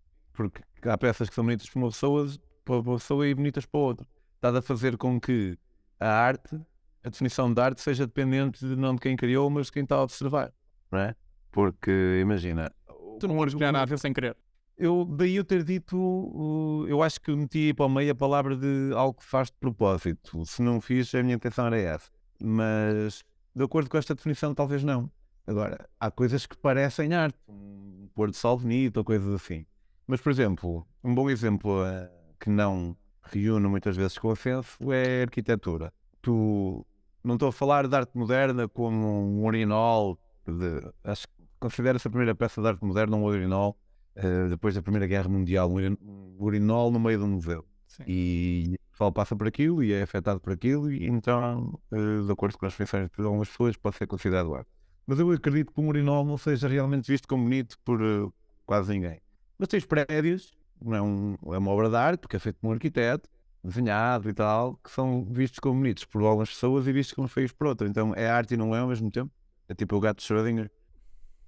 porque 0.49 0.89
há 0.89 0.97
peças 0.97 1.29
que 1.29 1.35
são 1.35 1.45
bonitas 1.45 1.69
para 1.69 1.79
uma 1.79 1.89
pessoa, 1.89 2.27
para 2.65 2.77
uma 2.77 2.97
pessoa 2.97 3.27
e 3.27 3.35
bonitas 3.35 3.67
para 3.67 3.81
outra. 3.81 4.07
Estás 4.37 4.55
a 4.55 4.63
fazer 4.63 4.97
com 4.97 5.21
que 5.21 5.59
a 5.99 6.09
arte, 6.09 6.59
a 7.05 7.11
definição 7.11 7.53
de 7.53 7.61
arte, 7.61 7.81
seja 7.83 8.07
dependente 8.07 8.67
de 8.67 8.77
não 8.77 8.95
de 8.95 9.01
quem 9.01 9.17
criou, 9.17 9.51
mas 9.51 9.67
de 9.67 9.73
quem 9.73 9.83
está 9.83 9.97
a 9.97 10.03
observar, 10.03 10.53
não 10.91 10.99
é? 10.99 11.15
Porque, 11.53 12.19
imagina, 12.21 12.73
Tu 13.19 13.29
não 13.29 13.37
podes 13.37 13.55
criar 13.55 13.75
arte 13.77 13.99
sem 13.99 14.13
querer. 14.15 14.35
eu, 14.79 15.05
daí 15.05 15.37
eu 15.37 15.45
ter 15.45 15.63
dito, 15.63 16.87
eu 16.89 17.03
acho 17.03 17.21
que 17.21 17.31
meti 17.35 17.59
aí 17.67 17.75
para 17.75 17.85
o 17.85 17.89
meio 17.89 18.13
a 18.13 18.15
palavra 18.15 18.57
de 18.57 18.93
algo 18.95 19.19
que 19.19 19.25
faz 19.25 19.49
de 19.49 19.57
propósito. 19.59 20.45
Se 20.47 20.63
não 20.63 20.81
fiz, 20.81 21.15
a 21.15 21.23
minha 21.23 21.35
intenção 21.35 21.67
era 21.67 21.79
essa. 21.79 22.11
Mas, 22.43 23.23
de 23.55 23.63
acordo 23.63 23.91
com 23.91 23.99
esta 23.99 24.15
definição, 24.15 24.55
talvez 24.55 24.83
não. 24.83 25.11
Agora, 25.47 25.87
há 25.99 26.11
coisas 26.11 26.47
que 26.47 26.57
parecem 26.57 27.13
arte, 27.13 27.37
um 27.49 28.09
pôr 28.15 28.31
de 28.31 28.37
sol 28.37 28.57
bonito 28.59 28.97
ou 28.99 29.05
coisas 29.05 29.35
assim. 29.35 29.67
Mas, 30.11 30.21
por 30.21 30.33
exemplo, 30.33 30.85
um 31.05 31.15
bom 31.15 31.31
exemplo 31.31 31.85
eh, 31.87 32.11
que 32.41 32.51
não 32.51 32.97
reúne 33.23 33.69
muitas 33.69 33.97
vezes 33.97 34.19
com 34.19 34.27
ofenso 34.27 34.93
é 34.93 35.21
a 35.21 35.23
arquitetura. 35.23 35.93
Tu, 36.21 36.85
não 37.23 37.35
estou 37.35 37.51
a 37.51 37.53
falar 37.53 37.87
de 37.87 37.95
arte 37.95 38.19
moderna 38.19 38.67
como 38.67 39.07
um 39.07 39.45
urinol, 39.47 40.19
de, 40.45 40.83
acho 41.05 41.29
que 41.29 41.35
considera-se 41.61 42.09
a 42.09 42.11
primeira 42.11 42.35
peça 42.35 42.61
de 42.61 42.67
arte 42.67 42.85
moderna 42.85 43.17
um 43.17 43.23
urinol, 43.23 43.79
eh, 44.17 44.49
depois 44.49 44.75
da 44.75 44.83
Primeira 44.83 45.07
Guerra 45.07 45.29
Mundial, 45.29 45.71
um 45.71 45.75
urin- 45.75 45.99
urinol 46.41 46.91
no 46.91 46.99
meio 46.99 47.21
do 47.21 47.29
museu. 47.29 47.65
Sim. 47.87 48.03
E 48.09 48.75
o 48.89 48.91
pessoal 48.91 49.13
passa 49.13 49.37
por 49.37 49.47
aquilo 49.47 49.81
e 49.81 49.93
é 49.93 50.03
afetado 50.03 50.41
por 50.41 50.53
aquilo, 50.53 50.91
e 50.91 51.07
então, 51.07 51.79
eh, 51.93 52.27
de 52.27 52.33
acordo 52.33 52.59
com 52.59 52.67
as 52.67 52.73
definições 52.73 53.09
de 53.17 53.25
algumas 53.25 53.49
pessoas, 53.49 53.77
pode 53.77 53.95
ser 53.95 54.09
considerado 54.09 54.53
arte. 54.57 54.73
Mas 55.07 55.21
eu 55.21 55.31
acredito 55.31 55.73
que 55.73 55.81
um 55.81 55.87
urinol 55.87 56.25
não 56.25 56.37
seja 56.37 56.67
realmente 56.67 57.07
visto 57.07 57.29
como 57.29 57.45
bonito 57.45 57.79
por 57.85 58.03
eh, 58.03 58.29
quase 58.67 58.93
ninguém. 58.93 59.21
Mas 59.61 59.69
tens 59.69 59.85
prédios, 59.85 60.55
não 60.81 60.95
é, 60.95 61.03
um, 61.03 61.37
é 61.53 61.59
uma 61.59 61.71
obra 61.71 61.91
de 61.91 61.95
arte, 61.95 62.21
porque 62.21 62.35
é 62.35 62.39
feito 62.39 62.57
por 62.57 62.69
um 62.69 62.73
arquiteto, 62.73 63.29
desenhado 63.63 64.31
e 64.31 64.33
tal, 64.33 64.77
que 64.77 64.91
são 64.91 65.23
vistos 65.23 65.59
como 65.59 65.79
bonitos 65.79 66.07
por 66.07 66.23
algumas 66.23 66.49
pessoas 66.49 66.87
e 66.87 66.93
vistos 66.95 67.15
como 67.15 67.29
feios 67.29 67.53
por 67.53 67.67
outras. 67.67 67.91
Então 67.91 68.15
é 68.17 68.27
arte 68.27 68.55
e 68.55 68.57
não 68.57 68.75
é 68.75 68.79
ao 68.79 68.89
mesmo 68.89 69.11
tempo. 69.11 69.31
É 69.69 69.75
tipo 69.75 69.95
o 69.95 70.01
gato 70.01 70.17
de 70.17 70.25
Schrödinger. 70.25 70.71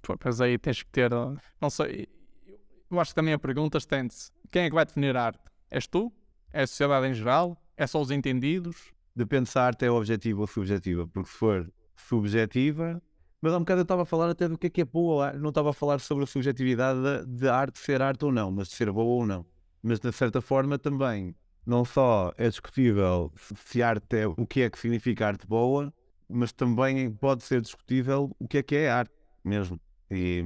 Pô, 0.03 0.15
Mas 0.23 0.43
aí 0.43 0.59
tens 0.59 0.83
que 0.83 0.91
ter. 0.91 1.11
Não 1.59 1.71
sei. 1.71 2.07
Eu 2.91 3.01
acho 3.01 3.13
que 3.13 3.15
também 3.15 3.33
a 3.33 3.39
pergunta 3.39 3.79
estende-se: 3.79 4.31
quem 4.51 4.65
é 4.65 4.69
que 4.69 4.75
vai 4.75 4.85
definir 4.85 5.17
a 5.17 5.25
arte? 5.25 5.41
És 5.71 5.87
tu? 5.87 6.13
É 6.53 6.65
a 6.65 6.67
sociedade 6.67 7.07
em 7.07 7.15
geral? 7.15 7.57
É 7.79 7.87
só 7.87 7.99
os 7.99 8.11
entendidos? 8.11 8.93
Depende 9.17 9.49
se 9.49 9.59
a 9.59 9.63
arte 9.63 9.87
é 9.87 9.91
objetiva 9.91 10.43
ou 10.43 10.47
subjetiva, 10.47 11.09
porque 11.09 11.31
se 11.31 11.37
for 11.39 11.73
subjetiva. 11.97 13.03
Mas 13.43 13.53
há 13.53 13.57
um 13.59 13.61
bocado 13.61 13.81
eu 13.81 13.85
estava 13.85 14.03
a 14.03 14.07
falar 14.07 14.31
até 14.31 14.49
do 14.49 14.57
que 14.59 14.69
é 14.69 14.71
que 14.71 14.83
é 14.83 14.85
boa 14.85 15.33
não 15.35 15.51
estava 15.51 15.71
a 15.71 15.75
falar 15.75 16.01
sobre 16.01 16.25
a 16.25 16.29
subjetividade 16.29 17.03
da- 17.03 17.23
de, 17.25 17.49
arte 17.49 17.79
ser 17.81 18.01
arte 18.03 18.25
ou 18.25 18.33
não, 18.33 18.51
mas 18.53 18.69
de 18.69 18.75
ser 18.77 18.91
boa 18.93 19.05
ou 19.23 19.27
não. 19.27 19.47
Mas 19.83 20.01
de 20.01 20.13
certa 20.13 20.41
forma 20.41 20.79
também, 20.79 21.35
não 21.67 21.85
só 21.85 22.33
é 22.39 22.49
discutível 22.49 23.33
se- 23.37 23.83
arte 23.83 24.17
é 24.17 24.27
o 24.29 24.47
que 24.47 24.63
é 24.63 24.71
que 24.71 24.79
significa 24.79 25.27
arte 25.27 25.47
boa, 25.47 25.93
mas 26.29 26.53
também 26.53 27.11
pode 27.13 27.43
ser 27.45 27.61
discutível 27.61 28.35
o 28.39 28.49
que 28.49 28.59
é 28.59 28.63
que 28.63 28.77
é 28.77 28.91
arte 28.91 29.13
mesmo. 29.45 29.81
E 30.11 30.45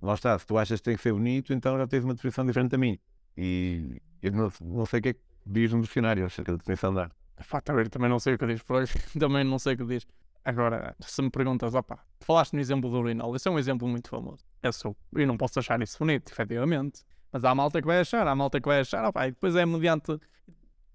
lá 0.00 0.14
está, 0.14 0.38
se 0.38 0.46
tu 0.46 0.56
achas 0.58 0.80
que 0.80 0.84
tem 0.84 0.96
que 0.96 1.02
ser 1.02 1.12
bonito, 1.12 1.52
então 1.52 1.76
já 1.76 1.86
tens 1.86 2.04
uma 2.04 2.14
definição 2.14 2.46
diferente 2.46 2.70
da 2.70 2.78
minha. 2.78 2.98
E 3.36 4.00
eu 4.22 4.32
não, 4.32 4.52
não 4.60 4.86
sei 4.86 5.00
o 5.00 5.02
que 5.02 5.08
é 5.10 5.12
que 5.14 5.20
diz 5.46 5.72
no 5.72 5.80
dicionário 5.82 6.24
acerca 6.24 6.52
da 6.52 6.58
definição 6.58 6.92
de 6.94 7.00
arte. 7.00 7.14
Fato, 7.40 7.70
eu 7.72 7.88
também 7.90 8.08
não 8.10 8.18
sei 8.18 8.34
o 8.34 8.38
que 8.38 8.46
diz 8.46 8.62
por 8.62 8.76
hoje. 8.76 8.94
também 9.18 9.44
não 9.44 9.58
sei 9.58 9.74
o 9.74 9.76
que 9.76 9.84
diz. 9.84 10.06
Agora, 10.48 10.96
se 11.00 11.20
me 11.20 11.28
perguntas, 11.28 11.74
opá, 11.74 12.02
falaste 12.20 12.54
no 12.54 12.60
exemplo 12.60 12.88
do 12.88 12.96
urinol, 13.00 13.36
esse 13.36 13.46
é 13.46 13.50
um 13.50 13.58
exemplo 13.58 13.86
muito 13.86 14.08
famoso. 14.08 14.42
Eu, 14.62 14.72
sou, 14.72 14.96
eu 15.14 15.26
não 15.26 15.36
posso 15.36 15.58
achar 15.58 15.78
isso 15.82 15.98
bonito, 15.98 16.32
efetivamente. 16.32 17.02
Mas 17.30 17.44
há 17.44 17.54
malta 17.54 17.82
que 17.82 17.86
vai 17.86 18.00
achar, 18.00 18.26
há 18.26 18.34
malta 18.34 18.58
que 18.58 18.66
vai 18.66 18.80
achar, 18.80 19.04
opá, 19.04 19.28
e 19.28 19.32
depois 19.32 19.54
é 19.54 19.66
mediante. 19.66 20.18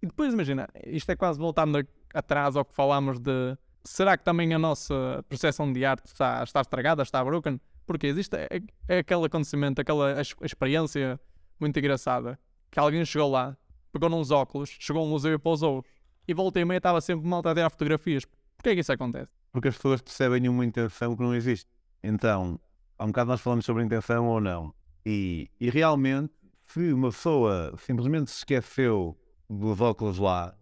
E 0.02 0.08
depois 0.08 0.34
imagina, 0.34 0.68
isto 0.88 1.08
é 1.12 1.16
quase 1.16 1.38
voltando 1.38 1.88
atrás 2.12 2.56
ao 2.56 2.66
que 2.66 2.74
falámos 2.74 3.20
de 3.20 3.56
será 3.84 4.18
que 4.18 4.24
também 4.24 4.52
a 4.56 4.58
nossa 4.58 5.24
percepção 5.30 5.72
de 5.72 5.86
arte 5.86 6.08
está, 6.08 6.42
está 6.44 6.62
estragada, 6.62 7.04
está 7.04 7.24
broken? 7.24 7.62
Porque 7.86 8.08
existe 8.08 8.36
é, 8.36 8.60
é 8.88 8.98
aquele 8.98 9.26
acontecimento, 9.26 9.80
aquela 9.80 10.18
ex- 10.18 10.34
experiência 10.42 11.20
muito 11.60 11.78
engraçada 11.78 12.40
que 12.72 12.80
alguém 12.80 13.06
chegou 13.06 13.30
lá, 13.30 13.56
pegou 13.92 14.10
nos 14.10 14.32
óculos, 14.32 14.76
chegou 14.80 15.04
a 15.04 15.06
um 15.06 15.10
museu 15.10 15.32
e 15.34 15.38
pousou 15.38 15.86
e 16.28 16.34
volta 16.34 16.60
e 16.60 16.66
meia 16.66 16.78
estava 16.80 17.00
sempre 17.02 17.28
malta 17.28 17.52
a 17.52 17.54
tirar 17.54 17.70
fotografias. 17.70 18.26
Porquê 18.58 18.70
é 18.70 18.74
que 18.74 18.80
isso 18.80 18.92
acontece? 18.92 19.43
Porque 19.54 19.68
as 19.68 19.76
pessoas 19.76 20.02
percebem 20.02 20.50
uma 20.50 20.66
intenção 20.66 21.16
que 21.16 21.22
não 21.22 21.34
existe. 21.34 21.70
Então, 22.04 22.60
há 22.98 23.04
um 23.04 23.08
bocado 23.08 23.30
nós 23.30 23.40
falamos 23.40 23.64
sobre 23.64 23.84
intenção 23.84 24.28
ou 24.28 24.42
não. 24.42 24.74
E, 25.06 25.50
e 25.60 25.70
realmente, 25.70 26.34
se 26.66 26.92
uma 26.92 27.12
pessoa 27.12 27.74
simplesmente 27.78 28.32
se 28.32 28.38
esqueceu 28.40 29.16
dos 29.48 29.80
óculos 29.80 30.18
lá, 30.18 30.58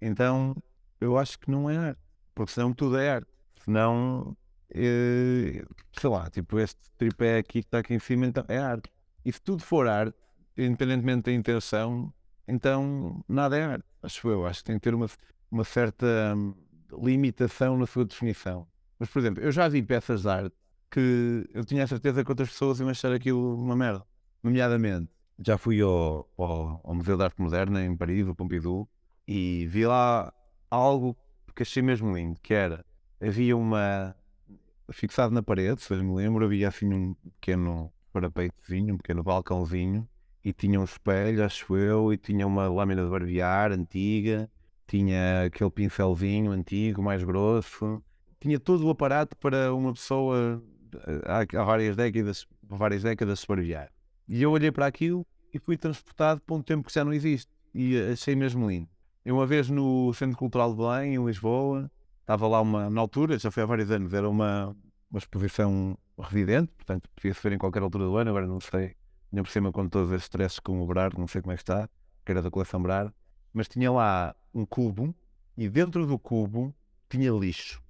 então 0.00 0.56
eu 0.98 1.18
acho 1.18 1.38
que 1.38 1.50
não 1.50 1.68
é 1.68 1.76
arte. 1.76 2.00
Porque 2.34 2.52
senão 2.52 2.72
tudo 2.72 2.96
é 2.96 3.10
arte. 3.10 3.28
Senão, 3.62 4.34
eh, 4.70 5.62
sei 6.00 6.10
lá, 6.10 6.30
tipo 6.30 6.58
este 6.58 6.80
tripé 6.96 7.36
aqui 7.38 7.60
que 7.60 7.66
está 7.68 7.78
aqui 7.80 7.92
em 7.92 7.98
cima, 7.98 8.26
então 8.26 8.44
é 8.48 8.56
arte. 8.56 8.90
E 9.24 9.30
se 9.30 9.42
tudo 9.42 9.62
for 9.62 9.86
arte, 9.86 10.16
independentemente 10.56 11.24
da 11.24 11.32
intenção, 11.32 12.12
então 12.48 13.22
nada 13.28 13.58
é 13.58 13.64
arte. 13.64 13.84
Acho 14.02 14.28
eu. 14.30 14.46
Acho 14.46 14.60
que 14.60 14.64
tem 14.64 14.76
que 14.76 14.82
ter 14.82 14.94
uma, 14.94 15.06
uma 15.50 15.64
certa 15.64 16.34
limitação 16.92 17.76
na 17.76 17.86
sua 17.86 18.04
definição. 18.04 18.66
Mas, 18.98 19.08
por 19.08 19.18
exemplo, 19.18 19.42
eu 19.42 19.50
já 19.50 19.68
vi 19.68 19.82
peças 19.82 20.22
de 20.22 20.28
arte 20.28 20.56
que 20.90 21.48
eu 21.54 21.64
tinha 21.64 21.84
a 21.84 21.86
certeza 21.86 22.22
que 22.22 22.30
outras 22.30 22.50
pessoas 22.50 22.78
iam 22.78 22.88
achar 22.88 23.12
aquilo 23.12 23.56
uma 23.56 23.74
merda. 23.74 24.04
Nomeadamente, 24.42 25.10
já 25.44 25.56
fui 25.56 25.80
ao, 25.80 26.28
ao, 26.36 26.80
ao 26.84 26.94
Museu 26.94 27.16
de 27.16 27.22
Arte 27.24 27.40
Moderna 27.40 27.84
em 27.84 27.96
Paris, 27.96 28.26
o 28.28 28.34
Pompidou, 28.34 28.88
e 29.26 29.66
vi 29.68 29.86
lá 29.86 30.32
algo 30.70 31.16
que 31.54 31.62
achei 31.62 31.82
mesmo 31.82 32.14
lindo, 32.14 32.40
que 32.40 32.54
era, 32.54 32.84
havia 33.20 33.56
uma, 33.56 34.14
fixado 34.90 35.34
na 35.34 35.42
parede, 35.42 35.80
se 35.80 35.92
eu 35.92 36.02
me 36.02 36.14
lembro, 36.14 36.44
havia 36.44 36.68
assim 36.68 36.92
um 36.92 37.14
pequeno 37.14 37.92
parapeitozinho, 38.12 38.94
um 38.94 38.96
pequeno 38.96 39.22
balcãozinho, 39.22 40.08
e 40.44 40.52
tinha 40.52 40.80
um 40.80 40.84
espelho, 40.84 41.44
acho 41.44 41.76
eu, 41.76 42.12
e 42.12 42.16
tinha 42.16 42.46
uma 42.46 42.68
lâmina 42.68 43.04
de 43.04 43.10
barbear 43.10 43.72
antiga, 43.72 44.50
tinha 44.92 45.44
aquele 45.46 45.70
pincelzinho 45.70 46.52
antigo, 46.52 47.02
mais 47.02 47.24
grosso, 47.24 48.02
tinha 48.38 48.60
todo 48.60 48.86
o 48.86 48.90
aparato 48.90 49.34
para 49.38 49.72
uma 49.74 49.94
pessoa 49.94 50.62
eh, 51.06 51.56
há, 51.56 51.64
várias 51.64 51.96
décadas, 51.96 52.46
várias 52.62 53.02
décadas 53.02 53.42
barbear. 53.42 53.90
E 54.28 54.42
eu 54.42 54.50
olhei 54.50 54.70
para 54.70 54.84
aquilo 54.84 55.26
e 55.50 55.58
fui 55.58 55.78
transportado 55.78 56.42
para 56.42 56.54
um 56.54 56.60
tempo 56.60 56.86
que 56.86 56.92
já 56.92 57.02
não 57.02 57.12
existe. 57.14 57.50
E 57.74 57.98
achei 58.12 58.36
mesmo 58.36 58.68
lindo. 58.68 58.86
Eu 59.24 59.36
uma 59.36 59.46
vez 59.46 59.70
no 59.70 60.12
Centro 60.12 60.36
Cultural 60.36 60.72
de 60.72 60.76
Belém, 60.76 61.14
em 61.14 61.24
Lisboa, 61.24 61.90
estava 62.20 62.46
lá 62.46 62.60
uma, 62.60 62.90
na 62.90 63.00
altura, 63.00 63.38
já 63.38 63.50
foi 63.50 63.62
há 63.62 63.66
vários 63.66 63.90
anos, 63.90 64.12
era 64.12 64.28
uma, 64.28 64.76
uma 65.10 65.18
exposição 65.18 65.96
residente, 66.18 66.70
portanto 66.74 67.08
podia-se 67.16 67.42
ver 67.42 67.54
em 67.54 67.58
qualquer 67.58 67.82
altura 67.82 68.04
do 68.04 68.16
ano, 68.18 68.28
agora 68.28 68.46
não 68.46 68.60
sei, 68.60 68.94
ainda 69.32 69.42
por 69.42 69.48
cima 69.48 69.72
com 69.72 69.88
todos 69.88 70.12
esses 70.12 70.24
stresses 70.24 70.60
com 70.60 70.82
o 70.82 70.86
Brard, 70.86 71.16
não 71.18 71.26
sei 71.26 71.40
como 71.40 71.52
é 71.52 71.56
que 71.56 71.62
está, 71.62 71.88
que 72.26 72.30
era 72.30 72.42
da 72.42 72.50
coleção 72.50 72.82
Brard, 72.82 73.10
mas 73.52 73.68
tinha 73.68 73.90
lá 73.90 74.34
um 74.54 74.64
cubo 74.64 75.14
e 75.56 75.68
dentro 75.68 76.06
do 76.06 76.18
cubo 76.18 76.74
tinha 77.08 77.30
lixo. 77.30 77.82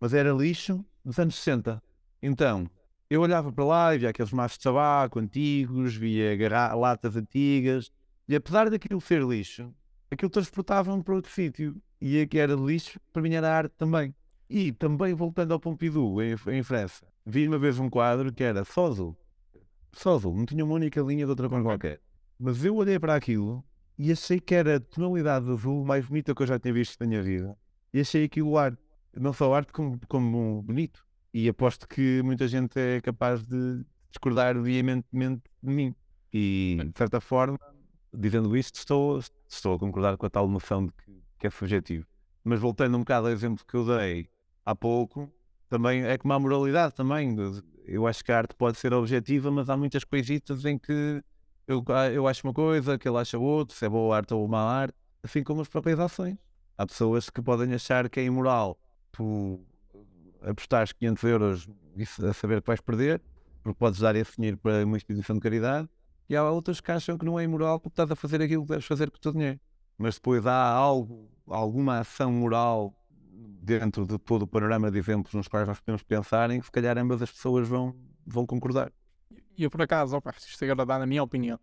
Mas 0.00 0.14
era 0.14 0.32
lixo 0.32 0.84
dos 1.04 1.18
anos 1.18 1.36
60. 1.36 1.82
Então, 2.22 2.68
eu 3.10 3.20
olhava 3.20 3.52
para 3.52 3.64
lá 3.64 3.94
e 3.94 3.98
via 3.98 4.10
aqueles 4.10 4.32
maços 4.32 4.58
de 4.58 4.64
tabaco 4.64 5.18
antigos, 5.18 5.94
via 5.94 6.36
latas 6.74 7.16
antigas, 7.16 7.90
e 8.26 8.34
apesar 8.34 8.70
daquilo 8.70 9.00
ser 9.00 9.22
lixo, 9.22 9.72
aquilo 10.10 10.30
transportava-me 10.30 11.02
para 11.02 11.14
outro 11.14 11.30
sítio. 11.30 11.76
E 12.00 12.20
a 12.20 12.26
que 12.26 12.38
era 12.38 12.54
lixo, 12.54 12.98
para 13.12 13.22
mim 13.22 13.34
era 13.34 13.54
arte 13.54 13.74
também. 13.76 14.14
E 14.48 14.72
também 14.72 15.14
voltando 15.14 15.52
ao 15.52 15.60
Pompidou, 15.60 16.22
em, 16.22 16.34
em 16.48 16.62
França, 16.62 17.06
vi 17.24 17.46
uma 17.48 17.58
vez 17.58 17.78
um 17.78 17.88
quadro 17.88 18.32
que 18.32 18.42
era 18.42 18.64
só 18.64 18.86
azul. 18.86 19.16
Só 19.92 20.14
azul, 20.14 20.34
não 20.34 20.44
tinha 20.44 20.64
uma 20.64 20.74
única 20.74 21.00
linha 21.00 21.24
de 21.24 21.30
outra 21.30 21.48
cor 21.48 21.62
qualquer. 21.62 22.00
Mas 22.38 22.64
eu 22.64 22.74
olhei 22.76 22.98
para 22.98 23.14
aquilo 23.14 23.64
e 23.98 24.10
achei 24.10 24.40
que 24.40 24.54
era 24.54 24.76
a 24.76 24.80
tonalidade 24.80 25.46
de 25.46 25.52
azul 25.52 25.84
mais 25.84 26.06
bonita 26.06 26.34
que 26.34 26.42
eu 26.42 26.46
já 26.46 26.58
tinha 26.58 26.74
visto 26.74 27.00
na 27.00 27.06
minha 27.06 27.22
vida. 27.22 27.56
E 27.92 28.00
achei 28.00 28.24
aquilo 28.24 28.56
arte. 28.58 28.78
Não 29.16 29.32
só 29.32 29.54
arte, 29.54 29.72
como, 29.72 29.98
como 30.08 30.62
bonito. 30.62 31.04
E 31.32 31.48
aposto 31.48 31.86
que 31.86 32.20
muita 32.22 32.48
gente 32.48 32.78
é 32.78 33.00
capaz 33.00 33.44
de 33.44 33.84
discordar 34.10 34.60
veementemente 34.60 35.42
de 35.62 35.72
mim. 35.72 35.94
E, 36.32 36.78
de 36.92 36.98
certa 36.98 37.20
forma, 37.20 37.58
dizendo 38.12 38.56
isto, 38.56 38.76
estou, 38.76 39.20
estou 39.48 39.74
a 39.74 39.78
concordar 39.78 40.16
com 40.16 40.26
a 40.26 40.30
tal 40.30 40.48
noção 40.48 40.86
de 40.86 40.92
que, 40.92 41.22
que 41.38 41.46
é 41.46 41.50
subjetivo. 41.50 42.06
Mas 42.42 42.60
voltando 42.60 42.96
um 42.96 43.00
bocado 43.00 43.28
ao 43.28 43.32
exemplo 43.32 43.64
que 43.64 43.74
eu 43.74 43.86
dei, 43.86 44.28
há 44.64 44.74
pouco, 44.74 45.32
também 45.68 46.04
é 46.04 46.18
como 46.18 46.34
a 46.34 46.38
moralidade 46.38 46.94
também. 46.94 47.36
Eu 47.84 48.06
acho 48.06 48.24
que 48.24 48.32
a 48.32 48.38
arte 48.38 48.54
pode 48.54 48.78
ser 48.78 48.92
objetiva, 48.92 49.50
mas 49.50 49.68
há 49.68 49.76
muitas 49.76 50.04
coisitas 50.04 50.64
em 50.64 50.78
que 50.78 51.22
eu, 51.66 51.84
ah, 51.88 52.10
eu 52.10 52.26
acho 52.26 52.46
uma 52.46 52.52
coisa, 52.52 52.98
que 52.98 53.08
ele 53.08 53.18
acha 53.18 53.38
outra, 53.38 53.76
se 53.76 53.84
é 53.84 53.88
boa 53.88 54.16
arte 54.16 54.34
ou 54.34 54.46
má 54.46 54.60
arte, 54.60 54.94
assim 55.22 55.42
como 55.42 55.60
as 55.60 55.68
próprias 55.68 55.98
ações. 55.98 56.36
Há 56.76 56.86
pessoas 56.86 57.30
que 57.30 57.40
podem 57.40 57.72
achar 57.72 58.08
que 58.08 58.20
é 58.20 58.24
imoral 58.24 58.78
tu 59.12 59.60
apostares 60.42 60.92
500 60.92 61.24
euros 61.24 61.68
a 62.28 62.32
saber 62.32 62.60
que 62.60 62.66
vais 62.66 62.80
perder, 62.80 63.22
porque 63.62 63.78
podes 63.78 64.00
dar 64.00 64.14
esse 64.16 64.36
dinheiro 64.36 64.58
para 64.58 64.84
uma 64.84 64.96
instituição 64.96 65.36
de 65.36 65.40
caridade, 65.40 65.88
e 66.28 66.36
há 66.36 66.42
outras 66.50 66.80
que 66.80 66.90
acham 66.90 67.16
que 67.16 67.24
não 67.24 67.38
é 67.38 67.44
imoral 67.44 67.78
porque 67.78 67.92
estás 67.92 68.10
a 68.10 68.16
fazer 68.16 68.42
aquilo 68.42 68.62
que 68.62 68.70
deves 68.70 68.86
fazer 68.86 69.10
com 69.10 69.16
o 69.16 69.20
teu 69.20 69.32
dinheiro. 69.32 69.60
Mas 69.96 70.16
depois 70.16 70.46
há 70.46 70.66
algo, 70.66 71.30
alguma 71.46 72.00
ação 72.00 72.32
moral 72.32 72.94
dentro 73.62 74.06
de 74.06 74.18
todo 74.18 74.42
o 74.42 74.46
panorama 74.46 74.90
de 74.90 74.98
exemplos 74.98 75.32
nos 75.34 75.48
quais 75.48 75.66
nós 75.66 75.80
podemos 75.80 76.02
pensar 76.02 76.50
em 76.50 76.60
que 76.60 76.66
se 76.66 76.72
calhar 76.72 76.98
ambas 76.98 77.22
as 77.22 77.30
pessoas 77.30 77.68
vão, 77.68 77.94
vão 78.26 78.46
concordar. 78.46 78.92
E 79.56 79.64
eu 79.64 79.70
por 79.70 79.82
acaso, 79.82 80.16
opa, 80.16 80.34
isto 80.36 80.64
agora 80.64 80.86
dá 80.86 80.98
na 80.98 81.06
minha 81.06 81.22
opinião. 81.22 81.58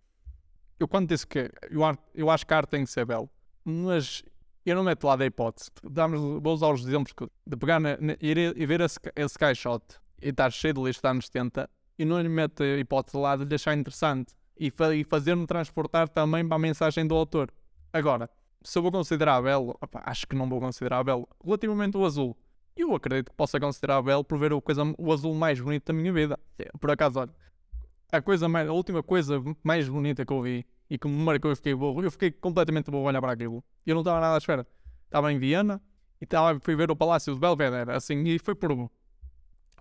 Eu 0.79 0.87
quando 0.87 1.09
disse 1.09 1.27
que 1.27 1.51
eu, 1.69 1.81
eu 2.13 2.29
acho 2.29 2.45
que 2.45 2.53
a 2.53 2.57
arte 2.57 2.69
tem 2.69 2.83
que 2.83 2.89
ser 2.89 3.05
belo, 3.05 3.29
mas 3.63 4.23
eu 4.65 4.75
não 4.75 4.83
meto 4.83 5.05
lá 5.05 5.15
da 5.15 5.25
hipótese. 5.25 5.69
Damos, 5.83 6.19
vou 6.41 6.53
usar 6.53 6.71
os 6.71 6.85
exemplos 6.85 7.13
de 7.45 7.57
pegar 7.57 7.79
na, 7.79 7.97
na, 7.97 8.13
ir, 8.21 8.37
e 8.37 8.65
ver 8.65 8.81
esse, 8.81 8.99
esse 9.15 9.37
caixote 9.37 9.97
e 10.21 10.29
estar 10.29 10.51
cheio 10.51 10.73
de 10.73 10.81
lixo 10.81 11.01
de 11.01 11.07
anos 11.07 11.25
70 11.25 11.69
e 11.97 12.05
não 12.05 12.19
lhe 12.21 12.29
meto 12.29 12.63
a 12.63 12.77
hipótese 12.77 13.17
lá 13.17 13.35
de 13.35 13.45
lhe 13.45 13.55
achar 13.55 13.77
interessante 13.77 14.33
e, 14.57 14.69
fa 14.69 14.95
e 14.95 15.03
fazer-me 15.03 15.45
transportar 15.45 16.07
também 16.09 16.47
para 16.47 16.55
a 16.55 16.59
mensagem 16.59 17.05
do 17.05 17.15
autor. 17.15 17.51
Agora, 17.91 18.29
se 18.63 18.77
eu 18.77 18.81
vou 18.81 18.91
considerar 18.91 19.41
belo, 19.41 19.77
opa, 19.81 20.01
acho 20.05 20.27
que 20.27 20.35
não 20.35 20.47
vou 20.47 20.59
considerar 20.59 21.03
belo. 21.03 21.27
Relativamente 21.43 21.97
ao 21.97 22.05
azul, 22.05 22.37
eu 22.75 22.95
acredito 22.95 23.31
que 23.31 23.35
possa 23.35 23.59
considerar 23.59 24.01
belo 24.01 24.23
por 24.23 24.37
ver 24.37 24.59
coisa, 24.61 24.83
o 24.97 25.11
azul 25.11 25.33
mais 25.33 25.59
bonito 25.59 25.85
da 25.85 25.93
minha 25.93 26.13
vida. 26.13 26.39
Por 26.79 26.91
acaso, 26.91 27.19
olha, 27.19 27.31
a, 28.11 28.21
coisa 28.21 28.47
mais, 28.47 28.67
a 28.67 28.73
última 28.73 29.01
coisa 29.01 29.41
mais 29.63 29.87
bonita 29.87 30.25
que 30.25 30.33
eu 30.33 30.41
vi 30.41 30.65
e 30.89 30.97
que 30.97 31.07
me 31.07 31.23
marcou, 31.23 31.51
eu 31.51 31.55
fiquei 31.55 31.73
burro, 31.73 32.03
eu 32.03 32.11
fiquei 32.11 32.31
completamente 32.31 32.91
burro 32.91 33.05
a 33.05 33.09
olhar 33.09 33.21
para 33.21 33.33
aquilo. 33.33 33.63
Eu 33.85 33.95
não 33.95 34.01
estava 34.01 34.19
nada 34.19 34.35
à 34.35 34.37
espera. 34.37 34.67
Estava 35.05 35.31
em 35.31 35.39
Viena 35.39 35.81
e 36.19 36.25
estava, 36.25 36.59
fui 36.59 36.75
ver 36.75 36.91
o 36.91 36.95
Palácio 36.95 37.33
de 37.33 37.39
Belvedere, 37.39 37.91
assim, 37.91 38.23
e 38.23 38.39
foi 38.39 38.55
por, 38.55 38.89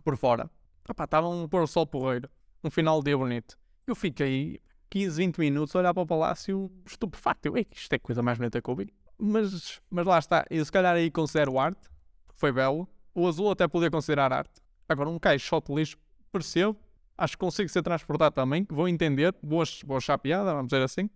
por 0.05 0.16
fora. 0.16 0.51
Estava 0.89 1.28
um 1.28 1.49
pôr 1.49 1.66
sol 1.68 1.87
porreiro, 1.87 2.28
um 2.64 2.70
final 2.70 2.99
de 3.01 3.07
dia 3.07 3.18
bonito. 3.18 3.57
Eu 3.87 3.95
fiquei 3.95 4.61
15, 4.91 5.16
20 5.16 5.39
minutos 5.39 5.74
a 5.74 5.78
olhar 5.78 5.95
para 5.95 6.03
o 6.03 6.07
palácio 6.07 6.70
estupefacto. 6.85 7.49
Eu, 7.49 7.57
isto 7.57 7.93
é 7.93 7.99
coisa 7.99 8.22
mais 8.22 8.39
bonita 8.39 8.61
que 8.61 8.68
eu 8.68 8.74
vi. 8.74 8.93
Mas, 9.18 9.81
mas 9.89 10.07
lá 10.07 10.18
está. 10.18 10.45
E 10.51 10.64
se 10.64 10.70
calhar 10.70 10.95
aí 10.95 11.11
considero 11.11 11.59
arte. 11.59 11.89
Foi 12.35 12.51
belo. 12.51 12.89
O 13.14 13.26
azul 13.28 13.51
até 13.51 13.68
podia 13.68 13.91
considerar 13.91 14.33
arte. 14.33 14.61
Agora, 14.89 15.09
um 15.09 15.18
caixote 15.18 15.72
de 15.72 15.78
lixo, 15.78 15.97
percebo. 16.33 16.76
Acho 17.21 17.35
que 17.35 17.41
consigo 17.41 17.68
ser 17.68 17.83
transportado 17.83 18.35
também. 18.35 18.66
Vou 18.71 18.89
entender. 18.89 19.35
Vou, 19.43 19.62
vou 19.85 19.99
achar 19.99 20.16
piada, 20.16 20.55
vamos 20.55 20.68
dizer 20.68 20.83
assim. 20.83 21.11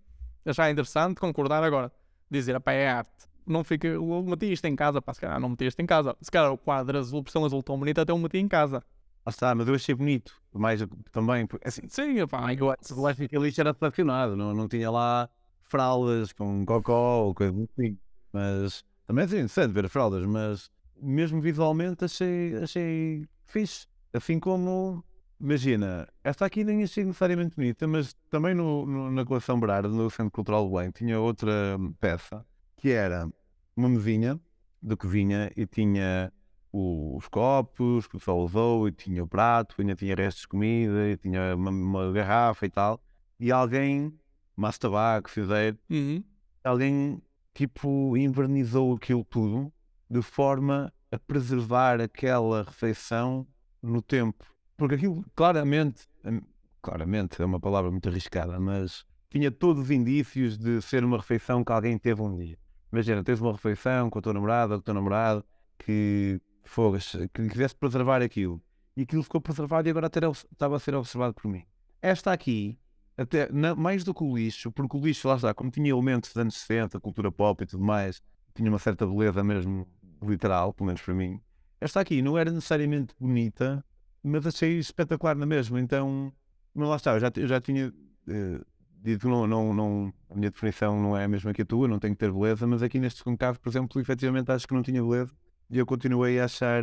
Achar 0.45 0.71
interessante, 0.71 1.19
concordar 1.19 1.65
agora. 1.65 1.91
Dizer, 2.31 2.61
pá, 2.61 2.73
é 2.73 2.89
arte. 2.89 3.27
Não 3.47 3.65
fica. 3.65 3.89
Eu 3.89 4.23
meti 4.23 4.53
isto 4.53 4.67
em 4.67 4.77
casa, 4.77 5.01
pá, 5.01 5.15
se 5.15 5.21
calhar 5.23 5.41
não 5.41 5.49
meti 5.49 5.65
isto 5.65 5.81
em 5.81 5.87
casa. 5.87 6.15
Se 6.21 6.31
calhar 6.31 6.53
o 6.53 6.59
quadro 6.59 6.99
azul, 6.99 7.25
por 7.25 7.31
ser 7.31 7.39
um 7.39 7.47
azul 7.47 7.63
tão 7.63 7.79
bonito, 7.79 8.03
até 8.03 8.13
o 8.13 8.19
meti 8.19 8.37
em 8.37 8.47
casa. 8.47 8.85
Ah, 9.25 9.31
está, 9.31 9.55
mas 9.55 9.67
eu 9.67 9.75
achei 9.75 9.95
bonito, 9.95 10.35
mais 10.53 10.87
também, 11.11 11.49
assim, 11.65 11.89
sim, 11.89 12.27
pá, 12.27 12.53
eu 12.53 12.71
acho 12.71 13.27
que 13.27 13.39
lixo 13.39 13.59
era 13.59 13.73
selecionado, 13.73 14.37
não, 14.37 14.53
não 14.53 14.69
tinha 14.69 14.91
lá 14.91 15.31
fraldas 15.63 16.31
com 16.35 16.63
cocó 16.67 17.23
ou 17.23 17.35
coisa 17.35 17.55
assim, 17.55 17.97
mas 18.31 18.85
também 19.07 19.23
é 19.23 19.27
interessante 19.27 19.73
ver 19.73 19.87
as 19.87 19.91
fraldas, 19.91 20.27
mas 20.27 20.71
mesmo 21.01 21.41
visualmente 21.41 22.05
achei, 22.05 22.55
achei 22.57 23.27
fixe, 23.47 23.87
assim 24.13 24.39
como, 24.39 25.03
imagina, 25.45 26.09
esta 26.24 26.47
aqui 26.47 26.64
nem 26.64 26.82
achei 26.82 27.05
necessariamente 27.05 27.55
bonita, 27.55 27.86
mas 27.86 28.14
também 28.30 28.55
no, 28.55 28.86
no 28.86 29.11
na 29.11 29.26
coleção 29.26 29.61
Berardo, 29.61 29.90
no 29.90 30.09
Centro 30.09 30.30
Cultural 30.30 30.66
do 30.66 30.74
Bem, 30.78 30.90
tinha 30.90 31.20
outra 31.20 31.78
peça, 32.01 32.45
que 32.76 32.90
era 32.90 33.28
uma 33.76 33.88
mesinha 33.90 34.40
de 34.82 34.97
cozinha 34.97 35.53
e 35.55 35.66
tinha 35.66 36.32
os 36.72 37.28
copos 37.28 38.07
que 38.07 38.16
o 38.16 38.18
pessoal 38.18 38.38
usou, 38.40 38.88
e 38.88 38.92
tinha 38.92 39.22
o 39.22 39.28
prato, 39.28 39.76
ainda 39.78 39.95
tinha 39.95 40.14
restos 40.14 40.42
de 40.42 40.49
comida, 40.49 41.11
e 41.11 41.16
tinha 41.18 41.55
uma, 41.55 41.70
uma 41.70 42.11
garrafa 42.11 42.64
e 42.64 42.70
tal. 42.70 43.01
E 43.38 43.53
alguém, 43.53 44.18
massa 44.57 44.80
tabaco, 44.80 45.30
fizeiro, 45.30 45.78
uhum. 45.90 46.24
alguém 46.64 47.22
tipo 47.53 48.16
invernizou 48.16 48.95
aquilo 48.95 49.24
tudo 49.24 49.72
de 50.11 50.22
forma 50.22 50.92
a 51.12 51.18
preservar 51.18 52.01
aquela 52.01 52.62
refeição 52.62 53.47
no 53.82 54.01
tempo. 54.01 54.54
Porque 54.77 54.97
aquilo 54.97 55.25
claramente, 55.35 56.07
hum, 56.25 56.41
claramente 56.83 57.41
é 57.41 57.45
uma 57.45 57.61
palavra 57.61 57.91
muito 57.91 58.09
arriscada, 58.09 58.59
mas 58.59 59.05
tinha 59.31 59.51
todos 59.51 59.85
os 59.85 59.91
indícios 59.91 60.59
de 60.59 60.81
ser 60.83 61.05
uma 61.05 61.16
refeição 61.16 61.64
que 61.64 61.72
alguém 61.72 61.99
teve 61.99 62.22
um 62.22 62.37
dia. 62.37 62.59
Imagina, 62.93 63.25
tens 63.25 63.41
uma 63.41 63.53
refeição 63.53 64.09
com 64.09 64.18
a 64.18 64.22
tua 64.22 64.33
namorada, 64.33 64.75
com 64.75 64.81
o 64.81 64.83
teu 64.83 64.95
namorado, 64.95 65.45
que 65.79 66.41
fogas, 66.62 67.16
que 67.33 67.49
quisesse 67.49 67.75
preservar 67.75 68.22
aquilo. 68.22 68.62
E 68.97 69.03
aquilo 69.03 69.22
ficou 69.22 69.41
preservado 69.41 69.89
e 69.89 69.91
agora 69.91 70.07
estava 70.07 70.77
a 70.77 70.79
ser 70.79 70.95
observado 70.95 71.35
por 71.35 71.49
mim. 71.49 71.64
Esta 72.01 72.33
aqui, 72.33 72.79
até 73.16 73.51
mais 73.77 74.05
do 74.05 74.14
que 74.14 74.22
o 74.22 74.37
lixo, 74.37 74.70
porque 74.70 74.97
o 74.97 75.01
lixo, 75.01 75.27
lá 75.27 75.37
está, 75.37 75.53
como 75.53 75.70
tinha 75.70 75.91
elementos 75.91 76.31
dos 76.31 76.41
anos 76.41 76.55
60, 76.55 77.01
cultura 77.01 77.33
pop 77.33 77.62
e 77.62 77.66
tudo 77.66 77.83
mais, 77.83 78.22
tinha 78.55 78.68
uma 78.68 78.79
certa 78.79 79.05
beleza 79.05 79.43
mesmo 79.43 79.87
literal, 80.22 80.72
pelo 80.72 80.87
menos 80.87 81.03
para 81.03 81.14
mim. 81.14 81.41
Esta 81.81 82.01
aqui 82.01 82.22
não 82.22 82.39
era 82.39 82.51
necessariamente 82.53 83.14
bonita, 83.18 83.85
mas 84.25 84.47
achei 84.47 84.79
espetacular 84.79 85.37
na 85.37 85.47
mesma. 85.47 85.79
Então, 85.81 86.33
mas 86.75 86.89
lá 86.89 86.97
está, 86.97 87.12
eu 87.12 87.20
já, 87.20 87.31
eu 87.37 87.47
já 87.47 87.61
tinha 87.61 87.89
uh, 87.89 88.66
dito 89.05 89.29
não, 89.29 89.47
não, 89.47 89.75
não, 89.75 90.14
a 90.31 90.35
minha 90.35 90.51
definição 90.51 91.01
não 91.01 91.16
é 91.16 91.25
a 91.25 91.29
mesma 91.29 91.53
que 91.53 91.61
a 91.61 91.64
tua, 91.64 91.87
não 91.87 91.99
tem 91.99 92.12
que 92.12 92.18
ter 92.18 92.33
beleza, 92.33 92.66
mas 92.66 92.83
aqui 92.83 92.99
neste 92.99 93.22
caso, 93.37 93.61
por 93.61 93.68
exemplo, 93.68 94.01
efetivamente 94.01 94.51
acho 94.51 94.66
que 94.66 94.72
não 94.72 94.83
tinha 94.83 95.03
beleza 95.03 95.31
e 95.70 95.79
eu 95.79 95.85
continuei 95.85 96.41
a 96.41 96.47
achar 96.47 96.83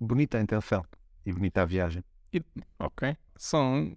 bonita 0.00 0.38
a 0.38 0.40
intenção 0.40 0.82
e 1.24 1.32
bonita 1.32 1.62
a 1.62 1.64
viagem. 1.66 2.02
E, 2.32 2.42
ok. 2.78 3.16
São. 3.36 3.96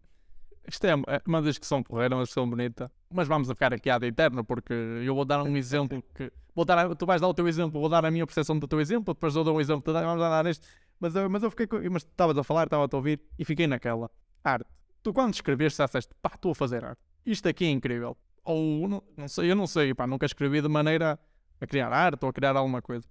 Isto 0.67 0.87
é, 0.87 0.91
é 0.91 1.21
uma 1.25 1.41
discussão 1.41 1.83
porreira, 1.83 2.15
uma 2.15 2.23
discussão 2.23 2.49
bonita. 2.49 2.91
Mas 3.09 3.27
vamos 3.27 3.49
a 3.49 3.53
ficar 3.53 3.73
aqui 3.73 3.89
ad 3.89 4.05
eterno, 4.05 4.43
porque 4.43 4.73
eu 4.73 5.13
vou 5.13 5.25
dar 5.25 5.43
um 5.43 5.55
exemplo 5.55 6.03
que. 6.15 6.31
Vou 6.55 6.65
dar 6.65 6.95
tu 6.95 7.05
vais 7.05 7.19
dar 7.19 7.27
o 7.27 7.33
teu 7.33 7.47
exemplo, 7.47 7.79
vou 7.79 7.89
dar 7.89 8.05
a 8.05 8.11
minha 8.11 8.25
percepção 8.25 8.57
do 8.59 8.67
teu 8.67 8.79
exemplo, 8.79 9.13
depois 9.13 9.35
eu 9.35 9.43
dou 9.43 9.57
um 9.57 9.61
exemplo, 9.61 9.93
vamos 9.93 10.19
dar 10.19 10.45
este. 10.45 10.67
Mas 11.03 11.15
eu, 11.15 11.29
mas 11.29 11.43
eu 11.43 11.51
fiquei. 11.51 11.67
Mas 11.89 12.03
estavas 12.03 12.37
a 12.37 12.43
falar, 12.43 12.63
estava 12.63 12.85
a 12.85 12.87
te 12.87 12.95
ouvir 12.95 13.21
e 13.37 13.45
fiquei 13.45 13.67
naquela. 13.67 14.09
Arte. 14.43 14.69
Tu 15.03 15.13
quando 15.13 15.33
escreveste, 15.33 15.77
já 15.77 15.85
disseste, 15.85 16.13
pá, 16.21 16.31
estou 16.33 16.51
a 16.51 16.55
fazer 16.55 16.83
arte. 16.83 17.01
Isto 17.25 17.49
aqui 17.49 17.65
é 17.65 17.69
incrível. 17.69 18.17
Ou 18.43 18.87
não, 18.87 19.03
não 19.17 19.27
sei, 19.27 19.51
eu 19.51 19.55
não 19.55 19.67
sei, 19.67 19.93
pá, 19.93 20.07
nunca 20.07 20.25
escrevi 20.25 20.61
de 20.61 20.67
maneira 20.67 21.19
a 21.59 21.67
criar 21.67 21.91
arte 21.91 22.23
ou 22.23 22.29
a 22.29 22.33
criar 22.33 22.55
alguma 22.55 22.81
coisa 22.81 23.07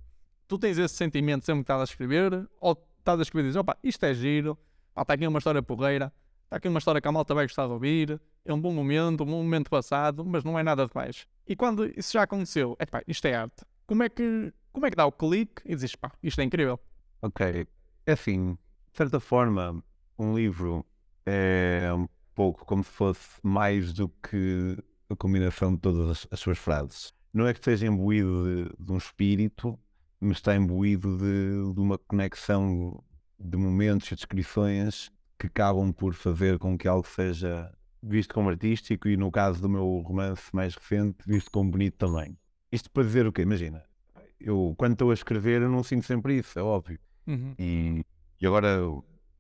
tu 0.53 0.59
tens 0.59 0.77
esse 0.77 0.95
sentimento 0.95 1.47
sempre 1.47 1.61
que 1.61 1.65
estás 1.65 1.81
a 1.81 1.85
escrever, 1.85 2.47
ou 2.61 2.73
estás 2.99 3.19
a 3.19 3.23
escrever 3.23 3.47
e 3.47 3.49
dizes, 3.49 3.57
opa, 3.59 3.75
isto 3.83 4.05
é 4.05 4.13
giro, 4.13 4.59
está 4.91 5.15
aqui 5.15 5.27
uma 5.27 5.39
história 5.39 5.63
porreira, 5.63 6.13
está 6.45 6.59
aqui 6.59 6.69
uma 6.69 6.79
história 6.79 7.01
que 7.01 7.09
a 7.09 7.13
malta 7.13 7.35
vai 7.35 7.47
gostar 7.47 7.67
de 7.67 7.73
ouvir, 7.73 8.21
é 8.45 8.53
um 8.53 8.61
bom 8.61 8.71
momento, 8.71 9.23
um 9.23 9.27
bom 9.27 9.43
momento 9.43 9.71
passado, 9.71 10.23
mas 10.27 10.45
não 10.45 10.59
é 10.59 10.63
nada 10.63 10.87
demais. 10.87 11.27
E 11.47 11.57
quando 11.57 11.87
isso 11.99 12.13
já 12.13 12.25
aconteceu, 12.25 12.77
é 12.79 12.85
pá, 12.85 13.03
isto 13.09 13.25
é 13.25 13.35
arte. 13.35 13.65
Como 13.87 14.03
é 14.03 14.11
que, 14.11 14.53
como 14.71 14.85
é 14.85 14.91
que 14.91 14.97
dá 14.97 15.07
o 15.07 15.13
clique 15.13 15.63
e 15.65 15.75
dizes, 15.75 15.97
pá, 15.97 16.13
isto 16.23 16.39
é 16.43 16.45
incrível? 16.45 16.79
Ok, 17.23 17.67
é 18.07 18.13
assim, 18.13 18.55
de 18.91 18.97
certa 18.97 19.21
forma, 19.21 19.83
um 20.19 20.35
livro 20.35 20.85
é 21.25 21.91
um 21.95 22.09
pouco 22.35 22.65
como 22.65 22.83
se 22.83 22.91
fosse 22.91 23.39
mais 23.43 23.93
do 23.93 24.09
que 24.09 24.77
a 25.09 25.17
combinação 25.17 25.75
de 25.75 25.81
todas 25.81 26.09
as, 26.09 26.29
as 26.31 26.41
suas 26.41 26.59
frases. 26.59 27.13
Não 27.33 27.47
é 27.47 27.53
que 27.53 27.61
esteja 27.61 27.87
imbuído 27.87 28.45
de, 28.45 28.85
de 28.85 28.93
um 28.93 28.99
espírito, 28.99 29.79
mas 30.21 30.39
está 30.39 30.55
imbuído 30.55 31.17
de, 31.17 31.75
de 31.75 31.81
uma 31.81 31.99
conexão 31.99 33.03
de 33.39 33.57
momentos 33.57 34.11
e 34.11 34.15
descrições 34.15 35.11
que 35.39 35.47
acabam 35.47 35.93
por 35.93 36.15
fazer 36.15 36.59
com 36.59 36.77
que 36.77 36.87
algo 36.87 37.07
seja 37.07 37.73
visto 38.03 38.35
como 38.35 38.49
artístico 38.49 39.09
e, 39.09 39.17
no 39.17 39.31
caso 39.31 39.61
do 39.61 39.69
meu 39.69 40.03
romance 40.05 40.45
mais 40.53 40.75
recente, 40.75 41.19
visto 41.27 41.51
como 41.51 41.71
bonito 41.71 41.97
também. 41.97 42.37
Isto 42.71 42.91
para 42.91 43.05
dizer 43.05 43.27
o 43.27 43.33
quê? 43.33 43.43
Imagina, 43.43 43.85
eu 44.41 44.75
quando 44.77 44.93
estou 44.93 45.11
a 45.11 45.15
escrever 45.15 45.63
eu 45.63 45.69
não 45.69 45.83
sinto 45.83 46.07
sempre 46.07 46.39
isso, 46.39 46.59
é 46.59 46.63
óbvio. 46.63 46.99
Uhum. 47.27 47.55
E, 47.59 48.05
e 48.41 48.47
agora 48.47 48.79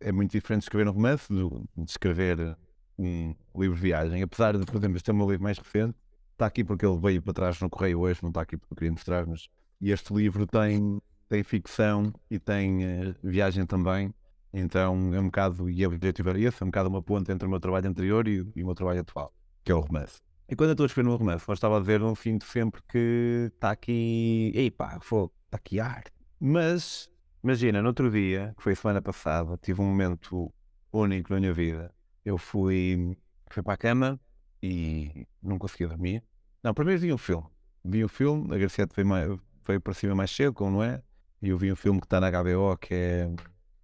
é 0.01 0.13
muito 0.13 0.33
diferente 0.33 0.63
escrever 0.63 0.89
um 0.89 0.93
romance 0.93 1.33
do, 1.33 1.65
de 1.77 1.91
escrever 1.91 2.57
um 2.99 3.35
livro 3.57 3.77
de 3.77 3.83
viagem. 3.83 4.23
Apesar 4.23 4.57
de, 4.57 4.65
por 4.65 4.77
exemplo, 4.77 4.97
este 4.97 5.11
é 5.11 5.13
o 5.13 5.17
meu 5.17 5.31
livro 5.31 5.43
mais 5.43 5.59
recente, 5.59 5.97
está 6.33 6.47
aqui 6.47 6.65
porque 6.65 6.85
ele 6.85 6.99
veio 6.99 7.23
para 7.23 7.33
trás 7.33 7.61
no 7.61 7.71
correio 7.71 8.01
hoje, 8.01 8.21
não 8.23 8.31
está 8.31 8.43
aqui 8.43 8.57
porque 8.57 8.73
eu 8.73 8.77
queria 8.77 8.93
mostrar, 8.93 9.27
mas 9.27 9.49
este 9.81 10.13
livro 10.15 10.47
tem, 10.47 11.01
tem 11.29 11.43
ficção 11.43 12.13
e 12.31 12.39
tem 12.39 12.85
uh, 12.85 13.15
viagem 13.23 13.67
também. 13.67 14.13
Então 14.53 15.15
é 15.15 15.21
um 15.21 15.27
bocado, 15.27 15.69
e 15.71 15.87
o 15.87 15.91
objetivo 15.91 16.29
era 16.29 16.39
esse, 16.39 16.63
é 16.63 16.65
um 16.65 16.69
bocado 16.69 16.89
uma 16.89 17.03
ponte 17.03 17.33
entre 17.33 17.47
o 17.47 17.51
meu 17.51 17.59
trabalho 17.59 17.89
anterior 17.89 18.29
e, 18.29 18.47
e 18.55 18.63
o 18.63 18.67
meu 18.67 18.75
trabalho 18.75 19.01
atual, 19.01 19.33
que 19.65 19.73
é 19.73 19.75
o 19.75 19.81
romance. 19.81 20.21
E 20.49 20.55
quando 20.55 20.71
eu 20.71 20.73
estou 20.73 20.85
a 20.85 20.87
escrever 20.87 21.09
no 21.09 21.17
romance, 21.17 21.45
eu 21.49 21.55
estava 21.55 21.79
a 21.79 21.81
ver 21.81 22.03
um 22.03 22.15
fim 22.15 22.37
de 22.37 22.45
sempre 22.45 22.83
que 22.87 23.51
está 23.55 23.71
aqui, 23.71 24.53
ei 24.55 24.71
pá, 24.71 24.99
está 24.99 25.31
aqui 25.53 25.81
arte. 25.81 26.13
Mas 26.39 27.09
Imagina, 27.43 27.83
no 27.83 27.89
outro 27.89 28.09
dia, 28.09 28.55
que 28.57 28.63
foi 28.63 28.75
semana 28.77 29.03
passada, 29.03 29.59
tive 29.61 29.81
um 29.81 29.85
momento 29.85 30.53
único 30.93 31.33
na 31.33 31.41
minha 31.41 31.53
vida. 31.53 31.93
Eu 32.25 32.39
fui, 32.39 33.17
fui 33.51 33.63
para 33.65 33.75
a 33.75 33.77
cama 33.77 34.21
e 34.63 35.27
não 35.43 35.59
conseguia 35.59 35.89
dormir. 35.89 36.23
Não, 36.63 36.73
primeiro 36.73 37.01
vi 37.01 37.13
um 37.13 37.19
filme. 37.19 37.47
Vi 37.85 38.05
um 38.05 38.09
filme, 38.09 38.55
a 38.55 38.59
Garcete 38.59 38.95
veio, 38.95 39.09
mais, 39.09 39.39
veio 39.67 39.81
para 39.81 39.93
cima 39.93 40.15
mais 40.15 40.31
cedo, 40.31 40.53
como 40.53 40.71
não 40.71 40.83
é? 40.85 41.03
E 41.43 41.49
eu 41.49 41.59
vi 41.59 41.73
um 41.73 41.77
filme 41.77 41.99
que 42.01 42.07
está 42.07 42.21
na 42.21 42.31
HBO, 42.31 42.77
que 42.79 42.95
é 42.95 43.29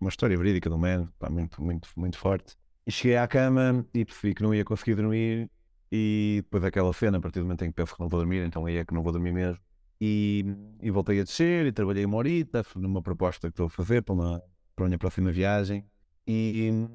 uma 0.01 0.09
história 0.09 0.37
verídica 0.37 0.71
do 0.71 0.79
man, 0.79 1.09
pá, 1.19 1.29
muito, 1.29 1.61
muito, 1.61 1.89
muito 1.97 2.17
forte. 2.17 2.57
E 2.87 2.93
cheguei 2.93 3.17
à 3.17 3.27
cama 3.27 3.85
e 3.93 4.05
percebi 4.05 4.35
que 4.35 4.43
não 4.43 4.55
ia 4.55 4.65
conseguir 4.65 4.95
dormir. 4.95 5.51
E 5.91 6.43
depois 6.45 6.63
daquela 6.63 6.93
cena, 6.93 7.19
a 7.19 7.21
partir 7.21 7.41
do 7.41 7.47
momento 7.47 7.65
em 7.65 7.71
que 7.71 7.75
penso 7.75 7.95
que 7.97 8.01
não 8.01 8.09
vou 8.09 8.21
dormir, 8.21 8.47
então 8.47 8.67
aí 8.67 8.77
é 8.77 8.85
que 8.85 8.95
não 8.95 9.03
vou 9.03 9.11
dormir 9.11 9.33
mesmo. 9.33 9.61
E, 10.01 10.45
e 10.81 10.91
voltei 10.91 11.21
a 11.21 11.25
descer 11.25 11.67
e 11.67 11.73
trabalhei 11.73 12.05
uma 12.05 12.17
horita 12.17 12.65
numa 12.77 13.03
proposta 13.03 13.49
que 13.49 13.53
estou 13.53 13.67
a 13.67 13.71
fazer 13.71 14.03
para, 14.03 14.15
uma, 14.15 14.43
para 14.77 14.85
a 14.85 14.89
minha 14.89 14.99
próxima 14.99 15.33
viagem. 15.33 15.85
E, 16.27 16.69
e 16.69 16.89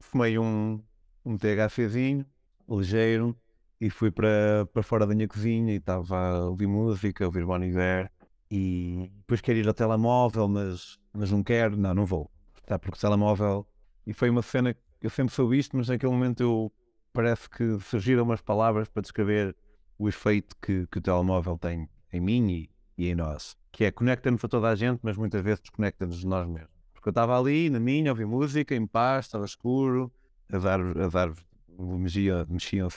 fumei 0.00 0.38
um, 0.38 0.82
um 1.24 1.36
THCzinho, 1.36 2.26
ligeiro, 2.68 3.36
e 3.80 3.90
fui 3.90 4.10
para, 4.10 4.66
para 4.72 4.82
fora 4.82 5.06
da 5.06 5.14
minha 5.14 5.28
cozinha 5.28 5.72
e 5.72 5.76
estava 5.76 6.16
a 6.16 6.44
ouvir 6.46 6.66
música, 6.66 7.24
a 7.24 7.28
ouvir 7.28 7.44
Bon 7.44 7.62
Iver. 7.62 8.10
E 8.50 9.10
depois 9.18 9.40
quero 9.40 9.58
ir 9.58 9.68
ao 9.68 9.74
telemóvel, 9.74 10.48
mas, 10.48 10.98
mas 11.12 11.30
não 11.30 11.42
quero, 11.42 11.76
não, 11.76 11.94
não 11.94 12.06
vou. 12.06 12.30
Está 12.56 12.78
porque 12.78 12.96
o 12.96 13.00
telemóvel. 13.00 13.66
E 14.06 14.12
foi 14.12 14.30
uma 14.30 14.42
cena 14.42 14.74
que 14.74 15.06
eu 15.06 15.10
sempre 15.10 15.34
soube 15.34 15.58
isto, 15.58 15.76
mas 15.76 15.88
naquele 15.88 16.12
momento 16.12 16.42
eu 16.42 16.72
parece 17.12 17.48
que 17.48 17.78
surgiram 17.80 18.24
umas 18.24 18.40
palavras 18.40 18.88
para 18.88 19.02
descrever 19.02 19.54
o 19.98 20.08
efeito 20.08 20.56
que, 20.60 20.86
que 20.86 20.98
o 20.98 21.00
telemóvel 21.00 21.58
tem 21.58 21.88
em 22.12 22.20
mim 22.20 22.50
e, 22.50 22.70
e 22.96 23.08
em 23.08 23.14
nós. 23.14 23.56
Que 23.70 23.84
é 23.84 23.90
conecta-nos 23.90 24.44
a 24.44 24.48
toda 24.48 24.68
a 24.68 24.74
gente, 24.74 25.00
mas 25.02 25.16
muitas 25.16 25.42
vezes 25.42 25.60
desconecta-nos 25.60 26.18
de 26.18 26.26
nós 26.26 26.46
mesmos. 26.48 26.70
Porque 26.92 27.08
eu 27.08 27.10
estava 27.10 27.38
ali, 27.38 27.70
na 27.70 27.78
minha, 27.78 28.10
a 28.10 28.12
ouvir 28.12 28.26
música, 28.26 28.74
em 28.74 28.86
paz, 28.86 29.26
estava 29.26 29.44
escuro, 29.44 30.12
as 30.52 30.64
árvores, 30.64 31.44
mexiam, 31.78 32.46
mexiam-se 32.48 32.96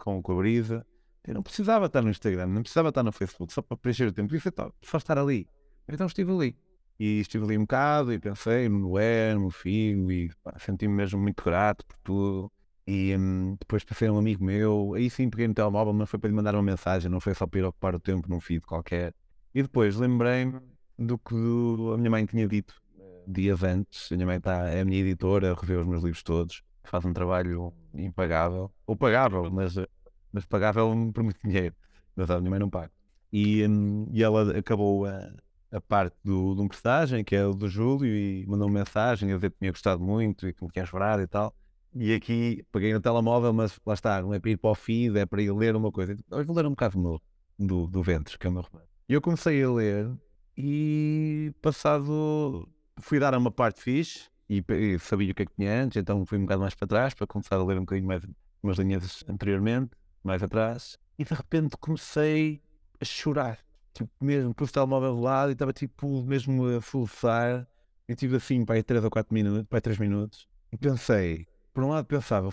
com, 0.00 0.32
a 0.32 0.34
brisa. 0.34 0.84
Eu 1.24 1.34
não 1.34 1.42
precisava 1.42 1.86
estar 1.86 2.02
no 2.02 2.10
Instagram, 2.10 2.46
não 2.46 2.62
precisava 2.62 2.88
estar 2.88 3.02
no 3.02 3.12
Facebook, 3.12 3.52
só 3.52 3.62
para 3.62 3.76
preencher 3.76 4.06
o 4.06 4.12
tempo. 4.12 4.34
Isso 4.34 4.50
só 4.82 4.96
estar 4.96 5.18
ali. 5.18 5.46
Então 5.86 6.06
estive 6.06 6.32
ali. 6.32 6.56
E 6.98 7.20
estive 7.20 7.44
ali 7.44 7.56
um 7.56 7.60
bocado 7.60 8.12
e 8.12 8.18
pensei 8.18 8.68
no 8.68 8.80
Noé, 8.80 9.34
no 9.34 9.50
filho, 9.50 10.10
e 10.10 10.30
senti-me 10.58 10.94
mesmo 10.94 11.20
muito 11.20 11.44
grato 11.44 11.84
por 11.86 11.96
tudo. 12.02 12.52
E 12.90 13.14
hum, 13.14 13.54
depois 13.60 13.84
pensei 13.84 14.08
um 14.08 14.16
amigo 14.16 14.42
meu, 14.42 14.94
aí 14.94 15.10
sim 15.10 15.28
peguei 15.28 15.46
no 15.46 15.52
telemóvel, 15.52 15.92
mas 15.92 16.08
foi 16.08 16.18
para 16.18 16.30
lhe 16.30 16.34
mandar 16.34 16.54
uma 16.54 16.62
mensagem, 16.62 17.10
não 17.10 17.20
foi 17.20 17.34
só 17.34 17.46
para 17.46 17.60
ir 17.60 17.64
ocupar 17.64 17.94
o 17.94 18.00
tempo 18.00 18.26
num 18.30 18.40
feed 18.40 18.62
qualquer. 18.62 19.12
E 19.54 19.60
depois 19.60 19.96
lembrei-me 19.96 20.58
do 20.98 21.18
que 21.18 21.34
a 21.34 21.98
minha 21.98 22.10
mãe 22.10 22.24
tinha 22.24 22.48
dito 22.48 22.74
eh, 22.98 23.24
dias 23.26 23.62
antes. 23.62 24.10
A 24.10 24.14
minha 24.14 24.26
mãe 24.26 24.40
tá, 24.40 24.70
é 24.70 24.80
a 24.80 24.84
minha 24.86 25.00
editora, 25.00 25.54
revê 25.54 25.76
os 25.76 25.86
meus 25.86 26.02
livros 26.02 26.22
todos, 26.22 26.62
faz 26.82 27.04
um 27.04 27.12
trabalho 27.12 27.74
impagável, 27.92 28.72
ou 28.86 28.96
pagável, 28.96 29.50
mas, 29.50 29.76
eh, 29.76 29.86
mas 30.32 30.46
pagável 30.46 30.88
por 31.12 31.22
muito 31.22 31.38
dinheiro. 31.44 31.74
Mas 32.16 32.30
a 32.30 32.38
minha 32.38 32.48
mãe 32.50 32.58
não 32.58 32.70
paga. 32.70 32.90
E, 33.30 33.66
hum, 33.66 34.08
e 34.10 34.22
ela 34.22 34.58
acabou 34.58 35.04
a, 35.04 35.30
a 35.70 35.78
parte 35.78 36.16
do, 36.24 36.54
de 36.54 36.62
um 36.62 36.68
personagem, 36.68 37.22
que 37.22 37.36
é 37.36 37.44
o 37.44 37.52
do 37.52 37.68
Júlio, 37.68 38.16
e 38.16 38.46
mandou 38.46 38.66
uma 38.66 38.78
mensagem 38.78 39.30
a 39.30 39.34
dizer 39.36 39.50
que 39.50 39.58
tinha 39.58 39.72
gostado 39.72 40.02
muito 40.02 40.48
e 40.48 40.54
que 40.54 40.64
me 40.64 40.70
tinha 40.70 40.86
chorado 40.86 41.20
e 41.20 41.26
tal. 41.26 41.54
E 41.94 42.14
aqui 42.14 42.64
peguei 42.70 42.92
no 42.92 43.00
telemóvel, 43.00 43.52
mas 43.52 43.78
lá 43.84 43.94
está, 43.94 44.20
não 44.22 44.34
é 44.34 44.38
para 44.38 44.50
ir 44.50 44.56
para 44.56 44.70
o 44.70 44.74
feed, 44.74 45.18
é 45.18 45.26
para 45.26 45.42
ir 45.42 45.52
ler 45.52 45.74
uma 45.74 45.90
coisa. 45.90 46.16
Hoje 46.30 46.46
vou 46.46 46.56
ler 46.56 46.66
um 46.66 46.70
bocado 46.70 46.98
no, 46.98 47.20
do, 47.58 47.86
do 47.86 48.02
Ventres, 48.02 48.36
que 48.36 48.46
é 48.46 48.50
o 48.50 48.52
meu 48.52 48.62
romance. 48.62 48.88
E 49.08 49.14
eu 49.14 49.20
comecei 49.20 49.62
a 49.62 49.70
ler 49.70 50.10
e 50.56 51.52
passado 51.62 52.68
fui 53.00 53.18
dar 53.18 53.34
uma 53.34 53.50
parte 53.50 53.80
fixe 53.80 54.28
e, 54.50 54.64
e, 54.70 54.98
sabia 54.98 55.32
o 55.32 55.34
que 55.34 55.42
é 55.42 55.46
que 55.46 55.54
tinha 55.54 55.82
antes, 55.82 55.96
então 55.96 56.24
fui 56.26 56.38
um 56.38 56.42
bocado 56.42 56.62
mais 56.62 56.74
para 56.74 56.88
trás 56.88 57.14
para 57.14 57.26
começar 57.26 57.56
a 57.56 57.64
ler 57.64 57.76
um 57.76 57.80
bocadinho 57.80 58.06
mais 58.06 58.22
umas 58.62 58.78
linhas 58.78 59.24
anteriormente, 59.28 59.90
mais 60.22 60.42
atrás, 60.42 60.98
e 61.18 61.24
de 61.24 61.32
repente 61.32 61.76
comecei 61.78 62.60
a 63.00 63.04
chorar. 63.04 63.58
Tipo, 63.94 64.10
mesmo, 64.20 64.54
pus 64.54 64.70
o 64.70 64.72
telemóvel 64.72 65.14
do 65.14 65.20
lado 65.20 65.50
e 65.50 65.52
estava 65.52 65.72
tipo 65.72 66.22
mesmo 66.22 66.66
a 66.66 66.80
soluçar. 66.80 67.66
E 68.08 68.14
tive 68.14 68.36
assim, 68.36 68.64
para 68.64 68.76
aí 68.76 68.82
3 68.82 69.04
ou 69.04 69.10
4 69.10 69.34
minutos, 69.34 69.66
para 69.68 69.78
aí 69.78 69.82
3 69.82 69.98
minutos, 69.98 70.48
e 70.72 70.78
pensei, 70.78 71.46
por 71.78 71.84
um 71.84 71.90
lado 71.90 72.06
pensava, 72.06 72.50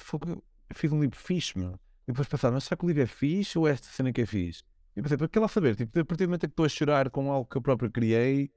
fiz 0.71 0.91
um 0.91 1.01
livro 1.01 1.17
fixe, 1.17 1.57
meu. 1.57 1.71
E 2.07 2.11
depois 2.11 2.27
pensava, 2.27 2.53
mas 2.53 2.65
será 2.65 2.77
que 2.77 2.85
o 2.85 2.87
livro 2.87 3.01
é 3.01 3.07
fixe 3.07 3.57
ou 3.57 3.67
é 3.67 3.71
esta 3.71 3.87
cena 3.87 4.13
que 4.13 4.21
é 4.21 4.25
fixe? 4.27 4.61
E 4.95 5.01
pensei, 5.01 5.17
para 5.17 5.27
que 5.27 5.39
lá 5.39 5.47
saber? 5.47 5.75
Tipo, 5.75 5.99
a 5.99 6.05
partir 6.05 6.25
do 6.25 6.27
momento 6.27 6.41
que 6.41 6.45
estou 6.45 6.63
a 6.63 6.69
chorar 6.69 7.09
com 7.09 7.31
algo 7.31 7.49
que 7.49 7.57
eu 7.57 7.61
próprio 7.63 7.89
criei, 7.89 8.51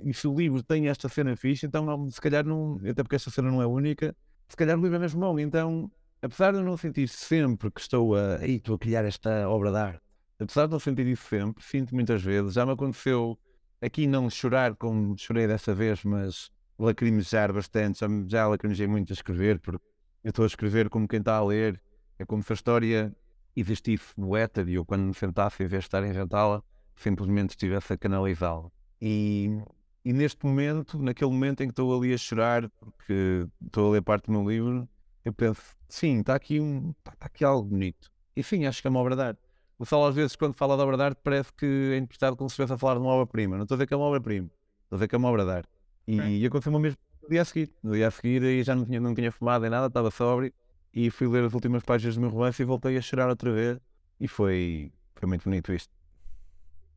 e 0.00 0.14
se 0.14 0.28
o 0.28 0.32
livro 0.32 0.62
tem 0.62 0.86
esta 0.86 1.08
cena 1.08 1.34
fixe, 1.34 1.66
então 1.66 2.08
se 2.08 2.20
calhar 2.20 2.46
não, 2.46 2.76
até 2.88 3.02
porque 3.02 3.16
esta 3.16 3.32
cena 3.32 3.50
não 3.50 3.60
é 3.60 3.66
única, 3.66 4.14
se 4.48 4.56
calhar 4.56 4.78
o 4.78 4.80
livro 4.80 4.94
é 4.94 5.00
mesmo 5.00 5.18
bom. 5.18 5.36
Então, 5.40 5.90
apesar 6.22 6.52
de 6.52 6.58
eu 6.58 6.62
não 6.62 6.76
sentir 6.76 7.08
sempre 7.08 7.68
que 7.68 7.80
estou 7.80 8.14
a, 8.14 8.36
aí, 8.36 8.58
estou 8.58 8.76
a 8.76 8.78
criar 8.78 9.04
esta 9.04 9.48
obra 9.48 9.72
de 9.72 9.78
arte, 9.78 10.02
apesar 10.38 10.66
de 10.66 10.70
não 10.70 10.78
sentir 10.78 11.08
isso 11.08 11.26
sempre, 11.28 11.64
sinto 11.64 11.96
muitas 11.96 12.22
vezes, 12.22 12.52
já 12.52 12.64
me 12.64 12.70
aconteceu 12.70 13.36
aqui 13.80 14.06
não 14.06 14.30
chorar 14.30 14.76
como 14.76 15.18
chorei 15.18 15.48
dessa 15.48 15.74
vez, 15.74 16.04
mas 16.04 16.48
lacrimejar 16.78 17.52
bastante, 17.52 17.98
já, 17.98 18.06
já 18.28 18.46
lacrimejei 18.46 18.86
muito 18.86 19.12
a 19.12 19.14
escrever, 19.14 19.58
porque 19.58 19.84
eu 20.22 20.30
estou 20.30 20.44
a 20.44 20.46
escrever 20.46 20.88
como 20.88 21.08
quem 21.08 21.18
está 21.18 21.36
a 21.36 21.44
ler. 21.44 21.80
É 22.18 22.24
como 22.24 22.42
se 22.42 22.52
a 22.52 22.54
história 22.54 23.14
existisse 23.56 24.12
no 24.16 24.36
éter 24.36 24.68
e 24.68 24.74
eu, 24.74 24.84
quando 24.84 25.02
me 25.02 25.14
sentasse, 25.14 25.62
em 25.62 25.66
vez 25.66 25.82
de 25.82 25.88
estar 25.88 26.02
a 26.02 26.08
inventá-la, 26.08 26.62
simplesmente 26.94 27.50
estivesse 27.50 27.92
a 27.92 27.98
canalizá-la. 27.98 28.70
E, 29.00 29.60
e 30.04 30.12
neste 30.12 30.44
momento, 30.46 30.98
naquele 31.02 31.30
momento 31.30 31.62
em 31.62 31.66
que 31.66 31.72
estou 31.72 31.96
ali 31.96 32.14
a 32.14 32.18
chorar, 32.18 32.68
porque 32.80 33.46
estou 33.64 33.88
a 33.88 33.92
ler 33.92 34.02
parte 34.02 34.26
do 34.26 34.32
meu 34.32 34.48
livro, 34.48 34.88
eu 35.24 35.32
penso, 35.32 35.60
sim, 35.88 36.20
está 36.20 36.34
aqui, 36.34 36.60
um, 36.60 36.94
está, 36.98 37.12
aqui 37.20 37.44
algo 37.44 37.68
bonito. 37.68 38.10
E 38.36 38.42
sim, 38.42 38.66
acho 38.66 38.80
que 38.80 38.86
é 38.86 38.90
uma 38.90 39.00
obra 39.00 39.16
de 39.16 39.22
arte. 39.22 39.40
O 39.78 39.84
Sol, 39.84 40.06
às 40.06 40.14
vezes, 40.14 40.36
quando 40.36 40.54
fala 40.54 40.76
de 40.76 40.82
obra 40.82 40.96
de 40.96 41.02
arte, 41.02 41.20
parece 41.22 41.52
que 41.52 41.66
é 41.66 41.96
interpretado 41.96 42.36
como 42.36 42.48
se 42.48 42.54
estivesse 42.54 42.72
a 42.72 42.78
falar 42.78 42.94
de 42.94 43.00
uma 43.00 43.10
obra-prima. 43.10 43.56
Não 43.56 43.64
estou 43.64 43.74
a 43.74 43.78
dizer 43.78 43.86
que 43.88 43.94
é 43.94 43.96
uma 43.96 44.06
obra-prima, 44.06 44.48
estou 44.84 44.96
a 44.96 44.98
dizer 44.98 45.08
que 45.08 45.14
é 45.14 45.18
uma 45.18 45.28
obra 45.28 45.44
de 45.44 45.50
arte. 45.50 45.68
E, 46.06 46.20
é. 46.20 46.30
e 46.30 46.46
aconteceu 46.46 46.72
o 46.72 46.78
mesmo 46.78 46.98
no 47.22 47.28
dia 47.28 47.42
a 47.42 47.44
seguir. 47.44 47.72
No 47.82 47.92
dia 47.92 48.08
a 48.08 48.10
seguir 48.10 48.42
aí 48.42 48.62
já 48.62 48.74
não 48.74 48.84
tinha, 48.84 49.00
não 49.00 49.14
tinha 49.14 49.30
fumado 49.30 49.64
em 49.64 49.70
nada, 49.70 49.86
estava 49.86 50.10
sóbrio 50.10 50.52
e 50.92 51.10
fui 51.10 51.26
ler 51.28 51.44
as 51.44 51.54
últimas 51.54 51.82
páginas 51.82 52.16
do 52.16 52.20
meu 52.20 52.30
romance 52.30 52.60
e 52.60 52.64
voltei 52.64 52.96
a 52.96 53.00
chorar 53.00 53.28
outra 53.28 53.52
vez 53.52 53.78
e 54.20 54.28
foi, 54.28 54.92
foi 55.14 55.28
muito 55.28 55.44
bonito 55.44 55.72
isto. 55.72 55.92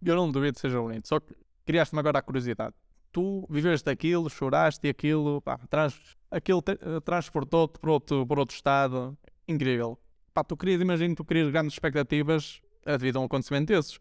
Eu 0.04 0.16
não 0.16 0.32
duvido 0.32 0.56
que 0.56 0.62
seja 0.62 0.80
bonito, 0.80 1.08
só 1.08 1.20
que 1.20 1.34
criaste-me 1.66 2.00
agora 2.00 2.20
a 2.20 2.22
curiosidade. 2.22 2.76
Tu 3.12 3.48
viveste 3.50 3.90
aquilo, 3.90 4.30
choraste 4.30 4.86
e 4.86 4.90
aquilo, 4.90 5.42
pá, 5.42 5.58
trans, 5.70 6.18
aquilo 6.30 6.60
uh, 6.60 7.00
transportou-te 7.02 7.80
para 7.80 7.92
outro, 7.92 8.28
para 8.28 8.40
outro 8.40 8.56
estado, 8.56 9.18
incrível. 9.48 9.98
Pá, 10.34 10.44
tu 10.44 10.58
querias, 10.58 10.82
imagino, 10.82 11.16
tu 11.16 11.24
querias 11.24 11.50
grandes 11.50 11.74
expectativas 11.74 12.62
devido 12.86 13.18
a 13.18 13.22
um 13.22 13.26
acontecimento 13.26 13.68
desses. 13.68 14.00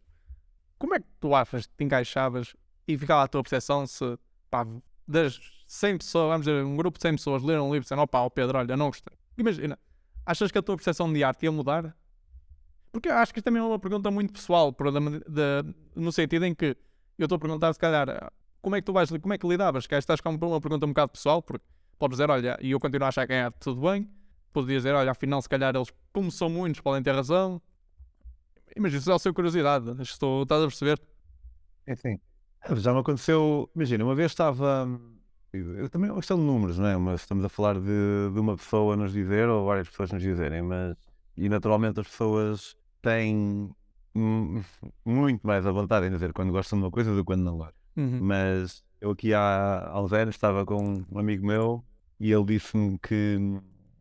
Como 0.79 0.95
é 0.95 0.99
que 0.99 1.07
tu 1.21 1.35
achas 1.35 1.67
que 1.67 1.75
te 1.77 1.85
encaixavas 1.85 2.55
e 2.87 2.99
ficava 2.99 3.23
a 3.23 3.29
tua 3.29 3.43
percepção 3.43 3.87
se, 3.87 4.19
pá, 4.51 4.67
das 5.07 5.41
100 5.67 5.99
pessoas, 5.99 6.29
vamos 6.29 6.47
dizer, 6.47 6.65
um 6.65 6.77
grupo 6.77 6.99
de 6.99 7.03
100 7.03 7.17
pessoas 7.17 7.43
leram 7.43 7.69
um 7.69 7.73
livro 7.73 7.79
e 7.79 7.81
disseram, 7.81 8.03
opa, 8.03 8.21
o 8.23 8.31
Pedro, 8.31 8.59
olha, 8.59 8.77
não 8.77 8.87
gostei. 8.87 9.17
Imagina, 9.37 9.79
achas 10.25 10.51
que 10.51 10.59
a 10.59 10.63
tua 10.63 10.77
percepção 10.77 11.13
de 11.13 11.23
arte 11.25 11.45
ia 11.45 11.53
mudar? 11.53 11.97
Porque 12.93 13.09
acho 13.09 13.33
que 13.33 13.41
isto 13.41 13.45
também 13.45 13.61
é 13.61 13.65
uma 13.65 13.79
pergunta 13.79 14.11
muito 14.11 14.33
pessoal, 14.33 14.71
de, 14.71 15.75
no 15.97 16.13
sentido 16.13 16.45
em 16.45 16.55
que 16.55 16.77
eu 17.19 17.25
estou 17.25 17.37
a 17.37 17.39
perguntar, 17.39 17.73
se 17.73 17.79
calhar, 17.79 18.33
como 18.63 18.77
é 18.77 18.81
que 18.81 18.87
tu 18.87 18.93
vais, 18.93 19.11
como 19.11 19.35
é 19.35 19.39
que 19.39 19.47
lidavas? 19.47 19.87
Que 19.87 19.95
estás 19.95 20.21
com 20.21 20.31
uma 20.31 20.61
pergunta 20.61 20.87
um 20.87 20.91
bocado 20.91 21.13
pessoal, 21.13 21.43
porque 21.43 21.65
podes 21.99 22.17
dizer, 22.17 22.31
olha, 22.31 22.57
e 22.61 22.71
eu 22.71 22.81
continuo 22.81 23.05
a 23.05 23.09
achar 23.09 23.27
que 23.27 23.33
é 23.33 23.43
arte, 23.43 23.57
tudo 23.61 23.81
bem. 23.81 24.09
Podes 24.53 24.69
dizer, 24.69 24.95
olha, 24.95 25.11
afinal, 25.11 25.43
se 25.43 25.49
calhar 25.49 25.75
eles, 25.75 25.93
como 26.13 26.31
são 26.31 26.49
muitos, 26.49 26.81
podem 26.81 27.03
ter 27.03 27.13
razão. 27.13 27.61
Imagina, 28.77 29.01
isso 29.01 29.11
é 29.11 29.15
a 29.15 29.19
sua 29.19 29.33
curiosidade, 29.35 30.01
estou, 30.01 30.45
estás 30.45 30.63
a 30.63 30.67
perceber? 30.67 31.01
É 31.87 31.93
assim, 31.93 32.19
já 32.77 32.93
me 32.93 33.01
aconteceu, 33.01 33.71
imagina, 33.75 34.05
uma 34.05 34.15
vez 34.15 34.33
estava 34.33 34.89
eu 35.57 35.89
também 35.89 36.09
é 36.09 36.13
uma 36.13 36.19
questão 36.19 36.37
de 36.37 36.43
números, 36.43 36.79
não 36.79 36.87
é? 36.87 36.97
Mas 36.97 37.21
estamos 37.21 37.45
a 37.45 37.49
falar 37.49 37.79
de, 37.79 38.31
de 38.33 38.41
uma 38.41 38.57
pessoa 38.57 38.97
nos 38.97 39.13
dizer 39.13 39.49
ou 39.49 39.67
várias 39.67 39.89
pessoas 39.89 40.11
nos 40.11 40.23
dizerem, 40.23 40.63
mas 40.63 40.97
e 41.37 41.49
naturalmente 41.49 42.01
as 42.01 42.09
pessoas 42.09 42.77
têm 43.01 43.71
muito 45.05 45.47
mais 45.47 45.67
a 45.67 45.73
vontade 45.73 46.07
em 46.07 46.11
dizer 46.11 46.33
quando 46.33 46.53
gostam 46.53 46.79
de 46.79 46.85
uma 46.85 46.91
coisa 46.91 47.13
do 47.13 47.19
que 47.19 47.25
quando 47.25 47.43
não 47.43 47.57
gostam. 47.57 47.79
Uhum. 47.97 48.19
Mas 48.21 48.83
eu 49.01 49.11
aqui 49.11 49.33
há, 49.33 49.89
há 49.89 50.03
uns 50.03 50.13
anos 50.13 50.35
estava 50.35 50.65
com 50.65 51.05
um 51.11 51.19
amigo 51.19 51.47
meu 51.47 51.85
e 52.19 52.33
ele 52.33 52.45
disse-me 52.45 52.99
que 52.99 53.39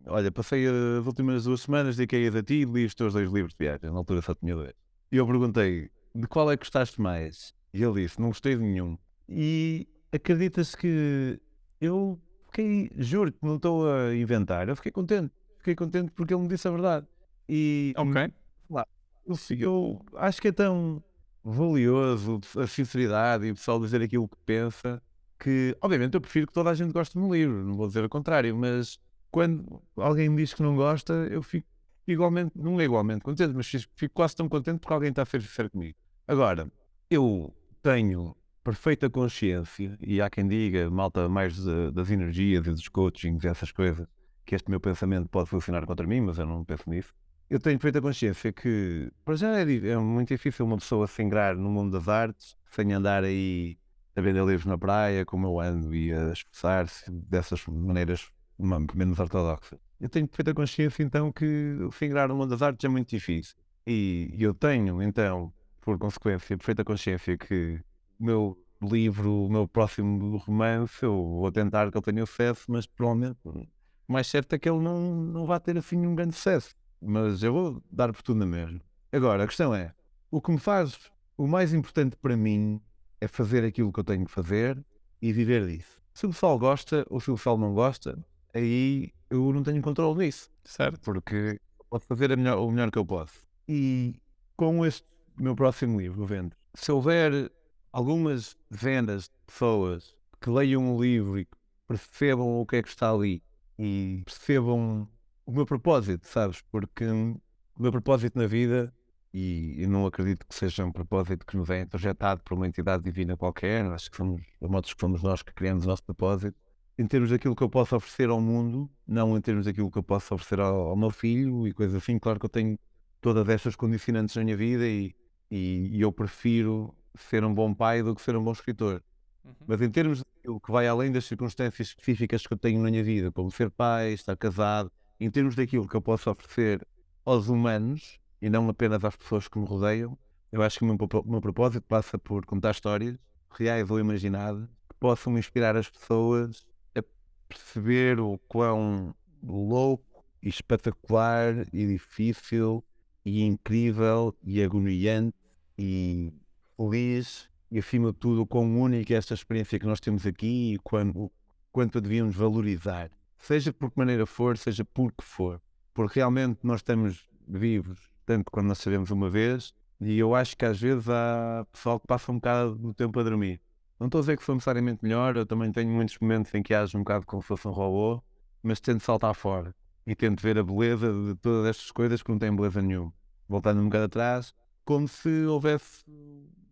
olha, 0.07 0.31
passei 0.31 0.65
as 0.67 1.05
últimas 1.05 1.43
duas 1.43 1.61
semanas 1.61 1.95
dediquei 1.95 2.27
a 2.27 2.43
ti 2.43 2.61
e 2.61 2.65
li 2.65 2.85
os 2.85 2.95
teus 2.95 3.13
dois 3.13 3.31
livros 3.31 3.53
de 3.53 3.65
viagem, 3.65 3.91
na 3.91 3.97
altura 3.97 4.21
só 4.21 4.33
tinha 4.33 4.55
dois. 4.55 4.73
E 5.11 5.17
eu 5.17 5.27
perguntei 5.27 5.89
de 6.15 6.27
qual 6.27 6.51
é 6.51 6.57
que 6.57 6.61
gostaste 6.61 6.99
mais? 6.99 7.53
E 7.73 7.83
ele 7.83 8.03
disse, 8.03 8.19
não 8.21 8.27
gostei 8.27 8.55
de 8.55 8.61
nenhum. 8.61 8.97
E 9.27 9.87
acreditas 10.11 10.75
que 10.75 11.39
eu 11.81 12.19
fiquei, 12.45 12.91
juro 12.97 13.31
que 13.31 13.39
não 13.41 13.55
estou 13.55 13.91
a 13.91 14.15
inventar, 14.15 14.69
eu 14.69 14.75
fiquei 14.75 14.91
contente. 14.91 15.33
Fiquei 15.57 15.75
contente 15.75 16.11
porque 16.11 16.33
ele 16.33 16.43
me 16.43 16.47
disse 16.47 16.67
a 16.67 16.71
verdade. 16.71 17.07
E 17.49 17.93
ok. 17.97 18.31
Lá, 18.69 18.87
eu, 19.25 19.35
eu 19.57 20.05
acho 20.15 20.41
que 20.41 20.49
é 20.49 20.51
tão 20.51 21.03
valioso 21.43 22.39
a 22.57 22.67
sinceridade 22.67 23.45
e 23.45 23.51
o 23.51 23.55
pessoal 23.55 23.79
dizer 23.79 24.01
aquilo 24.01 24.27
que 24.27 24.37
pensa 24.45 25.01
que, 25.39 25.75
obviamente, 25.81 26.13
eu 26.13 26.21
prefiro 26.21 26.47
que 26.47 26.53
toda 26.53 26.69
a 26.69 26.73
gente 26.73 26.93
goste 26.93 27.17
de 27.17 27.19
um 27.19 27.33
livro, 27.33 27.65
não 27.65 27.75
vou 27.75 27.87
dizer 27.87 28.03
o 28.03 28.09
contrário, 28.09 28.55
mas 28.55 28.97
quando 29.29 29.81
alguém 29.97 30.29
me 30.29 30.37
diz 30.37 30.53
que 30.53 30.61
não 30.61 30.75
gosta, 30.75 31.11
eu 31.29 31.41
fico 31.41 31.67
igualmente, 32.07 32.51
não 32.55 32.79
é 32.79 32.85
igualmente 32.85 33.21
contente, 33.21 33.53
mas 33.53 33.67
fico 33.67 34.13
quase 34.13 34.35
tão 34.35 34.47
contente 34.47 34.79
porque 34.79 34.93
alguém 34.93 35.09
está 35.09 35.23
a 35.23 35.25
ser 35.25 35.41
sincero 35.41 35.69
comigo. 35.69 35.97
Agora, 36.27 36.71
eu 37.09 37.53
tenho 37.83 38.35
perfeita 38.63 39.09
consciência, 39.09 39.97
e 39.99 40.21
há 40.21 40.29
quem 40.29 40.47
diga, 40.47 40.89
malta 40.89 41.27
mais 41.27 41.55
de, 41.57 41.91
das 41.91 42.09
energias 42.09 42.65
e 42.65 42.69
dos 42.71 42.87
coachings 42.87 43.43
e 43.43 43.47
essas 43.47 43.73
coisas, 43.73 44.07
que 44.45 44.55
este 44.55 44.69
meu 44.69 44.79
pensamento 44.79 45.27
pode 45.27 45.49
funcionar 45.49 45.85
contra 45.85 46.07
mim, 46.07 46.21
mas 46.21 46.39
eu 46.39 46.45
não 46.45 46.63
penso 46.63 46.89
nisso. 46.89 47.13
Eu 47.49 47.59
tenho 47.59 47.77
perfeita 47.77 48.01
consciência 48.01 48.53
que, 48.53 49.11
para 49.25 49.35
já, 49.35 49.59
é, 49.59 49.89
é 49.89 49.97
muito 49.97 50.29
difícil 50.29 50.65
uma 50.65 50.77
pessoa 50.77 51.05
se 51.07 51.21
ingrar 51.21 51.57
no 51.57 51.69
mundo 51.69 51.91
das 51.91 52.07
artes 52.07 52.55
sem 52.71 52.93
andar 52.93 53.25
aí 53.25 53.77
a 54.15 54.21
vender 54.21 54.45
livros 54.45 54.65
na 54.65 54.77
praia, 54.77 55.25
como 55.25 55.47
eu 55.47 55.59
ando, 55.59 55.93
e 55.93 56.13
a 56.13 56.31
expressar-se 56.31 57.11
dessas 57.11 57.65
maneiras 57.67 58.31
menos 58.57 59.19
ortodoxas. 59.19 59.77
Eu 59.99 60.07
tenho 60.07 60.27
perfeita 60.27 60.53
consciência, 60.53 61.03
então, 61.03 61.31
que 61.31 61.77
se 61.91 62.05
ingrar 62.05 62.29
no 62.29 62.35
mundo 62.35 62.49
das 62.49 62.61
artes 62.61 62.83
é 62.85 62.87
muito 62.87 63.09
difícil. 63.09 63.55
E 63.85 64.33
eu 64.39 64.53
tenho, 64.53 65.01
então, 65.01 65.53
por 65.83 65.97
consequência, 65.97 66.57
perfeita 66.57 66.83
consciência 66.83 67.37
que 67.37 67.79
o 68.19 68.25
meu 68.25 68.57
livro, 68.81 69.45
o 69.45 69.49
meu 69.49 69.67
próximo 69.67 70.37
romance, 70.37 71.03
eu 71.03 71.13
vou 71.13 71.51
tentar 71.51 71.91
que 71.91 71.97
ele 71.97 72.05
tenha 72.05 72.25
sucesso, 72.25 72.65
mas 72.69 72.85
provavelmente 72.85 73.37
o 73.45 73.67
mais 74.11 74.27
certo 74.27 74.53
é 74.53 74.59
que 74.59 74.69
ele 74.69 74.79
não, 74.79 75.15
não 75.15 75.45
vai 75.45 75.59
ter 75.59 75.77
assim 75.77 75.97
um 76.05 76.15
grande 76.15 76.35
sucesso. 76.35 76.75
Mas 77.01 77.43
eu 77.43 77.53
vou 77.53 77.83
dar 77.91 78.11
por 78.13 78.21
tudo 78.21 78.39
na 78.39 78.45
mesma. 78.45 78.81
Agora, 79.11 79.43
a 79.43 79.47
questão 79.47 79.73
é: 79.75 79.93
o 80.31 80.41
que 80.41 80.51
me 80.51 80.57
faz, 80.57 80.97
o 81.37 81.47
mais 81.47 81.73
importante 81.73 82.15
para 82.15 82.35
mim 82.35 82.81
é 83.19 83.27
fazer 83.27 83.63
aquilo 83.63 83.91
que 83.91 83.99
eu 83.99 84.03
tenho 84.03 84.25
que 84.25 84.31
fazer 84.31 84.83
e 85.21 85.33
viver 85.33 85.67
disso. 85.67 86.01
Se 86.13 86.25
o 86.25 86.29
pessoal 86.29 86.57
gosta 86.57 87.05
ou 87.09 87.19
se 87.19 87.31
o 87.31 87.35
pessoal 87.35 87.57
não 87.57 87.73
gosta, 87.73 88.17
aí 88.53 89.11
eu 89.29 89.51
não 89.51 89.63
tenho 89.63 89.81
controle 89.81 90.25
nisso. 90.25 90.49
Certo. 90.63 90.99
Porque 91.01 91.59
posso 91.89 92.05
fazer 92.05 92.35
melhor, 92.37 92.57
o 92.59 92.71
melhor 92.71 92.91
que 92.91 92.97
eu 92.97 93.05
posso. 93.05 93.47
E 93.67 94.15
com 94.55 94.85
este 94.85 95.07
meu 95.37 95.55
próximo 95.55 95.99
livro, 95.99 96.25
Vendo, 96.25 96.55
se 96.73 96.91
houver 96.91 97.51
algumas 97.91 98.57
dezenas 98.69 99.23
de 99.23 99.35
pessoas 99.45 100.15
que 100.41 100.49
leiam 100.49 100.95
o 100.95 101.01
livro 101.01 101.39
e 101.39 101.47
percebam 101.87 102.59
o 102.59 102.65
que 102.65 102.77
é 102.77 102.83
que 102.83 102.89
está 102.89 103.11
ali 103.11 103.43
e 103.77 104.21
percebam 104.25 105.07
o 105.45 105.51
meu 105.51 105.65
propósito, 105.65 106.27
sabes? 106.27 106.61
Porque 106.71 107.05
o 107.05 107.81
meu 107.81 107.91
propósito 107.91 108.37
na 108.37 108.47
vida, 108.47 108.93
e 109.33 109.75
eu 109.77 109.89
não 109.89 110.05
acredito 110.05 110.45
que 110.45 110.55
seja 110.55 110.85
um 110.85 110.91
propósito 110.91 111.45
que 111.45 111.57
nos 111.57 111.69
é 111.69 111.85
projetado 111.85 112.41
por 112.43 112.53
uma 112.53 112.67
entidade 112.67 113.03
divina 113.03 113.35
qualquer, 113.35 113.85
acho 113.85 114.09
que 114.09 114.17
somos, 114.17 114.41
a 114.61 114.67
modos 114.67 114.93
que 114.93 114.99
somos 114.99 115.21
nós 115.21 115.41
que 115.41 115.53
criamos 115.53 115.85
o 115.85 115.87
nosso 115.87 116.03
propósito, 116.03 116.57
em 116.97 117.07
termos 117.07 117.31
daquilo 117.31 117.55
que 117.55 117.63
eu 117.63 117.69
posso 117.69 117.95
oferecer 117.95 118.29
ao 118.29 118.39
mundo, 118.39 118.89
não 119.07 119.35
em 119.35 119.41
termos 119.41 119.65
daquilo 119.65 119.89
que 119.89 119.97
eu 119.97 120.03
posso 120.03 120.33
oferecer 120.35 120.59
ao, 120.59 120.89
ao 120.89 120.95
meu 120.95 121.09
filho 121.09 121.67
e 121.67 121.73
coisas 121.73 121.95
assim. 121.95 122.19
Claro 122.19 122.39
que 122.39 122.45
eu 122.45 122.49
tenho 122.49 122.77
todas 123.19 123.47
estas 123.49 123.75
condicionantes 123.75 124.35
na 124.35 124.43
minha 124.43 124.55
vida 124.55 124.85
e, 124.87 125.15
e, 125.53 125.97
e 125.97 126.01
eu 126.01 126.11
prefiro 126.11 126.95
ser 127.13 127.43
um 127.45 127.53
bom 127.53 127.75
pai 127.75 128.01
do 128.01 128.15
que 128.15 128.21
ser 128.23 128.35
um 128.35 128.43
bom 128.43 128.53
escritor. 128.53 129.03
Uhum. 129.45 129.53
Mas 129.67 129.81
em 129.83 129.89
termos 129.91 130.23
daquilo 130.23 130.59
que 130.59 130.71
vai 130.71 130.87
além 130.87 131.11
das 131.11 131.25
circunstâncias 131.25 131.89
específicas 131.89 132.47
que 132.47 132.53
eu 132.53 132.57
tenho 132.57 132.81
na 132.81 132.89
minha 132.89 133.03
vida, 133.03 133.31
como 133.31 133.51
ser 133.51 133.69
pai, 133.69 134.13
estar 134.13 134.35
casado, 134.35 134.91
em 135.19 135.29
termos 135.29 135.53
daquilo 135.55 135.87
que 135.87 135.95
eu 135.95 136.01
posso 136.01 136.31
oferecer 136.31 136.85
aos 137.23 137.49
humanos 137.49 138.19
e 138.41 138.49
não 138.49 138.67
apenas 138.67 139.05
às 139.05 139.15
pessoas 139.15 139.47
que 139.47 139.59
me 139.59 139.65
rodeiam, 139.65 140.17
eu 140.51 140.63
acho 140.63 140.79
que 140.79 140.85
o 140.85 140.87
meu, 140.87 140.97
o 140.97 141.31
meu 141.31 141.39
propósito 141.39 141.85
passa 141.87 142.17
por 142.17 142.43
contar 142.47 142.71
histórias 142.71 143.15
reais 143.51 143.91
ou 143.91 143.99
imaginadas 143.99 144.67
que 144.89 144.95
possam 144.99 145.37
inspirar 145.37 145.77
as 145.77 145.87
pessoas 145.87 146.65
a 146.95 147.03
perceber 147.47 148.19
o 148.19 148.39
quão 148.47 149.13
louco 149.43 150.25
e 150.41 150.49
espetacular 150.49 151.67
e 151.71 151.85
difícil 151.85 152.83
e 153.23 153.43
incrível 153.43 154.35
e 154.43 154.61
agoniante 154.63 155.42
e 155.77 156.33
feliz 156.77 157.49
e 157.71 157.79
acima 157.79 158.11
de 158.11 158.17
tudo 158.19 158.45
quão 158.45 158.79
única 158.81 159.13
é 159.13 159.17
esta 159.17 159.33
experiência 159.33 159.79
que 159.79 159.85
nós 159.85 159.99
temos 159.99 160.25
aqui 160.25 160.73
e 160.73 160.79
quando, 160.79 161.31
quanto 161.71 161.97
a 161.97 162.01
devíamos 162.01 162.35
valorizar 162.35 163.09
seja 163.43 163.73
por 163.73 163.91
que 163.91 163.97
maneira 163.97 164.25
for, 164.25 164.57
seja 164.57 164.85
por 164.85 165.11
que 165.11 165.23
for, 165.23 165.61
porque 165.93 166.19
realmente 166.19 166.59
nós 166.63 166.79
estamos 166.79 167.27
vivos, 167.45 167.99
tanto 168.25 168.49
quando 168.49 168.67
nós 168.67 168.77
sabemos 168.77 169.11
uma 169.11 169.29
vez, 169.29 169.73
e 169.99 170.17
eu 170.17 170.33
acho 170.33 170.55
que 170.55 170.65
às 170.65 170.79
vezes 170.79 171.09
há 171.09 171.67
pessoal 171.69 171.99
que 171.99 172.07
passa 172.07 172.31
um 172.31 172.35
bocado 172.35 172.75
do 172.75 172.93
tempo 172.93 173.19
a 173.19 173.23
dormir. 173.23 173.59
Não 173.99 174.07
estou 174.07 174.19
a 174.19 174.21
dizer 174.21 174.37
que 174.37 174.43
foi 174.43 174.55
necessariamente 174.55 175.03
melhor, 175.03 175.35
eu 175.35 175.45
também 175.45 175.71
tenho 175.73 175.89
muitos 175.89 176.17
momentos 176.19 176.53
em 176.53 176.63
que 176.63 176.73
haja 176.73 176.97
um 176.97 177.01
bocado 177.01 177.25
como 177.25 177.41
se 177.41 177.47
fosse 177.49 177.67
um 177.67 177.71
robô, 177.71 178.23
mas 178.61 178.79
tento 178.79 179.03
saltar 179.03 179.33
fora 179.33 179.75
e 180.07 180.15
tento 180.15 180.41
ver 180.41 180.57
a 180.57 180.63
beleza 180.63 181.11
de 181.11 181.35
todas 181.35 181.65
estas 181.67 181.91
coisas 181.91 182.23
que 182.23 182.31
não 182.31 182.39
têm 182.39 182.55
beleza 182.55 182.81
nenhuma. 182.81 183.13
Voltando 183.47 183.81
um 183.81 183.85
bocado 183.85 184.05
atrás, 184.05 184.53
como 184.85 185.07
se 185.07 185.45
houvesse 185.45 186.03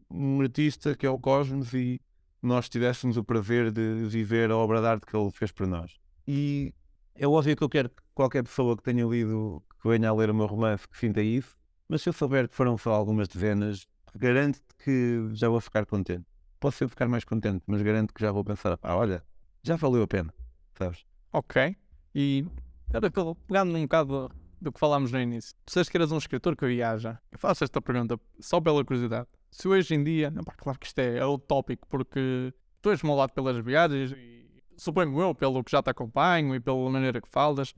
um 0.10 0.42
artista 0.42 0.96
que 0.96 1.06
é 1.06 1.10
o 1.10 1.20
Cosmos 1.20 1.74
e 1.74 2.00
nós 2.42 2.68
tivéssemos 2.68 3.18
o 3.18 3.24
prazer 3.24 3.72
de 3.72 4.06
viver 4.08 4.52
a 4.52 4.58
obra 4.58 4.82
de 4.82 4.88
arte 4.88 5.06
que 5.06 5.16
ele 5.16 5.32
fez 5.32 5.52
para 5.52 5.68
nós. 5.68 5.98
E 6.28 6.74
é 7.16 7.28
óbvio 7.28 7.56
que 7.56 7.64
eu 7.64 7.70
quero 7.70 7.90
que 7.90 8.02
qualquer 8.14 8.44
pessoa 8.44 8.76
que 8.76 8.84
tenha 8.84 9.06
lido, 9.06 9.64
que 9.82 9.88
venha 9.88 10.10
a 10.10 10.14
ler 10.14 10.30
o 10.30 10.36
meu 10.36 10.48
romance, 10.48 10.88
que 10.88 10.98
sinta 10.98 11.22
isso, 11.22 11.56
mas 11.88 12.02
se 12.02 12.10
eu 12.10 12.14
souber 12.14 12.48
que 12.48 12.56
foram 12.56 12.78
só 12.78 12.92
algumas 12.94 13.28
dezenas, 13.28 13.88
garanto 14.16 14.60
que 14.84 15.30
já 15.34 15.50
vou 15.50 15.62
ficar 15.62 15.86
contente. 15.86 16.26
Posso 16.60 16.78
sempre 16.78 16.92
ficar 16.92 17.08
mais 17.08 17.24
contente, 17.24 17.64
mas 17.68 17.82
garanto 17.82 18.14
que 18.14 18.22
já 18.22 18.32
vou 18.32 18.44
pensar, 18.44 18.78
ah, 18.82 18.96
olha, 18.96 19.24
já 19.64 19.76
valeu 19.76 20.04
a 20.04 20.08
pena, 20.08 20.34
sabes? 20.78 21.06
Ok. 21.32 21.76
E 22.14 22.46
era 22.94 23.10
pegando 23.10 23.78
um 23.78 23.82
bocado 23.84 24.32
do 24.62 24.72
que 24.72 24.80
falámos 24.80 25.12
no 25.12 25.20
início. 25.20 25.56
Tu 25.66 25.74
sabes 25.74 25.90
que 25.90 25.98
eras 25.98 26.12
um 26.12 26.18
escritor 26.18 26.56
que 26.56 26.66
viaja. 26.66 27.20
Eu 27.32 27.40
faço 27.40 27.64
esta 27.64 27.82
pergunta 27.82 28.20
só 28.40 28.62
pela 28.62 28.86
curiosidade. 28.86 29.28
Se 29.50 29.68
hoje 29.68 29.96
em 29.96 30.04
dia, 30.04 30.30
não, 30.30 30.44
pá, 30.44 30.54
claro 30.56 30.80
que 30.80 30.86
isto 30.86 31.00
é, 31.00 31.18
é 31.18 31.26
o 31.26 31.38
tópico, 31.38 31.88
porque 31.88 32.54
tu 32.82 32.92
és 32.92 33.02
molado 33.02 33.34
pelas 33.34 33.58
viagens 33.58 34.12
e 34.12 34.64
suponho 34.78 35.20
eu, 35.20 35.36
pelo 35.36 35.64
que 35.64 35.72
já 35.72 35.82
te 35.82 35.90
acompanho 35.90 36.56
e 36.56 36.60
pela 36.60 36.90
maneira 36.90 37.20
que 37.20 37.28
falas, 37.28 37.74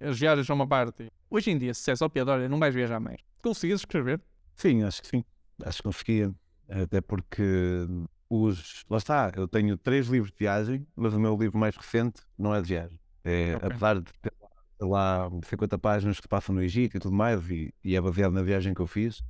as 0.00 0.18
viagens 0.18 0.46
são 0.46 0.54
uma 0.54 0.66
parte. 0.66 1.10
Hoje 1.28 1.50
em 1.50 1.58
dia, 1.58 1.74
se 1.74 1.90
és 1.90 2.00
ao 2.00 2.10
Piadória, 2.10 2.48
não 2.48 2.58
vais 2.58 2.74
viajar 2.74 3.00
mais. 3.00 3.20
Conseguias 3.42 3.80
escrever? 3.80 4.20
Sim, 4.54 4.82
acho 4.82 5.02
que 5.02 5.08
sim. 5.08 5.24
Acho 5.64 5.78
que 5.78 5.82
conseguia. 5.84 6.34
Até 6.68 7.00
porque 7.00 7.86
os. 8.28 8.84
Lá 8.88 8.98
está, 8.98 9.32
eu 9.36 9.48
tenho 9.48 9.76
três 9.76 10.06
livros 10.06 10.30
de 10.30 10.38
viagem, 10.38 10.86
mas 10.94 11.14
o 11.14 11.20
meu 11.20 11.36
livro 11.36 11.58
mais 11.58 11.76
recente 11.76 12.22
não 12.38 12.54
é 12.54 12.60
de 12.60 12.68
viagem. 12.68 13.00
É, 13.24 13.56
okay. 13.56 13.68
Apesar 13.68 14.00
de 14.00 14.12
ter 14.20 14.32
lá 14.80 15.30
50 15.44 15.78
páginas 15.78 16.20
que 16.20 16.28
passam 16.28 16.54
no 16.54 16.62
Egito 16.62 16.96
e 16.96 17.00
tudo 17.00 17.14
mais, 17.14 17.48
e, 17.50 17.72
e, 17.82 17.96
é 17.96 18.00
baseado 18.00 18.32
na 18.32 18.42
viagem 18.42 18.74
que 18.74 18.80
eu 18.80 18.86
fiz, 18.86 19.22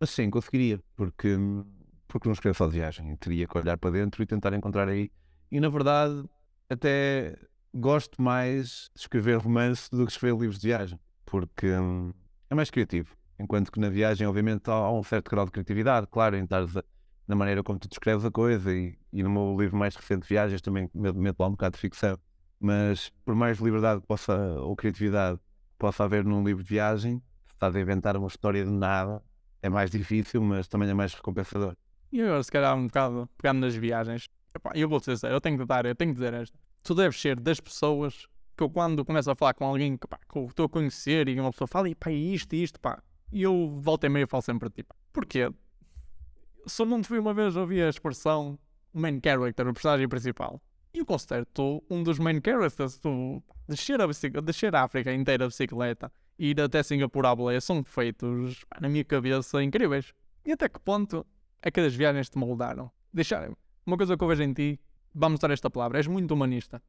mas 0.00 0.10
sim, 0.10 0.30
conseguiria, 0.30 0.80
porque, 0.96 1.36
porque 2.06 2.28
não 2.28 2.32
escrevo 2.32 2.56
só 2.56 2.66
de 2.66 2.74
viagem. 2.74 3.16
Teria 3.16 3.46
que 3.46 3.58
olhar 3.58 3.76
para 3.78 3.90
dentro 3.90 4.22
e 4.22 4.26
tentar 4.26 4.52
encontrar 4.52 4.88
aí. 4.88 5.10
E 5.50 5.60
na 5.60 5.68
verdade, 5.68 6.24
até 6.68 7.36
gosto 7.74 8.20
mais 8.20 8.90
de 8.94 9.00
escrever 9.02 9.38
romance 9.38 9.90
do 9.90 10.06
que 10.06 10.12
escrever 10.12 10.38
livros 10.38 10.58
de 10.58 10.68
viagem, 10.68 10.98
porque 11.24 11.70
hum, 11.72 12.12
é 12.50 12.54
mais 12.54 12.70
criativo. 12.70 13.16
Enquanto 13.38 13.70
que 13.70 13.78
na 13.78 13.88
viagem, 13.88 14.26
obviamente, 14.26 14.68
há 14.68 14.90
um 14.90 15.02
certo 15.02 15.30
grau 15.30 15.44
de 15.44 15.52
criatividade, 15.52 16.08
claro, 16.10 16.36
em 16.36 16.44
estar 16.44 16.66
na 17.26 17.36
maneira 17.36 17.62
como 17.62 17.78
tu 17.78 17.88
descreves 17.88 18.24
a 18.24 18.30
coisa, 18.30 18.72
e, 18.74 18.98
e 19.12 19.22
no 19.22 19.30
meu 19.30 19.56
livro 19.58 19.76
mais 19.76 19.94
recente 19.94 20.26
viagens 20.26 20.60
também 20.60 20.90
meto 20.94 21.40
lá 21.40 21.46
um 21.46 21.52
bocado 21.52 21.76
de 21.76 21.80
ficção. 21.80 22.18
Mas 22.60 23.12
por 23.24 23.34
mais 23.34 23.58
liberdade 23.58 24.02
possa, 24.02 24.36
ou 24.60 24.74
criatividade 24.74 25.38
possa 25.78 26.04
haver 26.04 26.24
num 26.24 26.44
livro 26.44 26.62
de 26.62 26.68
viagem, 26.68 27.22
se 27.46 27.54
estás 27.54 27.74
a 27.74 27.80
inventar 27.80 28.16
uma 28.16 28.26
história 28.28 28.64
de 28.64 28.70
nada, 28.70 29.22
é 29.62 29.68
mais 29.68 29.90
difícil, 29.90 30.42
mas 30.42 30.66
também 30.66 30.88
é 30.88 30.94
mais 30.94 31.14
recompensador. 31.14 31.76
E 32.10 32.22
agora, 32.22 32.42
se 32.42 32.50
calhar, 32.50 32.76
um 32.76 32.86
bocado 32.86 33.28
pegando 33.36 33.60
nas 33.60 33.74
viagens, 33.74 34.28
Epá, 34.54 34.72
eu 34.74 34.88
vou 34.88 34.98
dizer, 34.98 35.30
eu 35.30 35.40
tenho 35.40 35.58
que 35.58 35.64
dar, 35.64 35.86
eu 35.86 35.94
tenho 35.94 36.10
que 36.10 36.20
dizer 36.20 36.34
esta. 36.34 36.58
Tu 36.82 36.94
deves 36.94 37.20
ser 37.20 37.38
das 37.38 37.60
pessoas 37.60 38.26
que 38.56 38.62
eu 38.62 38.70
quando 38.70 39.04
começo 39.04 39.30
a 39.30 39.34
falar 39.34 39.54
com 39.54 39.64
alguém 39.64 39.96
que, 39.96 40.06
pá, 40.08 40.18
que 40.28 40.36
eu 40.36 40.46
estou 40.46 40.66
a 40.66 40.68
conhecer 40.68 41.28
e 41.28 41.38
uma 41.38 41.52
pessoa 41.52 41.68
fala, 41.68 41.88
e 41.88 41.94
pá, 41.94 42.10
isto 42.10 42.54
e 42.54 42.62
isto, 42.62 42.80
pá, 42.80 43.00
e 43.30 43.42
eu 43.42 43.78
volto 43.80 44.04
e 44.04 44.08
meio 44.08 44.24
e 44.24 44.26
falo 44.26 44.42
sempre 44.42 44.68
para 44.68 44.70
ti, 44.70 44.82
pá. 44.82 44.96
Porquê? 45.12 45.50
Só 46.66 46.84
não 46.84 47.00
te 47.00 47.08
fui 47.08 47.18
uma 47.18 47.32
vez 47.32 47.56
ouvir 47.56 47.82
a 47.82 47.88
expressão 47.88 48.58
main 48.92 49.20
character, 49.22 49.68
o 49.68 49.72
personagem 49.72 50.08
principal. 50.08 50.60
Eu 50.98 51.06
considero 51.06 51.46
tu 51.46 51.80
um 51.88 52.02
dos 52.02 52.18
main 52.18 52.40
characters, 52.44 52.98
tu 52.98 53.40
descer 53.68 54.00
a, 54.00 54.06
bicicleta, 54.08 54.44
descer 54.44 54.74
a 54.74 54.82
África 54.82 55.14
inteira 55.14 55.44
a 55.44 55.46
bicicleta 55.46 56.10
e 56.36 56.50
ir 56.50 56.60
até 56.60 56.82
Singapura 56.82 57.30
à 57.30 57.36
boleia 57.36 57.60
são 57.60 57.84
feitos, 57.84 58.64
na 58.80 58.88
minha 58.88 59.04
cabeça, 59.04 59.62
incríveis. 59.62 60.12
E 60.44 60.50
até 60.50 60.68
que 60.68 60.80
ponto 60.80 61.24
é 61.62 61.70
que 61.70 61.78
as 61.78 61.94
viagens 61.94 62.28
te 62.28 62.36
moldaram? 62.36 62.90
Deixaram 63.14 63.56
uma 63.86 63.96
coisa 63.96 64.16
que 64.16 64.24
eu 64.24 64.26
vejo 64.26 64.42
em 64.42 64.52
ti, 64.52 64.80
vamos 65.14 65.38
usar 65.38 65.52
esta 65.52 65.70
palavra, 65.70 65.98
és 65.98 66.08
muito 66.08 66.34
humanista. 66.34 66.82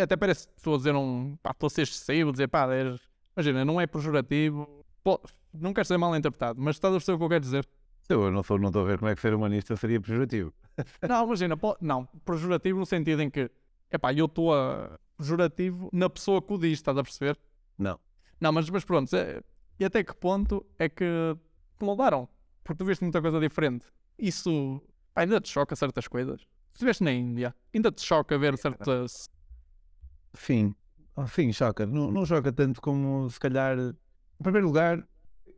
Até 0.00 0.16
parece 0.16 0.46
que 0.46 0.54
estou 0.56 0.74
a 0.74 0.76
dizer 0.76 0.94
um. 0.94 1.36
pá, 1.42 1.50
estou 1.50 1.66
a 1.66 1.70
ser 1.70 1.82
excessivo, 1.82 2.30
dizer 2.30 2.46
pá, 2.46 2.72
és, 2.72 3.00
imagina, 3.36 3.64
não 3.64 3.80
é 3.80 3.86
pejorativo, 3.88 4.84
pô, 5.02 5.20
não 5.52 5.74
quero 5.74 5.88
ser 5.88 5.98
mal 5.98 6.14
interpretado, 6.14 6.60
mas 6.62 6.76
estás 6.76 6.94
a 6.94 6.98
perceber 6.98 7.16
o 7.16 7.18
que 7.18 7.24
eu 7.24 7.28
quero 7.30 7.40
dizer? 7.40 7.68
Eu 8.08 8.30
não 8.30 8.42
estou 8.42 8.60
não 8.60 8.68
estou 8.68 8.82
a 8.82 8.86
ver 8.86 8.98
como 8.98 9.10
é 9.10 9.14
que 9.16 9.20
ser 9.20 9.34
humanista 9.34 9.74
seria 9.74 10.00
pejorativo. 10.00 10.52
Não, 11.08 11.24
imagina, 11.26 11.56
não, 11.80 12.06
pejorativo 12.24 12.78
no 12.78 12.86
sentido 12.86 13.22
em 13.22 13.30
que, 13.30 13.50
epá, 13.90 14.12
eu 14.12 14.26
estou 14.26 14.54
a 14.54 14.98
pejorativo 15.16 15.88
na 15.92 16.08
pessoa 16.08 16.40
que 16.40 16.52
o 16.52 16.58
diz, 16.58 16.72
estás 16.74 16.96
a 16.96 17.02
perceber? 17.02 17.38
Não. 17.76 17.98
Não, 18.40 18.52
mas, 18.52 18.68
mas 18.70 18.84
pronto, 18.84 19.14
é- 19.16 19.42
e 19.80 19.84
até 19.84 20.02
que 20.04 20.14
ponto 20.14 20.64
é 20.78 20.88
que 20.88 21.04
te 21.78 21.84
moldaram? 21.84 22.28
Porque 22.64 22.78
tu 22.78 22.84
viste 22.84 23.02
muita 23.02 23.20
coisa 23.20 23.40
diferente. 23.40 23.86
Isso 24.18 24.80
pá, 25.14 25.22
ainda 25.22 25.40
te 25.40 25.48
choca 25.48 25.74
certas 25.76 26.06
coisas. 26.06 26.40
Se 26.40 26.46
estiveste 26.74 27.02
na 27.02 27.12
Índia, 27.12 27.54
ainda 27.74 27.90
te 27.90 28.02
choca 28.02 28.38
ver 28.38 28.56
certas. 28.58 29.28
Sim, 30.34 30.74
Ah, 31.16 31.26
sim, 31.26 31.52
choca. 31.52 31.84
Não, 31.86 32.10
não 32.12 32.24
choca 32.24 32.52
tanto 32.52 32.80
como 32.80 33.28
se 33.28 33.40
calhar. 33.40 33.76
Em 33.78 34.42
primeiro 34.42 34.66
lugar, 34.68 35.04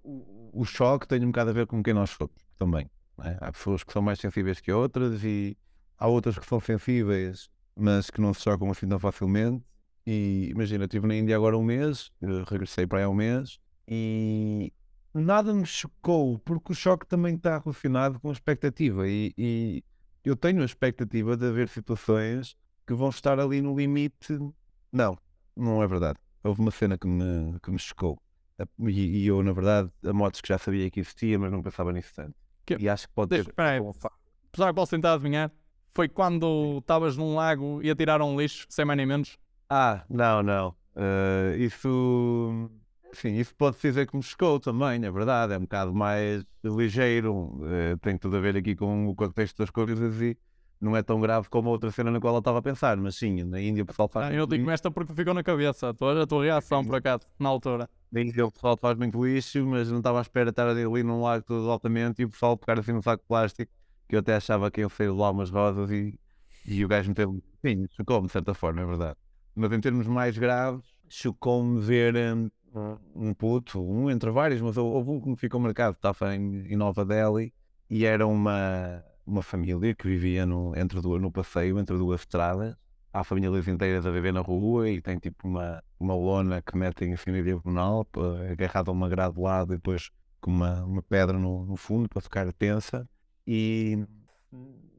o, 0.02 0.50
o 0.54 0.64
choque 0.64 1.06
tem 1.06 1.22
um 1.22 1.26
bocado 1.26 1.50
a 1.50 1.52
ver 1.52 1.66
com 1.66 1.82
quem 1.82 1.92
nós 1.92 2.10
somos 2.10 2.32
também. 2.56 2.88
É? 3.24 3.36
Há 3.40 3.52
pessoas 3.52 3.82
que 3.82 3.92
são 3.92 4.02
mais 4.02 4.18
sensíveis 4.18 4.60
que 4.60 4.72
outras 4.72 5.22
e 5.24 5.56
há 5.98 6.06
outras 6.06 6.38
que 6.38 6.46
são 6.46 6.60
sensíveis, 6.60 7.50
mas 7.76 8.10
que 8.10 8.20
não 8.20 8.32
se 8.34 8.42
chocam 8.42 8.70
assim 8.70 8.88
tão 8.88 8.98
facilmente. 8.98 9.64
E 10.06 10.48
imagina, 10.50 10.84
eu 10.84 10.86
estive 10.86 11.06
na 11.06 11.14
Índia 11.14 11.36
agora 11.36 11.56
um 11.56 11.62
mês, 11.62 12.10
eh, 12.22 12.44
regressei 12.48 12.86
para 12.86 13.00
aí 13.00 13.06
um 13.06 13.14
mês 13.14 13.58
e 13.86 14.72
nada 15.12 15.52
me 15.52 15.66
chocou, 15.66 16.38
porque 16.38 16.72
o 16.72 16.74
choque 16.74 17.06
também 17.06 17.34
está 17.34 17.58
relacionado 17.58 18.20
com 18.20 18.28
a 18.28 18.32
expectativa. 18.32 19.08
E, 19.08 19.34
e 19.36 19.84
eu 20.24 20.36
tenho 20.36 20.62
a 20.62 20.64
expectativa 20.64 21.36
de 21.36 21.46
haver 21.46 21.68
situações 21.68 22.56
que 22.86 22.94
vão 22.94 23.08
estar 23.08 23.38
ali 23.40 23.60
no 23.60 23.76
limite. 23.76 24.38
Não, 24.92 25.18
não 25.56 25.82
é 25.82 25.86
verdade. 25.86 26.18
Houve 26.42 26.60
uma 26.60 26.70
cena 26.70 26.96
que 26.96 27.06
me, 27.06 27.58
que 27.60 27.70
me 27.70 27.78
chocou. 27.78 28.20
E, 28.86 29.22
e 29.22 29.26
eu, 29.26 29.42
na 29.42 29.52
verdade, 29.52 29.90
a 30.04 30.12
motos 30.12 30.40
que 30.40 30.48
já 30.48 30.58
sabia 30.58 30.90
que 30.90 31.00
existia, 31.00 31.38
mas 31.38 31.50
não 31.50 31.62
pensava 31.62 31.92
nisso 31.92 32.12
tanto. 32.14 32.34
Que- 32.64 32.76
E 32.78 32.88
acho 32.88 33.08
que 33.08 33.14
pode 33.14 33.34
ser. 33.36 33.52
Apesar 33.56 34.68
que 34.68 34.74
posso 34.74 34.90
tentar 34.90 35.14
adivinhar, 35.14 35.50
foi 35.94 36.08
quando 36.08 36.78
estavas 36.78 37.16
num 37.16 37.34
lago 37.34 37.80
e 37.82 37.90
atiraram 37.90 38.32
um 38.34 38.40
lixo, 38.40 38.66
sem 38.68 38.84
mais 38.84 38.96
nem 38.96 39.06
menos. 39.06 39.38
Ah, 39.68 40.04
não, 40.08 40.42
não. 40.42 40.74
Eh, 40.96 41.56
isso. 41.58 42.70
Sim, 43.12 43.34
isso 43.36 43.54
pode 43.56 43.76
dizer 43.80 44.06
que 44.08 44.16
me 44.16 44.22
chocou 44.22 44.60
também, 44.60 45.04
é 45.04 45.10
verdade. 45.10 45.52
É 45.52 45.58
um 45.58 45.62
bocado 45.62 45.92
mais 45.94 46.44
ligeiro. 46.64 47.60
eh, 47.64 47.96
tem 48.00 48.16
tudo 48.16 48.36
a 48.36 48.40
ver 48.40 48.56
aqui 48.56 48.74
com 48.76 49.06
o 49.08 49.14
contexto 49.14 49.58
das 49.58 49.70
coisas 49.70 50.20
e 50.20 50.36
não 50.80 50.96
é 50.96 51.02
tão 51.02 51.20
grave 51.20 51.48
como 51.48 51.68
a 51.68 51.72
outra 51.72 51.90
cena 51.90 52.10
na 52.10 52.20
qual 52.20 52.34
eu 52.34 52.38
estava 52.38 52.58
a 52.58 52.62
pensar. 52.62 52.96
Mas 52.96 53.16
sim, 53.16 53.42
na 53.44 53.60
Índia 53.60 53.82
o 53.82 53.86
pessoal 53.86 54.08
faz. 54.08 54.26
Ah, 54.26 54.34
eu 54.34 54.46
digo 54.46 54.70
esta 54.70 54.90
porque 54.90 55.12
ficou 55.14 55.34
na 55.34 55.42
cabeça. 55.42 55.90
A 55.90 55.94
tua, 55.94 56.22
a 56.22 56.26
tua 56.26 56.44
reação, 56.44 56.84
por 56.84 56.96
acaso, 56.96 57.22
na 57.38 57.48
altura. 57.48 57.88
Na 58.10 58.20
Índia 58.20 58.46
o 58.46 58.50
pessoal 58.50 58.76
faz 58.76 58.96
muito 58.96 59.24
lixo, 59.24 59.64
mas 59.66 59.90
não 59.90 59.98
estava 59.98 60.18
à 60.18 60.22
espera 60.22 60.46
de 60.46 60.50
estar 60.52 60.68
ali 60.68 61.02
num 61.02 61.22
lago 61.22 61.44
todo 61.44 61.70
altamente 61.70 62.22
e 62.22 62.24
o 62.24 62.30
pessoal 62.30 62.56
pegar 62.56 62.80
assim 62.80 62.92
num 62.92 63.02
saco 63.02 63.22
de 63.22 63.28
plástico, 63.28 63.70
que 64.08 64.16
eu 64.16 64.20
até 64.20 64.34
achava 64.34 64.70
que 64.70 64.80
ia 64.80 64.88
sair 64.88 65.10
lá 65.10 65.30
umas 65.30 65.50
rosas 65.50 65.90
e, 65.90 66.18
e 66.66 66.84
o 66.84 66.88
gajo 66.88 67.08
meteu. 67.10 67.40
Sim, 67.64 67.86
chocou-me 67.90 68.26
de 68.26 68.32
certa 68.32 68.54
forma, 68.54 68.80
é 68.80 68.86
verdade. 68.86 69.16
Mas 69.54 69.70
em 69.72 69.80
termos 69.80 70.06
mais 70.06 70.36
graves, 70.38 70.84
chocou-me 71.08 71.80
ver 71.80 72.14
hum, 72.16 72.50
um 73.14 73.34
puto, 73.34 73.80
um 73.82 74.10
entre 74.10 74.30
vários, 74.30 74.60
mas 74.60 74.76
hou- 74.76 74.92
houve 74.92 75.10
um 75.10 75.20
que 75.20 75.28
me 75.28 75.36
ficou 75.36 75.60
marcado, 75.60 75.96
estava 75.96 76.34
em, 76.34 76.66
em 76.72 76.76
Nova 76.76 77.04
Delhi 77.04 77.52
e 77.88 78.04
era 78.04 78.26
uma, 78.26 79.04
uma 79.26 79.42
família 79.42 79.94
que 79.94 80.06
vivia 80.06 80.46
no, 80.46 80.76
entre 80.76 81.00
duas, 81.00 81.20
no 81.20 81.30
passeio 81.30 81.78
entre 81.78 81.96
duas 81.96 82.20
estradas. 82.20 82.76
Há 83.12 83.24
famílias 83.24 83.66
inteiras 83.66 84.06
a 84.06 84.10
viver 84.10 84.32
na 84.32 84.40
rua 84.40 84.88
e 84.88 85.00
tem 85.00 85.18
tipo 85.18 85.48
uma, 85.48 85.82
uma 85.98 86.14
lona 86.14 86.62
que 86.62 86.76
metem 86.76 87.12
assim 87.12 87.30
na 87.32 87.40
diagonal, 87.40 88.06
agarrada 88.50 88.90
a 88.90 88.92
uma 88.92 89.08
grade 89.08 89.34
de 89.34 89.40
lado 89.40 89.72
e 89.72 89.76
depois 89.76 90.10
com 90.40 90.50
uma, 90.50 90.84
uma 90.84 91.02
pedra 91.02 91.38
no, 91.38 91.66
no 91.66 91.76
fundo 91.76 92.08
para 92.08 92.20
ficar 92.20 92.52
tensa. 92.52 93.08
E 93.46 94.06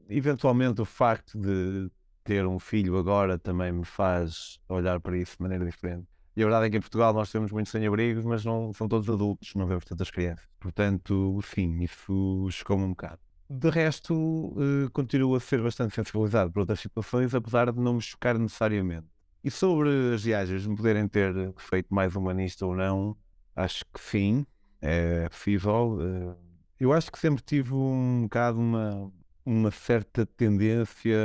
eventualmente 0.08 0.80
o 0.80 0.84
facto 0.84 1.38
de 1.38 1.90
ter 2.22 2.46
um 2.46 2.58
filho 2.58 2.96
agora 2.98 3.38
também 3.38 3.72
me 3.72 3.84
faz 3.84 4.60
olhar 4.68 5.00
para 5.00 5.16
isso 5.16 5.36
de 5.36 5.42
maneira 5.42 5.64
diferente. 5.64 6.06
E 6.34 6.42
a 6.42 6.46
verdade 6.46 6.66
é 6.66 6.70
que 6.70 6.76
em 6.78 6.80
Portugal 6.80 7.12
nós 7.12 7.30
temos 7.30 7.52
muitos 7.52 7.70
sem-abrigos, 7.70 8.24
mas 8.24 8.44
não 8.44 8.72
são 8.72 8.88
todos 8.88 9.08
adultos, 9.08 9.54
não 9.54 9.66
vemos 9.66 9.84
tantas 9.84 10.10
crianças. 10.10 10.46
Portanto, 10.58 11.38
sim, 11.42 11.82
isso 11.82 12.48
chocou-me 12.50 12.84
um 12.84 12.90
bocado. 12.90 13.20
De 13.54 13.68
resto, 13.70 14.54
eh, 14.58 14.88
continuo 14.92 15.34
a 15.34 15.40
ser 15.40 15.62
bastante 15.62 15.94
sensibilizado 15.94 16.50
por 16.50 16.60
outras 16.60 16.80
situações, 16.80 17.34
apesar 17.34 17.70
de 17.70 17.78
não 17.78 17.94
me 17.94 18.00
chocar 18.00 18.38
necessariamente. 18.38 19.06
E 19.44 19.50
sobre 19.50 19.90
as 20.14 20.22
viagens 20.24 20.66
me 20.66 20.74
poderem 20.74 21.06
ter 21.06 21.34
feito 21.58 21.92
mais 21.94 22.16
humanista 22.16 22.64
ou 22.64 22.74
não, 22.74 23.14
acho 23.54 23.84
que 23.92 24.00
sim, 24.00 24.46
é 24.80 25.28
possível. 25.28 25.98
eh, 26.00 26.36
Eu 26.80 26.92
acho 26.94 27.12
que 27.12 27.18
sempre 27.18 27.42
tive 27.42 27.74
um 27.74 28.22
bocado 28.22 28.58
uma, 28.58 29.12
uma 29.44 29.70
certa 29.70 30.24
tendência 30.24 31.18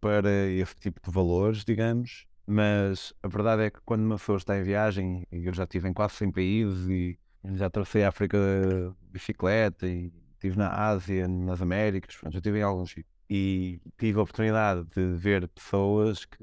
para 0.00 0.30
esse 0.48 0.74
tipo 0.76 1.00
de 1.02 1.10
valores, 1.10 1.64
digamos, 1.64 2.26
mas 2.46 3.14
a 3.22 3.28
verdade 3.28 3.62
é 3.62 3.70
que 3.70 3.80
quando 3.84 4.02
uma 4.04 4.18
pessoa 4.18 4.36
está 4.36 4.58
em 4.58 4.62
viagem, 4.62 5.26
e 5.32 5.46
eu 5.46 5.54
já 5.54 5.64
estive 5.64 5.88
em 5.88 5.92
quase 5.94 6.14
100 6.16 6.30
países 6.30 6.86
e 6.88 7.18
já 7.54 7.66
atravessei 7.66 8.04
a 8.04 8.08
África 8.08 8.38
de 8.38 9.10
bicicleta 9.10 9.86
e 9.86 10.12
estive 10.46 10.58
na 10.58 10.68
Ásia, 10.68 11.28
nas 11.28 11.60
Américas, 11.60 12.16
pronto, 12.16 12.32
já 12.32 12.38
estive 12.38 12.58
em 12.58 12.62
alguns 12.62 12.90
sítios. 12.90 13.14
E 13.28 13.80
tive 13.98 14.18
a 14.18 14.22
oportunidade 14.22 14.84
de 14.94 15.14
ver 15.14 15.48
pessoas 15.48 16.24
que 16.24 16.38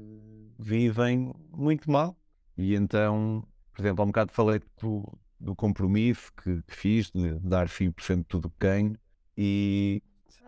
vivem 0.58 1.32
muito 1.50 1.90
mal. 1.90 2.16
E 2.56 2.74
então, 2.74 3.46
por 3.72 3.80
exemplo, 3.80 4.02
há 4.02 4.04
um 4.04 4.08
bocado 4.08 4.32
falei 4.32 4.60
do, 4.80 5.18
do 5.40 5.56
compromisso 5.56 6.30
que, 6.34 6.62
fiz 6.68 7.10
de 7.10 7.38
dar 7.40 7.68
5% 7.68 8.18
de 8.18 8.24
tudo 8.24 8.50
que 8.50 8.56
ganho 8.60 8.96
e 9.36 10.02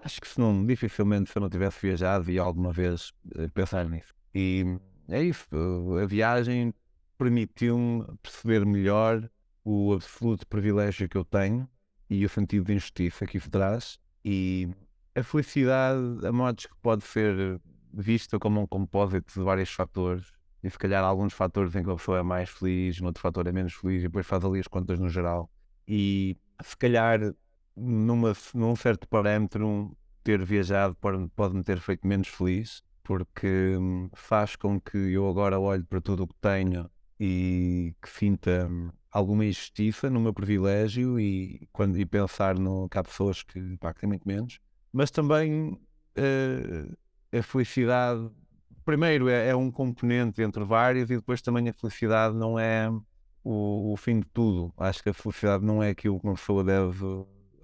acho 0.04 0.20
que 0.20 0.28
se 0.28 0.38
não, 0.38 0.64
dificilmente 0.64 1.30
se 1.30 1.38
eu 1.38 1.40
não 1.42 1.50
tivesse 1.50 1.84
viajado 1.84 2.30
e 2.30 2.38
alguma 2.38 2.72
vez 2.72 3.12
eh, 3.34 3.48
pensar 3.48 3.88
nisso. 3.88 4.14
E 4.34 4.78
é 5.08 5.22
isso, 5.22 5.46
eh, 5.98 6.02
a 6.02 6.06
viagem 6.06 6.72
permitiu-me 7.18 8.04
perceber 8.22 8.64
melhor 8.64 9.28
o 9.64 9.94
absoluto 9.94 10.46
privilégio 10.46 11.08
que 11.08 11.16
eu 11.16 11.24
tenho 11.24 11.68
e 12.08 12.24
o 12.24 12.28
sentido 12.28 12.66
de 12.66 12.74
injustiça 12.74 13.26
que 13.26 13.36
isso 13.38 13.50
traz 13.50 13.98
e 14.24 14.68
a 15.14 15.22
felicidade, 15.22 16.26
a 16.26 16.32
modos 16.32 16.66
que 16.66 16.74
pode 16.82 17.04
ser 17.04 17.60
vista 17.92 18.38
como 18.38 18.60
um 18.60 18.66
compósito 18.66 19.32
de 19.34 19.44
vários 19.44 19.70
fatores 19.70 20.32
e 20.62 20.70
se 20.70 20.78
calhar 20.78 21.02
alguns 21.04 21.32
fatores 21.32 21.74
em 21.74 21.82
que 21.82 21.90
a 21.90 21.96
pessoa 21.96 22.18
é 22.18 22.22
mais 22.22 22.50
feliz, 22.50 23.00
no 23.00 23.06
outro 23.06 23.22
fator 23.22 23.46
é 23.46 23.52
menos 23.52 23.72
feliz 23.74 24.00
e 24.00 24.06
depois 24.06 24.26
faz 24.26 24.44
ali 24.44 24.58
as 24.60 24.66
contas 24.66 24.98
no 24.98 25.08
geral. 25.08 25.50
E 25.86 26.36
se 26.62 26.76
calhar 26.76 27.20
numa, 27.76 28.32
num 28.54 28.74
certo 28.74 29.06
parâmetro 29.08 29.66
um, 29.66 29.94
ter 30.24 30.44
viajado 30.44 30.94
pode- 30.96 31.28
pode-me 31.36 31.62
ter 31.62 31.78
feito 31.78 32.06
menos 32.06 32.28
feliz 32.28 32.82
porque 33.04 33.76
hum, 33.78 34.10
faz 34.14 34.56
com 34.56 34.80
que 34.80 34.96
eu 34.98 35.28
agora 35.28 35.60
olhe 35.60 35.84
para 35.84 36.00
tudo 36.00 36.24
o 36.24 36.26
que 36.26 36.34
tenho 36.40 36.90
e 37.20 37.94
que 38.02 38.10
sinta 38.10 38.66
hum, 38.68 38.90
alguma 39.16 39.46
injustiça 39.46 40.10
no 40.10 40.20
meu 40.20 40.34
privilégio 40.34 41.18
e, 41.18 41.66
quando, 41.72 41.98
e 41.98 42.04
pensar 42.04 42.58
no, 42.58 42.86
que 42.86 42.98
há 42.98 43.02
pessoas 43.02 43.42
que, 43.42 43.78
pá, 43.78 43.94
têm 43.94 44.06
muito 44.06 44.28
menos. 44.28 44.60
Mas 44.92 45.10
também 45.10 45.80
eh, 46.14 46.86
a 47.32 47.42
felicidade, 47.42 48.28
primeiro, 48.84 49.30
é, 49.30 49.48
é 49.48 49.56
um 49.56 49.70
componente 49.70 50.42
entre 50.42 50.62
vários 50.64 51.10
e 51.10 51.16
depois 51.16 51.40
também 51.40 51.66
a 51.66 51.72
felicidade 51.72 52.36
não 52.36 52.58
é 52.58 52.90
o, 53.42 53.94
o 53.94 53.96
fim 53.96 54.20
de 54.20 54.26
tudo. 54.34 54.70
Acho 54.76 55.02
que 55.02 55.08
a 55.08 55.14
felicidade 55.14 55.64
não 55.64 55.82
é 55.82 55.88
aquilo 55.88 56.20
que 56.20 56.26
uma 56.26 56.34
pessoa 56.34 56.62
deve 56.62 57.02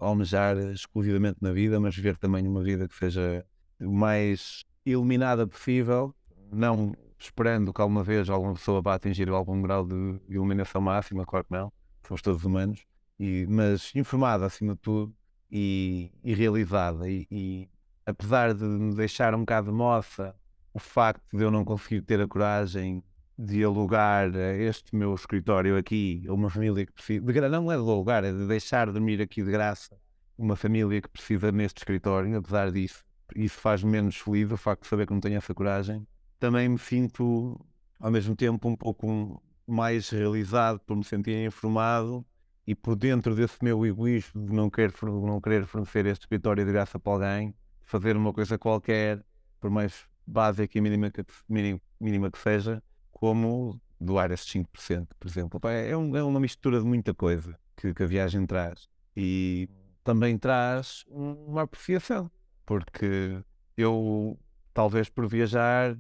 almejar 0.01 0.57
exclusivamente 0.57 1.37
na 1.43 1.53
vida, 1.53 1.79
mas 1.79 1.95
viver 1.95 2.17
também 2.17 2.49
uma 2.49 2.63
vida 2.63 2.89
que 2.89 2.97
seja 2.97 3.45
o 3.79 3.93
mais 3.93 4.65
iluminada 4.87 5.47
possível, 5.47 6.15
não 6.51 6.95
esperando 7.25 7.73
que 7.73 7.81
alguma 7.81 8.03
vez 8.03 8.29
alguma 8.29 8.55
pessoa 8.55 8.81
vá 8.81 8.95
atingir 8.95 9.29
algum 9.29 9.61
grau 9.63 9.87
de 9.87 10.21
iluminação 10.29 10.81
máxima, 10.81 11.25
claro 11.25 11.45
que 11.45 11.53
não, 11.53 11.73
somos 12.07 12.23
todos 12.23 12.45
humanos, 12.45 12.85
e, 13.19 13.47
mas 13.49 13.95
informada 13.95 14.47
acima 14.47 14.75
de 14.75 14.81
tudo 14.81 15.15
e, 15.51 16.11
e 16.25 16.35
realizada. 16.35 17.09
E, 17.09 17.27
e 17.31 17.69
apesar 18.05 18.55
de 18.55 18.65
me 18.65 18.95
deixar 18.95 19.35
um 19.35 19.41
bocado 19.41 19.71
de 19.71 19.77
moça 19.77 20.35
o 20.75 20.79
facto 20.79 21.37
de 21.37 21.45
eu 21.45 21.51
não 21.51 21.65
conseguir 21.65 22.03
ter 22.03 22.21
a 22.21 22.27
coragem 22.27 23.03
de 23.39 23.63
alugar 23.65 24.35
este 24.35 24.95
meu 24.95 25.15
escritório 25.15 25.77
aqui 25.77 26.25
a 26.29 26.33
uma 26.33 26.49
família 26.49 26.87
que 26.87 26.93
precisa, 26.93 27.21
de, 27.25 27.49
não 27.49 27.71
é 27.71 27.77
de 27.77 27.81
alugar, 27.81 28.25
é 28.25 28.33
de 28.33 28.47
deixar 28.47 28.91
dormir 28.91 29.21
aqui 29.21 29.43
de 29.43 29.51
graça 29.51 29.97
uma 30.37 30.57
família 30.57 31.01
que 31.01 31.09
precisa 31.09 31.53
neste 31.53 31.79
escritório, 31.79 32.37
apesar 32.37 32.71
disso, 32.71 33.05
isso 33.37 33.59
faz 33.59 33.83
menos 33.83 34.17
feliz 34.17 34.51
o 34.51 34.57
facto 34.57 34.83
de 34.83 34.89
saber 34.89 35.07
que 35.07 35.13
não 35.13 35.21
tenho 35.21 35.37
essa 35.37 35.55
coragem. 35.55 36.07
Também 36.43 36.69
me 36.69 36.77
sinto, 36.77 37.65
ao 38.01 38.11
mesmo 38.11 38.35
tempo, 38.35 38.69
um 38.69 38.75
pouco 38.75 39.41
mais 39.65 40.11
realizado 40.11 40.81
por 40.81 40.97
me 40.97 41.05
sentir 41.05 41.37
informado 41.47 42.27
e 42.67 42.75
por 42.75 42.97
dentro 42.97 43.33
desse 43.37 43.63
meu 43.63 43.87
egoísmo 43.87 44.45
de 44.45 44.53
não 44.53 44.69
querer, 44.69 44.93
não 45.05 45.41
querer 45.41 45.65
fornecer 45.67 46.05
este 46.07 46.23
escritório 46.23 46.65
de 46.67 46.73
graça 46.73 46.99
para 46.99 47.13
alguém, 47.13 47.55
fazer 47.83 48.17
uma 48.17 48.33
coisa 48.33 48.59
qualquer, 48.59 49.25
por 49.61 49.71
mais 49.71 50.05
básica 50.27 50.77
e 50.77 50.81
mínima 50.81 51.13
que, 51.13 51.25
mínima, 51.49 51.81
mínima 52.01 52.29
que 52.29 52.39
seja, 52.39 52.83
como 53.13 53.81
doar 54.01 54.33
esses 54.33 54.51
5%, 54.51 55.15
por 55.21 55.29
exemplo. 55.29 55.61
Pá, 55.61 55.71
É, 55.71 55.97
um- 55.97 56.17
é 56.17 56.25
uma 56.25 56.41
mistura 56.41 56.81
de 56.81 56.85
muita 56.85 57.15
coisa 57.15 57.57
que, 57.77 57.95
que 57.95 58.03
a 58.03 58.07
viagem 58.07 58.45
traz. 58.47 58.89
E 59.17 59.69
também 60.03 60.37
traz 60.37 61.05
uma 61.07 61.63
apreciação, 61.63 62.29
porque 62.67 63.41
eu, 63.77 64.37
talvez 64.75 65.09
por 65.09 65.29
viajar, 65.29 65.97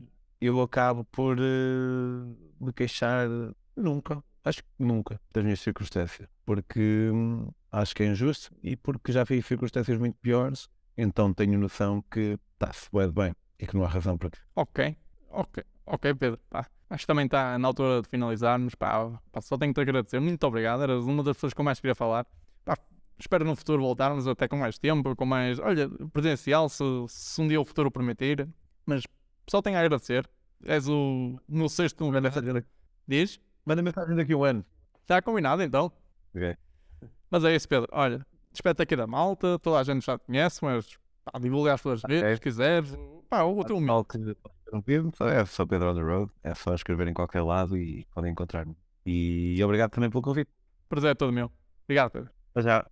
eu 0.46 0.60
acabo 0.60 1.04
por 1.04 1.38
uh, 1.38 2.36
me 2.60 2.72
queixar 2.74 3.28
nunca, 3.76 4.22
acho 4.44 4.62
que 4.62 4.68
nunca, 4.76 5.20
das 5.32 5.44
minhas 5.44 5.60
circunstâncias, 5.60 6.28
porque 6.44 7.10
hum, 7.12 7.48
acho 7.70 7.94
que 7.94 8.02
é 8.02 8.06
injusto 8.06 8.52
e 8.60 8.76
porque 8.76 9.12
já 9.12 9.22
vi 9.22 9.40
circunstâncias 9.40 9.96
muito 9.96 10.16
piores, 10.20 10.68
então 10.96 11.32
tenho 11.32 11.56
noção 11.58 12.02
que 12.10 12.38
está-se 12.54 12.88
bem 13.12 13.32
e 13.56 13.66
que 13.66 13.76
não 13.76 13.84
há 13.84 13.88
razão 13.88 14.18
para. 14.18 14.30
Ok, 14.56 14.96
ok, 15.30 15.64
ok, 15.86 16.14
Pedro. 16.14 16.40
Pá, 16.50 16.66
acho 16.90 17.04
que 17.04 17.06
também 17.06 17.26
está 17.26 17.56
na 17.56 17.68
altura 17.68 18.02
de 18.02 18.08
finalizarmos. 18.08 18.74
Pá, 18.74 19.10
pá, 19.30 19.40
só 19.40 19.56
tenho 19.56 19.72
que 19.72 19.80
te 19.80 19.82
agradecer. 19.82 20.18
Muito 20.20 20.44
obrigado. 20.44 20.82
Eras 20.82 21.04
uma 21.04 21.22
das 21.22 21.36
pessoas 21.36 21.54
que 21.54 21.60
eu 21.60 21.64
mais 21.64 21.78
queria 21.78 21.94
falar. 21.94 22.26
Pá, 22.64 22.76
espero 23.16 23.44
no 23.44 23.54
futuro 23.54 23.80
voltarmos 23.80 24.26
até 24.26 24.48
com 24.48 24.56
mais 24.56 24.76
tempo, 24.76 25.14
com 25.14 25.24
mais. 25.24 25.60
Olha, 25.60 25.88
presencial, 26.12 26.68
se, 26.68 26.82
se 27.08 27.40
um 27.40 27.46
dia 27.46 27.60
o 27.60 27.64
futuro 27.64 27.90
permitir. 27.92 28.48
Mas 28.84 29.04
só 29.52 29.60
tenho 29.62 29.76
a 29.76 29.80
agradecer. 29.80 30.28
És 30.64 30.88
o 30.88 31.38
meu 31.46 31.68
sexto 31.68 31.98
convidado. 31.98 32.64
Diz? 33.06 33.38
Manda 33.66 33.82
mensagem 33.82 34.16
daqui 34.16 34.32
a 34.32 34.36
um 34.36 34.44
ano. 34.44 34.64
Está 35.02 35.20
combinado 35.20 35.62
então. 35.62 35.92
Ok. 36.34 36.56
Mas 37.30 37.44
é 37.44 37.54
isso, 37.54 37.68
Pedro. 37.68 37.88
Olha, 37.92 38.24
despeito 38.50 38.82
aqui 38.82 38.96
da 38.96 39.06
malta. 39.06 39.58
Toda 39.58 39.78
a 39.78 39.82
gente 39.84 40.06
já 40.06 40.18
te 40.18 40.24
conhece, 40.24 40.64
mas 40.64 40.98
pá, 41.24 41.38
divulga 41.38 41.74
as 41.74 41.82
tuas 41.82 42.02
Ok. 42.02 42.16
redes, 42.20 42.36
se 42.36 42.40
quiseres. 42.40 42.96
Pá, 43.28 43.42
o 43.42 43.62
teu 43.64 43.78
que 45.10 45.16
só 45.16 45.28
é 45.28 45.44
só 45.44 45.66
Pedro 45.66 45.90
on 45.90 45.94
the 45.94 46.00
road, 46.00 46.32
é 46.42 46.54
só 46.54 46.74
escrever 46.74 47.08
em 47.08 47.12
qualquer 47.14 47.42
lado 47.42 47.76
e 47.76 48.06
podem 48.14 48.32
encontrar-me. 48.32 48.74
E 49.04 49.62
obrigado 49.62 49.90
também 49.90 50.08
pelo 50.08 50.22
convite. 50.22 50.50
Prazer 50.88 51.10
é 51.10 51.14
todo 51.14 51.32
meu. 51.32 51.50
Obrigado, 51.84 52.10
Pedro. 52.10 52.30
Até 52.54 52.62
já. 52.62 52.86